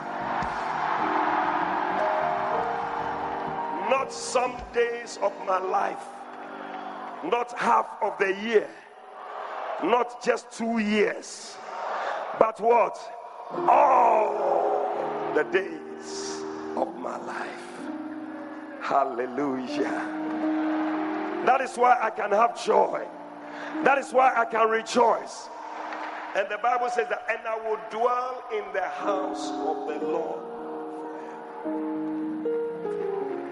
Not 3.90 4.12
some 4.12 4.58
days 4.74 5.20
of 5.22 5.32
my 5.46 5.60
life, 5.60 6.04
not 7.24 7.56
half 7.58 7.88
of 8.02 8.18
the 8.18 8.34
year, 8.34 8.68
not 9.84 10.24
just 10.24 10.52
two 10.52 10.80
years, 10.80 11.56
but 12.40 12.60
what? 12.60 12.98
All 13.52 14.79
the 15.36 15.44
days 15.52 16.42
of 16.76 16.96
my 16.98 17.18
life. 17.18 17.48
Hallelujah. 18.82 20.02
That 21.46 21.62
is 21.62 21.76
why 21.76 21.98
I 22.02 22.10
can 22.10 22.32
have 22.32 22.64
joy. 22.64 23.06
That 23.84 23.98
is 23.98 24.12
why 24.12 24.34
I 24.36 24.46
can 24.46 24.70
rejoice. 24.70 25.50
And 26.36 26.48
the 26.50 26.58
Bible 26.58 26.90
says 26.90 27.08
that, 27.10 27.26
and 27.30 27.40
I 27.48 27.58
will 27.68 27.80
dwell 27.90 28.44
in 28.54 28.64
the 28.74 28.88
house 28.88 29.50
of 29.50 29.88
the 29.88 30.06
Lord 30.06 30.50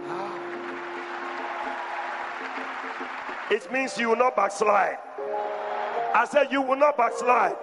ah. 0.09 0.39
It 3.49 3.71
means 3.71 3.97
you 3.97 4.09
will 4.09 4.15
not 4.15 4.35
backslide. 4.35 4.97
I 6.13 6.25
said, 6.29 6.51
You 6.51 6.61
will 6.61 6.77
not 6.77 6.97
backslide. 6.97 7.55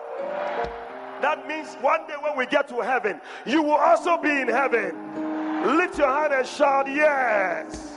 That 1.25 1.49
means 1.49 1.75
one 1.81 2.07
day 2.07 2.17
when 2.21 2.37
we 2.37 2.45
get 2.45 2.69
to 2.69 2.83
heaven, 2.83 3.19
you 3.47 3.63
will 3.63 3.77
also 3.77 4.21
be 4.21 4.29
in 4.29 4.47
heaven. 4.47 4.93
Lift 5.79 5.97
your 5.97 6.07
hand 6.07 6.35
and 6.35 6.47
shout, 6.47 6.87
Yes. 6.87 7.95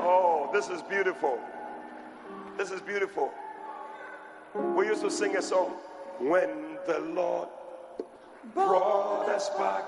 Oh, 0.00 0.50
this 0.52 0.68
is 0.68 0.82
beautiful. 0.82 1.40
This 2.58 2.70
is 2.70 2.82
beautiful. 2.82 3.32
We 4.76 4.84
used 4.84 5.00
to 5.00 5.10
sing 5.10 5.34
a 5.38 5.40
song 5.40 5.70
when 6.18 6.76
the 6.86 6.98
Lord 6.98 7.48
brought 8.52 9.30
us 9.30 9.48
back 9.56 9.84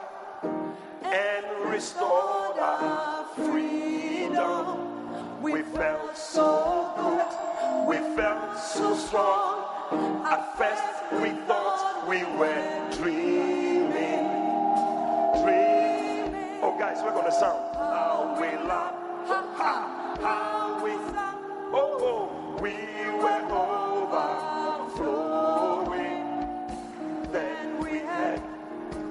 and 1.02 1.70
restored 1.70 2.58
our 2.58 3.26
freedom. 3.36 5.42
We 5.42 5.60
felt 5.64 6.16
so 6.16 6.94
good, 6.96 7.90
we 7.90 8.16
felt 8.16 8.58
so 8.58 8.96
strong. 8.96 9.66
At 10.24 10.56
first, 10.56 10.89
we 11.12 11.30
thought 11.46 12.06
we 12.08 12.24
were 12.38 12.88
dreaming, 12.92 13.90
dreaming. 15.42 16.60
Oh, 16.62 16.76
guys, 16.78 17.02
we're 17.02 17.12
gonna 17.12 17.32
sound. 17.32 17.74
How 17.74 18.36
we 18.40 18.46
laugh, 18.66 18.94
ha 19.26 19.42
ha 19.56 20.16
how 20.20 20.84
we, 20.84 20.92
oh, 21.72 21.98
oh, 22.00 22.28
we 22.60 22.74
were 23.18 23.42
overflowing. 24.90 26.20
Then 27.32 27.78
we 27.80 27.98
had 28.00 28.40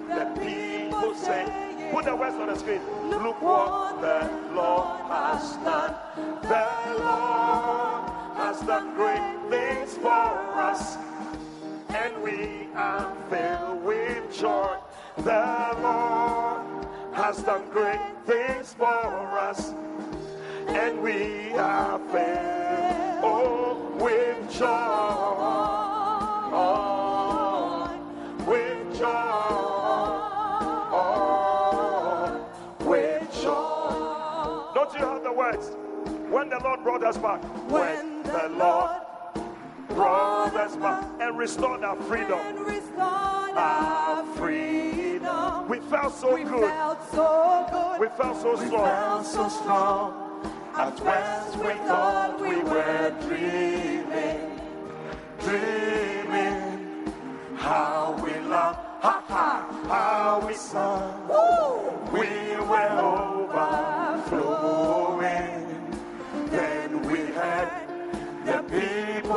the 0.08 0.26
people 0.39 1.14
say, 1.16 1.45
put 1.91 2.06
the 2.06 2.16
words 2.16 2.36
on 2.36 2.47
the 2.47 2.56
screen. 2.56 2.82
Look 3.10 3.41
what 3.41 4.00
the 4.02 4.30
Lord 4.54 5.02
has 5.10 5.58
done. 5.58 5.95
The 6.43 6.68
Lord 7.04 8.10
has 8.38 8.62
done 8.62 8.93
great 8.95 9.38
things 9.50 9.95
for 9.95 10.10
us. 10.10 10.97
And 11.90 12.22
we 12.22 12.68
are 12.76 13.16
filled 13.30 13.84
with 13.84 14.38
joy. 14.38 14.78
The 15.18 15.78
Lord 15.82 16.88
has 17.14 17.44
done 17.44 17.70
great 17.70 18.00
things 18.26 18.74
for 18.74 18.86
us 19.40 19.74
and 20.70 21.02
we 21.02 21.52
are 21.54 21.98
filled 22.10 23.24
oh, 23.24 23.76
with 24.00 24.52
joy, 24.52 24.68
oh, 26.54 27.92
with 28.46 28.98
joy, 28.98 29.08
oh, 30.94 32.46
with 32.82 33.42
joy. 33.42 34.74
Don't 34.76 34.94
you 34.94 35.00
have 35.00 35.24
the 35.24 35.32
words? 35.32 35.72
When 36.30 36.50
the 36.50 36.60
Lord 36.64 36.84
brought 36.84 37.04
us 37.04 37.18
back, 37.18 37.44
when, 37.70 37.72
when 37.72 38.24
the 38.24 38.50
Lord 38.58 39.02
brought 40.00 40.56
us 40.56 40.76
back 40.78 41.04
and 41.20 41.38
restored 41.38 41.84
our 41.84 41.97
freedom, 42.04 42.39
our 43.58 44.26
freedom. 44.38 45.68
We 45.68 45.80
felt 45.82 46.16
so 46.16 46.36
we 46.36 46.43
good. 46.45 46.70
Felt 46.70 47.12
so 47.12 47.68
good. 47.70 48.00
We 48.00 48.08
felt 48.16 48.41
so 48.41 48.56
strong. 48.56 48.72
We 48.72 48.78
felt 48.78 49.26
so 49.26 49.50
strong. 49.50 50.14
At 50.76 50.97
first 50.97 51.58
we 51.58 51.74
thought 51.86 52.39
we 52.39 52.64
were 52.64 53.14
dreaming, 53.28 54.62
dreaming. 55.41 57.14
How 57.58 58.16
we 58.24 58.34
love, 58.47 58.78
ha 59.02 59.22
ha, 59.28 59.68
how 59.89 60.47
we 60.47 60.54
sang. 60.54 61.28
We 62.14 62.30
were 62.72 63.00
overflowing. 64.30 64.47
Then 66.50 66.89
we 67.12 67.20
had 67.34 67.89
the 68.45 68.64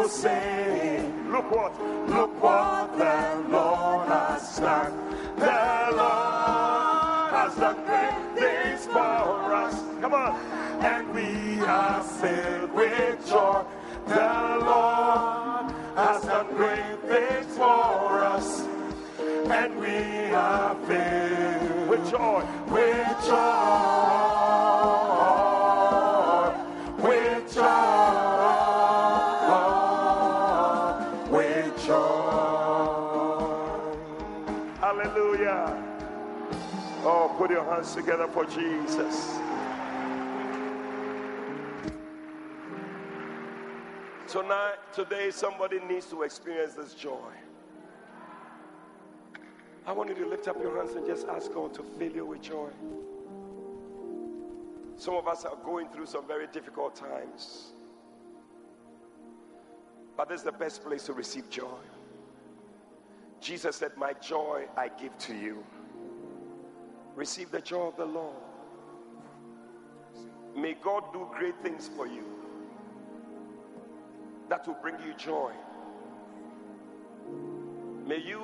Look 0.02 1.50
what, 1.50 1.72
look 2.08 2.42
what 2.42 2.98
the 2.98 3.44
Lord 3.48 4.08
has 4.08 4.58
done. 4.58 4.92
The 5.36 5.96
Lord 5.96 7.30
has 7.32 7.56
done 7.56 7.84
great 7.86 8.38
things 8.38 8.86
for 8.86 9.54
us. 9.54 9.74
Come 10.00 10.14
on 10.14 10.62
and 10.82 11.14
we 11.14 11.60
are 11.60 12.02
filled 12.02 12.72
with 12.72 13.28
joy. 13.28 13.64
The 14.08 14.58
Lord 14.66 15.72
has 15.94 16.22
done 16.24 16.46
great 16.56 16.98
things 17.06 17.56
for 17.56 18.24
us, 18.24 18.66
and 19.20 19.78
we 19.78 20.34
are 20.34 20.74
filled 20.86 21.88
with 21.88 22.10
joy, 22.10 22.44
with 22.68 23.26
joy. 23.26 24.31
Put 37.42 37.50
your 37.50 37.64
hands 37.64 37.92
together 37.92 38.28
for 38.28 38.44
Jesus. 38.44 39.36
Tonight, 44.28 44.76
today, 44.94 45.32
somebody 45.32 45.80
needs 45.80 46.06
to 46.06 46.22
experience 46.22 46.74
this 46.74 46.94
joy. 46.94 47.32
I 49.84 49.90
want 49.90 50.10
you 50.10 50.14
to 50.14 50.26
lift 50.28 50.46
up 50.46 50.62
your 50.62 50.76
hands 50.76 50.94
and 50.94 51.04
just 51.04 51.26
ask 51.26 51.52
God 51.52 51.74
to 51.74 51.82
fill 51.82 52.12
you 52.12 52.26
with 52.26 52.42
joy. 52.42 52.68
Some 54.96 55.14
of 55.14 55.26
us 55.26 55.44
are 55.44 55.56
going 55.64 55.88
through 55.88 56.06
some 56.06 56.24
very 56.28 56.46
difficult 56.46 56.94
times. 56.94 57.72
But 60.16 60.28
this 60.28 60.38
is 60.38 60.44
the 60.44 60.52
best 60.52 60.84
place 60.84 61.06
to 61.06 61.12
receive 61.12 61.50
joy. 61.50 61.82
Jesus 63.40 63.74
said, 63.74 63.96
My 63.96 64.12
joy 64.12 64.66
I 64.76 64.90
give 64.90 65.18
to 65.18 65.34
you. 65.34 65.64
Receive 67.14 67.50
the 67.50 67.60
joy 67.60 67.88
of 67.88 67.96
the 67.96 68.04
Lord. 68.04 68.36
May 70.56 70.74
God 70.74 71.12
do 71.12 71.28
great 71.36 71.54
things 71.62 71.90
for 71.96 72.06
you 72.06 72.24
that 74.48 74.66
will 74.66 74.76
bring 74.82 74.96
you 75.06 75.14
joy. 75.16 75.52
May 78.06 78.18
you 78.18 78.42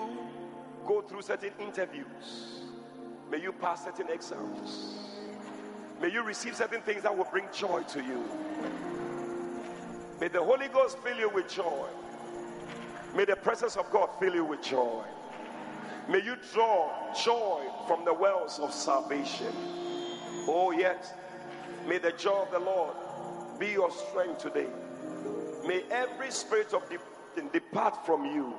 go 0.87 1.03
through 1.03 1.23
certain 1.23 1.53
interviews. 1.61 2.63
May 3.31 3.43
you 3.43 3.53
pass 3.53 3.85
certain 3.85 4.09
exams. 4.09 4.95
May 6.01 6.11
you 6.11 6.23
receive 6.23 6.57
certain 6.57 6.81
things 6.83 7.03
that 7.03 7.17
will 7.17 7.27
bring 7.31 7.47
joy 7.53 7.83
to 7.83 8.03
you. 8.03 8.25
May 10.21 10.29
the 10.29 10.43
Holy 10.43 10.69
Ghost 10.69 10.99
fill 10.99 11.19
you 11.19 11.29
with 11.29 11.49
joy. 11.49 11.89
May 13.15 13.25
the 13.25 13.37
presence 13.37 13.77
of 13.77 13.91
God 13.91 14.09
fill 14.19 14.35
you 14.35 14.45
with 14.45 14.63
joy. 14.63 15.03
May 16.09 16.23
you 16.25 16.37
draw 16.55 16.91
joy 17.13 17.65
from 17.87 18.05
the 18.05 18.15
wells 18.15 18.59
of 18.59 18.73
salvation. 18.73 19.53
Oh, 20.47 20.73
yes. 20.77 21.13
May 21.87 21.99
the 21.99 22.13
joy 22.13 22.43
of 22.43 22.51
the 22.51 22.59
Lord 22.59 22.95
be 23.59 23.69
your 23.69 23.91
strength 23.91 24.39
today. 24.39 24.69
May 25.67 25.83
every 25.91 26.31
spirit 26.31 26.73
of 26.73 26.83
depression 26.89 27.51
depart 27.53 28.07
from 28.07 28.25
you. 28.25 28.55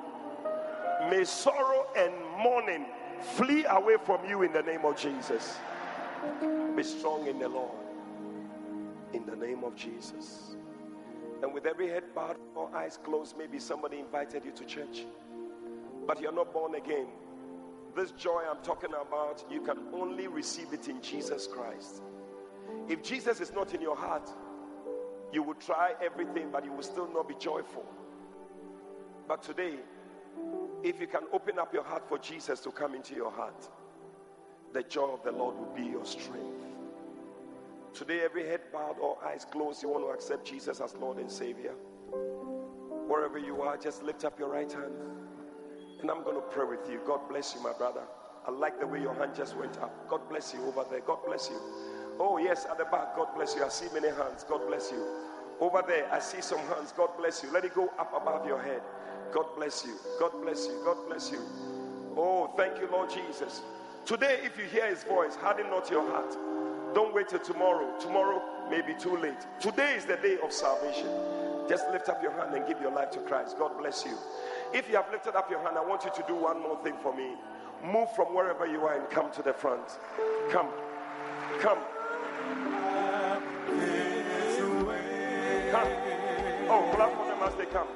May 1.10 1.24
sorrow 1.24 1.86
and 1.96 2.14
mourning 2.38 2.86
flee 3.34 3.64
away 3.68 3.96
from 4.04 4.24
you 4.28 4.42
in 4.42 4.52
the 4.52 4.62
name 4.62 4.84
of 4.84 4.96
Jesus. 4.96 5.58
Be 6.76 6.82
strong 6.84 7.26
in 7.26 7.38
the 7.38 7.48
Lord. 7.48 7.72
In 9.12 9.26
the 9.26 9.34
name 9.34 9.64
of 9.64 9.74
Jesus. 9.74 10.54
And 11.42 11.52
with 11.52 11.66
every 11.66 11.88
head 11.88 12.04
bowed 12.14 12.36
or 12.54 12.74
eyes 12.76 12.98
closed, 13.02 13.36
maybe 13.36 13.58
somebody 13.58 13.98
invited 13.98 14.44
you 14.44 14.52
to 14.52 14.64
church, 14.64 15.04
but 16.06 16.20
you're 16.20 16.32
not 16.32 16.52
born 16.52 16.74
again. 16.74 17.06
This 17.94 18.12
joy 18.12 18.42
I'm 18.48 18.62
talking 18.62 18.90
about, 18.90 19.44
you 19.50 19.60
can 19.62 19.78
only 19.92 20.28
receive 20.28 20.72
it 20.72 20.88
in 20.88 21.02
Jesus 21.02 21.46
Christ. 21.46 22.02
If 22.88 23.02
Jesus 23.02 23.40
is 23.40 23.52
not 23.52 23.74
in 23.74 23.80
your 23.80 23.96
heart, 23.96 24.30
you 25.32 25.42
will 25.42 25.54
try 25.54 25.94
everything, 26.02 26.50
but 26.50 26.64
you 26.64 26.72
will 26.72 26.82
still 26.82 27.08
not 27.12 27.28
be 27.28 27.34
joyful. 27.38 27.84
But 29.28 29.42
today, 29.42 29.74
if 30.82 31.00
you 31.00 31.06
can 31.06 31.22
open 31.32 31.58
up 31.58 31.72
your 31.74 31.84
heart 31.84 32.08
for 32.08 32.18
Jesus 32.18 32.60
to 32.60 32.70
come 32.70 32.94
into 32.94 33.14
your 33.14 33.30
heart, 33.30 33.68
the 34.72 34.82
joy 34.82 35.12
of 35.12 35.22
the 35.24 35.32
Lord 35.32 35.56
will 35.56 35.74
be 35.74 35.82
your 35.82 36.04
strength. 36.04 36.64
Today, 37.92 38.20
every 38.24 38.46
head 38.46 38.60
bowed 38.72 38.98
or 39.00 39.18
eyes 39.24 39.44
closed, 39.50 39.82
you 39.82 39.88
want 39.88 40.04
to 40.04 40.10
accept 40.10 40.46
Jesus 40.46 40.80
as 40.80 40.94
Lord 40.96 41.18
and 41.18 41.30
Savior. 41.30 41.74
Wherever 43.08 43.38
you 43.38 43.62
are, 43.62 43.76
just 43.76 44.04
lift 44.04 44.24
up 44.24 44.38
your 44.38 44.48
right 44.48 44.70
hand. 44.72 44.94
And 46.00 46.10
I'm 46.10 46.22
going 46.22 46.36
to 46.36 46.42
pray 46.42 46.64
with 46.64 46.88
you. 46.90 47.00
God 47.06 47.28
bless 47.28 47.54
you, 47.54 47.62
my 47.62 47.72
brother. 47.72 48.02
I 48.46 48.50
like 48.50 48.80
the 48.80 48.86
way 48.86 49.00
your 49.00 49.14
hand 49.14 49.32
just 49.36 49.56
went 49.56 49.78
up. 49.78 50.08
God 50.08 50.20
bless 50.28 50.54
you 50.54 50.64
over 50.64 50.84
there. 50.90 51.00
God 51.00 51.18
bless 51.26 51.50
you. 51.50 51.60
Oh, 52.18 52.38
yes, 52.38 52.66
at 52.70 52.78
the 52.78 52.84
back. 52.84 53.16
God 53.16 53.28
bless 53.34 53.54
you. 53.54 53.64
I 53.64 53.68
see 53.68 53.86
many 53.92 54.08
hands. 54.08 54.44
God 54.48 54.66
bless 54.66 54.90
you. 54.90 55.06
Over 55.60 55.82
there, 55.86 56.10
I 56.10 56.20
see 56.20 56.40
some 56.40 56.58
hands. 56.60 56.92
God 56.96 57.10
bless 57.18 57.42
you. 57.42 57.52
Let 57.52 57.64
it 57.64 57.74
go 57.74 57.90
up 57.98 58.12
above 58.16 58.46
your 58.46 58.62
head. 58.62 58.80
God 59.32 59.46
bless 59.56 59.84
you. 59.84 59.94
God 60.18 60.32
bless 60.42 60.66
you. 60.66 60.80
God 60.84 60.96
bless 61.06 61.30
you. 61.30 61.40
Oh, 62.16 62.50
thank 62.56 62.80
you, 62.80 62.88
Lord 62.90 63.10
Jesus. 63.10 63.60
Today, 64.06 64.40
if 64.42 64.58
you 64.58 64.64
hear 64.64 64.88
his 64.88 65.04
voice, 65.04 65.36
harden 65.36 65.68
not 65.68 65.90
your 65.90 66.06
heart. 66.10 66.36
Don't 66.94 67.14
wait 67.14 67.28
till 67.28 67.38
tomorrow. 67.38 67.98
Tomorrow 68.00 68.42
may 68.70 68.80
be 68.80 68.94
too 68.94 69.16
late. 69.18 69.46
Today 69.60 69.94
is 69.94 70.06
the 70.06 70.16
day 70.16 70.38
of 70.42 70.52
salvation. 70.52 71.08
Just 71.68 71.88
lift 71.92 72.08
up 72.08 72.22
your 72.22 72.32
hand 72.32 72.54
and 72.54 72.66
give 72.66 72.80
your 72.80 72.90
life 72.90 73.10
to 73.12 73.20
Christ. 73.20 73.56
God 73.58 73.78
bless 73.78 74.04
you. 74.04 74.16
If 74.72 74.88
you 74.88 74.94
have 74.96 75.10
lifted 75.10 75.34
up 75.34 75.50
your 75.50 75.60
hand, 75.60 75.76
I 75.76 75.84
want 75.84 76.04
you 76.04 76.10
to 76.14 76.22
do 76.28 76.34
one 76.36 76.62
more 76.62 76.78
thing 76.84 76.94
for 77.02 77.12
me. 77.14 77.34
Move 77.84 78.08
from 78.14 78.32
wherever 78.34 78.66
you 78.66 78.82
are 78.82 79.00
and 79.00 79.10
come 79.10 79.32
to 79.32 79.42
the 79.42 79.52
front. 79.52 79.98
Come. 80.50 80.68
Come. 81.58 81.78
Come. 85.72 85.88
Oh, 86.68 86.92
clap 86.94 87.12
for 87.16 87.26
them 87.26 87.42
as 87.42 87.54
they 87.56 87.66
come. 87.66 87.88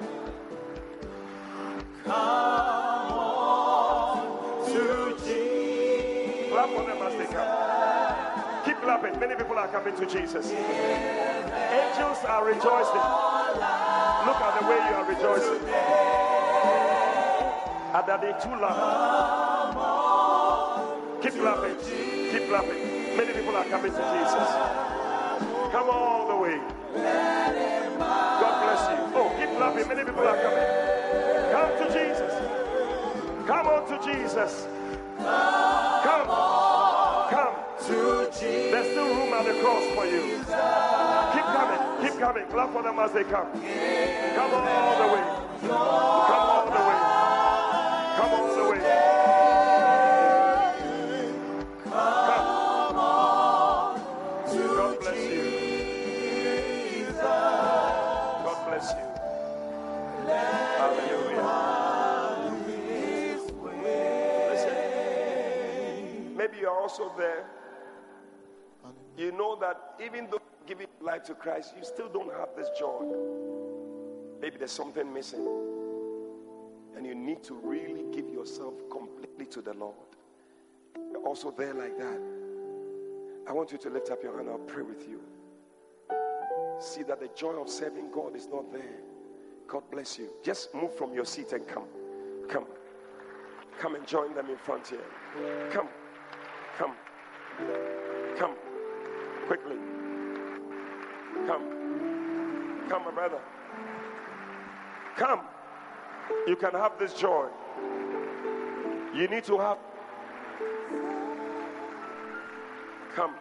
Come 2.04 2.14
on 3.12 4.66
to 4.66 5.16
Jesus. 5.24 6.50
Clap 6.50 6.68
for 6.70 6.82
them 6.82 7.02
as 7.02 7.14
they 7.14 7.26
come. 7.32 8.64
Keep 8.64 8.76
clapping. 8.82 9.20
Many 9.20 9.36
people 9.36 9.58
are 9.58 9.68
coming 9.68 9.94
to 9.96 10.06
Jesus. 10.06 10.50
Angels 10.50 12.24
are 12.26 12.44
rejoicing. 12.44 13.04
Look 14.26 14.40
at 14.40 14.60
the 14.60 14.66
way 14.66 14.76
you 14.76 14.94
are 14.96 15.04
rejoicing. 15.08 16.23
Adade 17.94 18.34
Tula. 18.42 18.70
Keep 21.22 21.34
clapping. 21.34 21.76
Keep 22.32 22.48
clapping. 22.48 22.82
Many 23.16 23.32
people 23.32 23.54
are 23.54 23.64
coming 23.66 23.92
to 23.92 24.02
Jesus. 24.18 24.50
Come 25.70 25.88
all 25.90 26.26
the 26.26 26.34
way. 26.42 26.58
God 28.40 28.54
bless 28.64 28.82
you. 28.90 28.98
Oh, 29.14 29.30
keep 29.38 29.50
clapping. 29.56 29.86
Many 29.86 30.02
people 30.02 30.26
are 30.26 30.36
coming. 30.42 30.68
Come 31.54 31.70
to 31.78 31.86
Jesus. 31.94 32.34
Come 33.46 33.66
on 33.68 33.86
to 33.86 33.96
Jesus. 34.04 34.66
Come. 35.18 36.26
Come. 37.30 37.54
To 37.86 38.26
Jesus. 38.32 38.72
There's 38.72 38.90
still 38.90 39.06
room 39.06 39.32
at 39.34 39.44
the 39.44 39.54
cross 39.62 39.84
for 39.94 40.04
you. 40.04 40.42
Keep 41.30 41.46
coming. 41.46 41.78
Keep 42.02 42.18
coming. 42.18 42.46
Clap 42.48 42.72
for 42.72 42.82
them 42.82 42.98
as 42.98 43.12
they 43.12 43.22
come. 43.22 43.52
Come 43.52 44.50
on 44.50 44.66
all 44.66 44.98
the 44.98 45.14
way. 45.14 45.22
Come 45.62 45.70
all 45.70 46.64
the 46.66 46.72
way. 46.72 46.83
Come 48.16 48.30
the 48.30 48.64
way. 48.70 48.78
Come. 51.84 52.46
On 52.96 53.96
God 54.46 54.94
bless 55.00 55.20
you. 55.30 55.44
God 58.44 58.58
bless 58.68 58.86
you. 58.92 59.06
Hallelujah. 60.78 61.42
Listen. 64.50 64.76
Maybe 66.36 66.56
you're 66.60 66.70
also 66.70 67.12
there. 67.18 67.44
You 69.16 69.32
know 69.32 69.56
that 69.56 69.94
even 70.04 70.26
though 70.26 70.38
you're 70.38 70.68
giving 70.68 70.86
life 71.00 71.24
to 71.24 71.34
Christ, 71.34 71.74
you 71.76 71.84
still 71.84 72.08
don't 72.08 72.32
have 72.32 72.50
this 72.56 72.68
joy. 72.78 73.04
Maybe 74.40 74.58
there's 74.58 74.70
something 74.70 75.12
missing. 75.12 75.83
And 77.04 77.10
you 77.10 77.14
need 77.22 77.42
to 77.42 77.54
really 77.54 78.04
give 78.12 78.30
yourself 78.30 78.72
completely 78.90 79.44
to 79.46 79.60
the 79.60 79.74
Lord. 79.74 79.94
You're 80.96 81.20
also 81.26 81.50
there 81.50 81.74
like 81.74 81.98
that. 81.98 82.18
I 83.46 83.52
want 83.52 83.72
you 83.72 83.76
to 83.76 83.90
lift 83.90 84.08
up 84.10 84.22
your 84.22 84.38
hand. 84.38 84.48
I'll 84.48 84.56
pray 84.56 84.82
with 84.82 85.06
you. 85.06 85.20
See 86.80 87.02
that 87.02 87.20
the 87.20 87.28
joy 87.36 87.60
of 87.60 87.68
serving 87.68 88.10
God 88.10 88.34
is 88.34 88.48
not 88.48 88.72
there. 88.72 89.00
God 89.68 89.82
bless 89.90 90.18
you. 90.18 90.30
Just 90.42 90.74
move 90.74 90.96
from 90.96 91.12
your 91.12 91.26
seat 91.26 91.52
and 91.52 91.68
come. 91.68 91.84
Come. 92.48 92.64
Come 93.78 93.96
and 93.96 94.06
join 94.06 94.34
them 94.34 94.48
in 94.48 94.56
front 94.56 94.86
here. 94.86 95.04
Come. 95.70 95.88
Come. 96.78 96.94
Come. 98.38 98.54
Quickly. 99.46 99.76
Come. 101.46 102.86
Come, 102.88 103.04
my 103.04 103.10
brother. 103.10 103.40
Come. 105.18 105.40
You 106.46 106.56
can 106.56 106.72
have 106.72 106.98
this 106.98 107.14
joy. 107.14 107.48
You 109.14 109.28
need 109.28 109.44
to 109.44 109.58
have. 109.58 109.78
Come. 113.14 113.34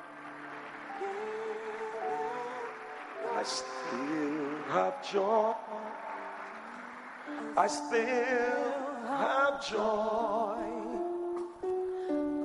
I 3.35 3.43
still 3.43 4.57
have 4.69 5.11
joy. 5.11 5.53
I 7.57 7.67
still 7.67 8.83
have 9.07 9.67
joy. 9.67 10.73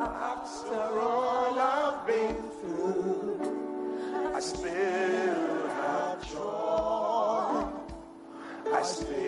After 0.01 1.01
all 1.01 1.59
I've 1.59 2.07
been 2.07 2.37
through, 2.61 4.33
I 4.35 4.41
still 4.41 5.69
have 5.69 6.33
joy. 6.33 7.67
I 8.73 8.83
still 8.83 9.28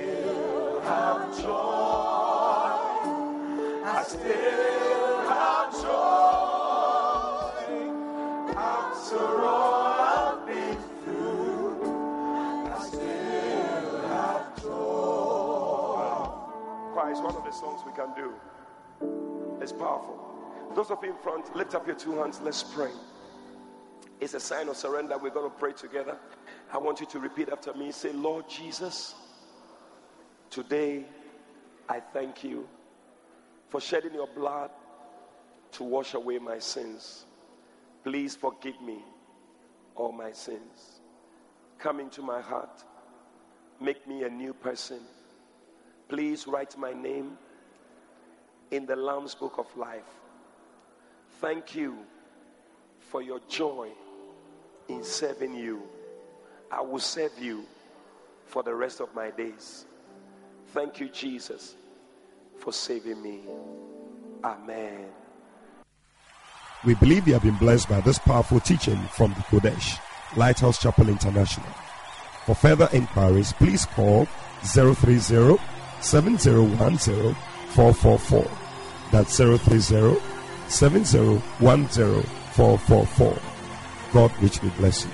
is 17.11 17.24
one 17.24 17.36
of 17.36 17.44
the 17.44 17.50
songs 17.50 17.82
we 17.84 17.92
can 17.92 18.14
do. 18.14 18.32
It's 19.61 19.72
powerful. 19.72 20.18
Those 20.74 20.90
of 20.90 21.02
you 21.02 21.11
in 21.11 21.16
front, 21.16 21.54
lift 21.54 21.74
up 21.74 21.86
your 21.86 21.96
two 21.96 22.12
hands. 22.16 22.40
Let's 22.42 22.62
pray. 22.62 22.90
It's 24.20 24.34
a 24.34 24.40
sign 24.40 24.68
of 24.68 24.76
surrender. 24.76 25.18
We're 25.18 25.30
going 25.30 25.50
to 25.50 25.56
pray 25.56 25.72
together. 25.72 26.16
I 26.72 26.78
want 26.78 27.00
you 27.00 27.06
to 27.06 27.18
repeat 27.18 27.48
after 27.48 27.74
me. 27.74 27.90
Say, 27.90 28.12
Lord 28.12 28.48
Jesus, 28.48 29.14
today 30.50 31.04
I 31.88 32.00
thank 32.00 32.44
you 32.44 32.68
for 33.70 33.80
shedding 33.80 34.14
your 34.14 34.26
blood 34.26 34.70
to 35.72 35.84
wash 35.84 36.14
away 36.14 36.38
my 36.38 36.58
sins. 36.58 37.24
Please 38.02 38.34
forgive 38.34 38.80
me 38.82 38.98
all 39.94 40.12
my 40.12 40.32
sins. 40.32 41.00
Come 41.78 42.00
into 42.00 42.20
my 42.20 42.40
heart. 42.40 42.84
Make 43.80 44.06
me 44.06 44.24
a 44.24 44.28
new 44.28 44.52
person. 44.52 45.00
Please 46.08 46.46
write 46.46 46.76
my 46.76 46.92
name 46.92 47.38
in 48.70 48.84
the 48.86 48.96
Lamb's 48.96 49.34
Book 49.34 49.54
of 49.58 49.66
Life. 49.76 50.02
Thank 51.40 51.74
you 51.74 51.96
for 52.98 53.22
your 53.22 53.40
joy 53.48 53.88
in 54.88 55.04
serving 55.04 55.54
you. 55.54 55.82
I 56.70 56.80
will 56.80 56.98
serve 56.98 57.32
you 57.38 57.64
for 58.46 58.62
the 58.62 58.74
rest 58.74 59.00
of 59.00 59.14
my 59.14 59.30
days. 59.30 59.86
Thank 60.74 61.00
you, 61.00 61.08
Jesus, 61.08 61.74
for 62.61 62.72
saving 62.72 63.22
me. 63.22 63.40
Amen. 64.44 65.06
We 66.84 66.94
believe 66.94 67.26
you 67.26 67.34
have 67.34 67.42
been 67.42 67.56
blessed 67.56 67.88
by 67.88 68.00
this 68.00 68.18
powerful 68.18 68.61
teaching 68.61 68.98
from 69.08 69.32
the 69.34 69.40
Qodesh, 69.40 69.98
Lighthouse 70.36 70.80
Chapel 70.80 71.08
International. 71.08 71.68
For 72.46 72.54
further 72.54 72.88
inquiries, 72.92 73.52
please 73.54 73.84
call 73.86 74.26
030 74.62 75.58
7010 76.00 77.34
444. 77.74 78.50
That's 79.11 79.36
030 79.36 80.20
7010 80.68 82.22
444. 82.22 83.38
God 84.12 84.32
richly 84.42 84.70
bless 84.70 85.04
you. 85.04 85.11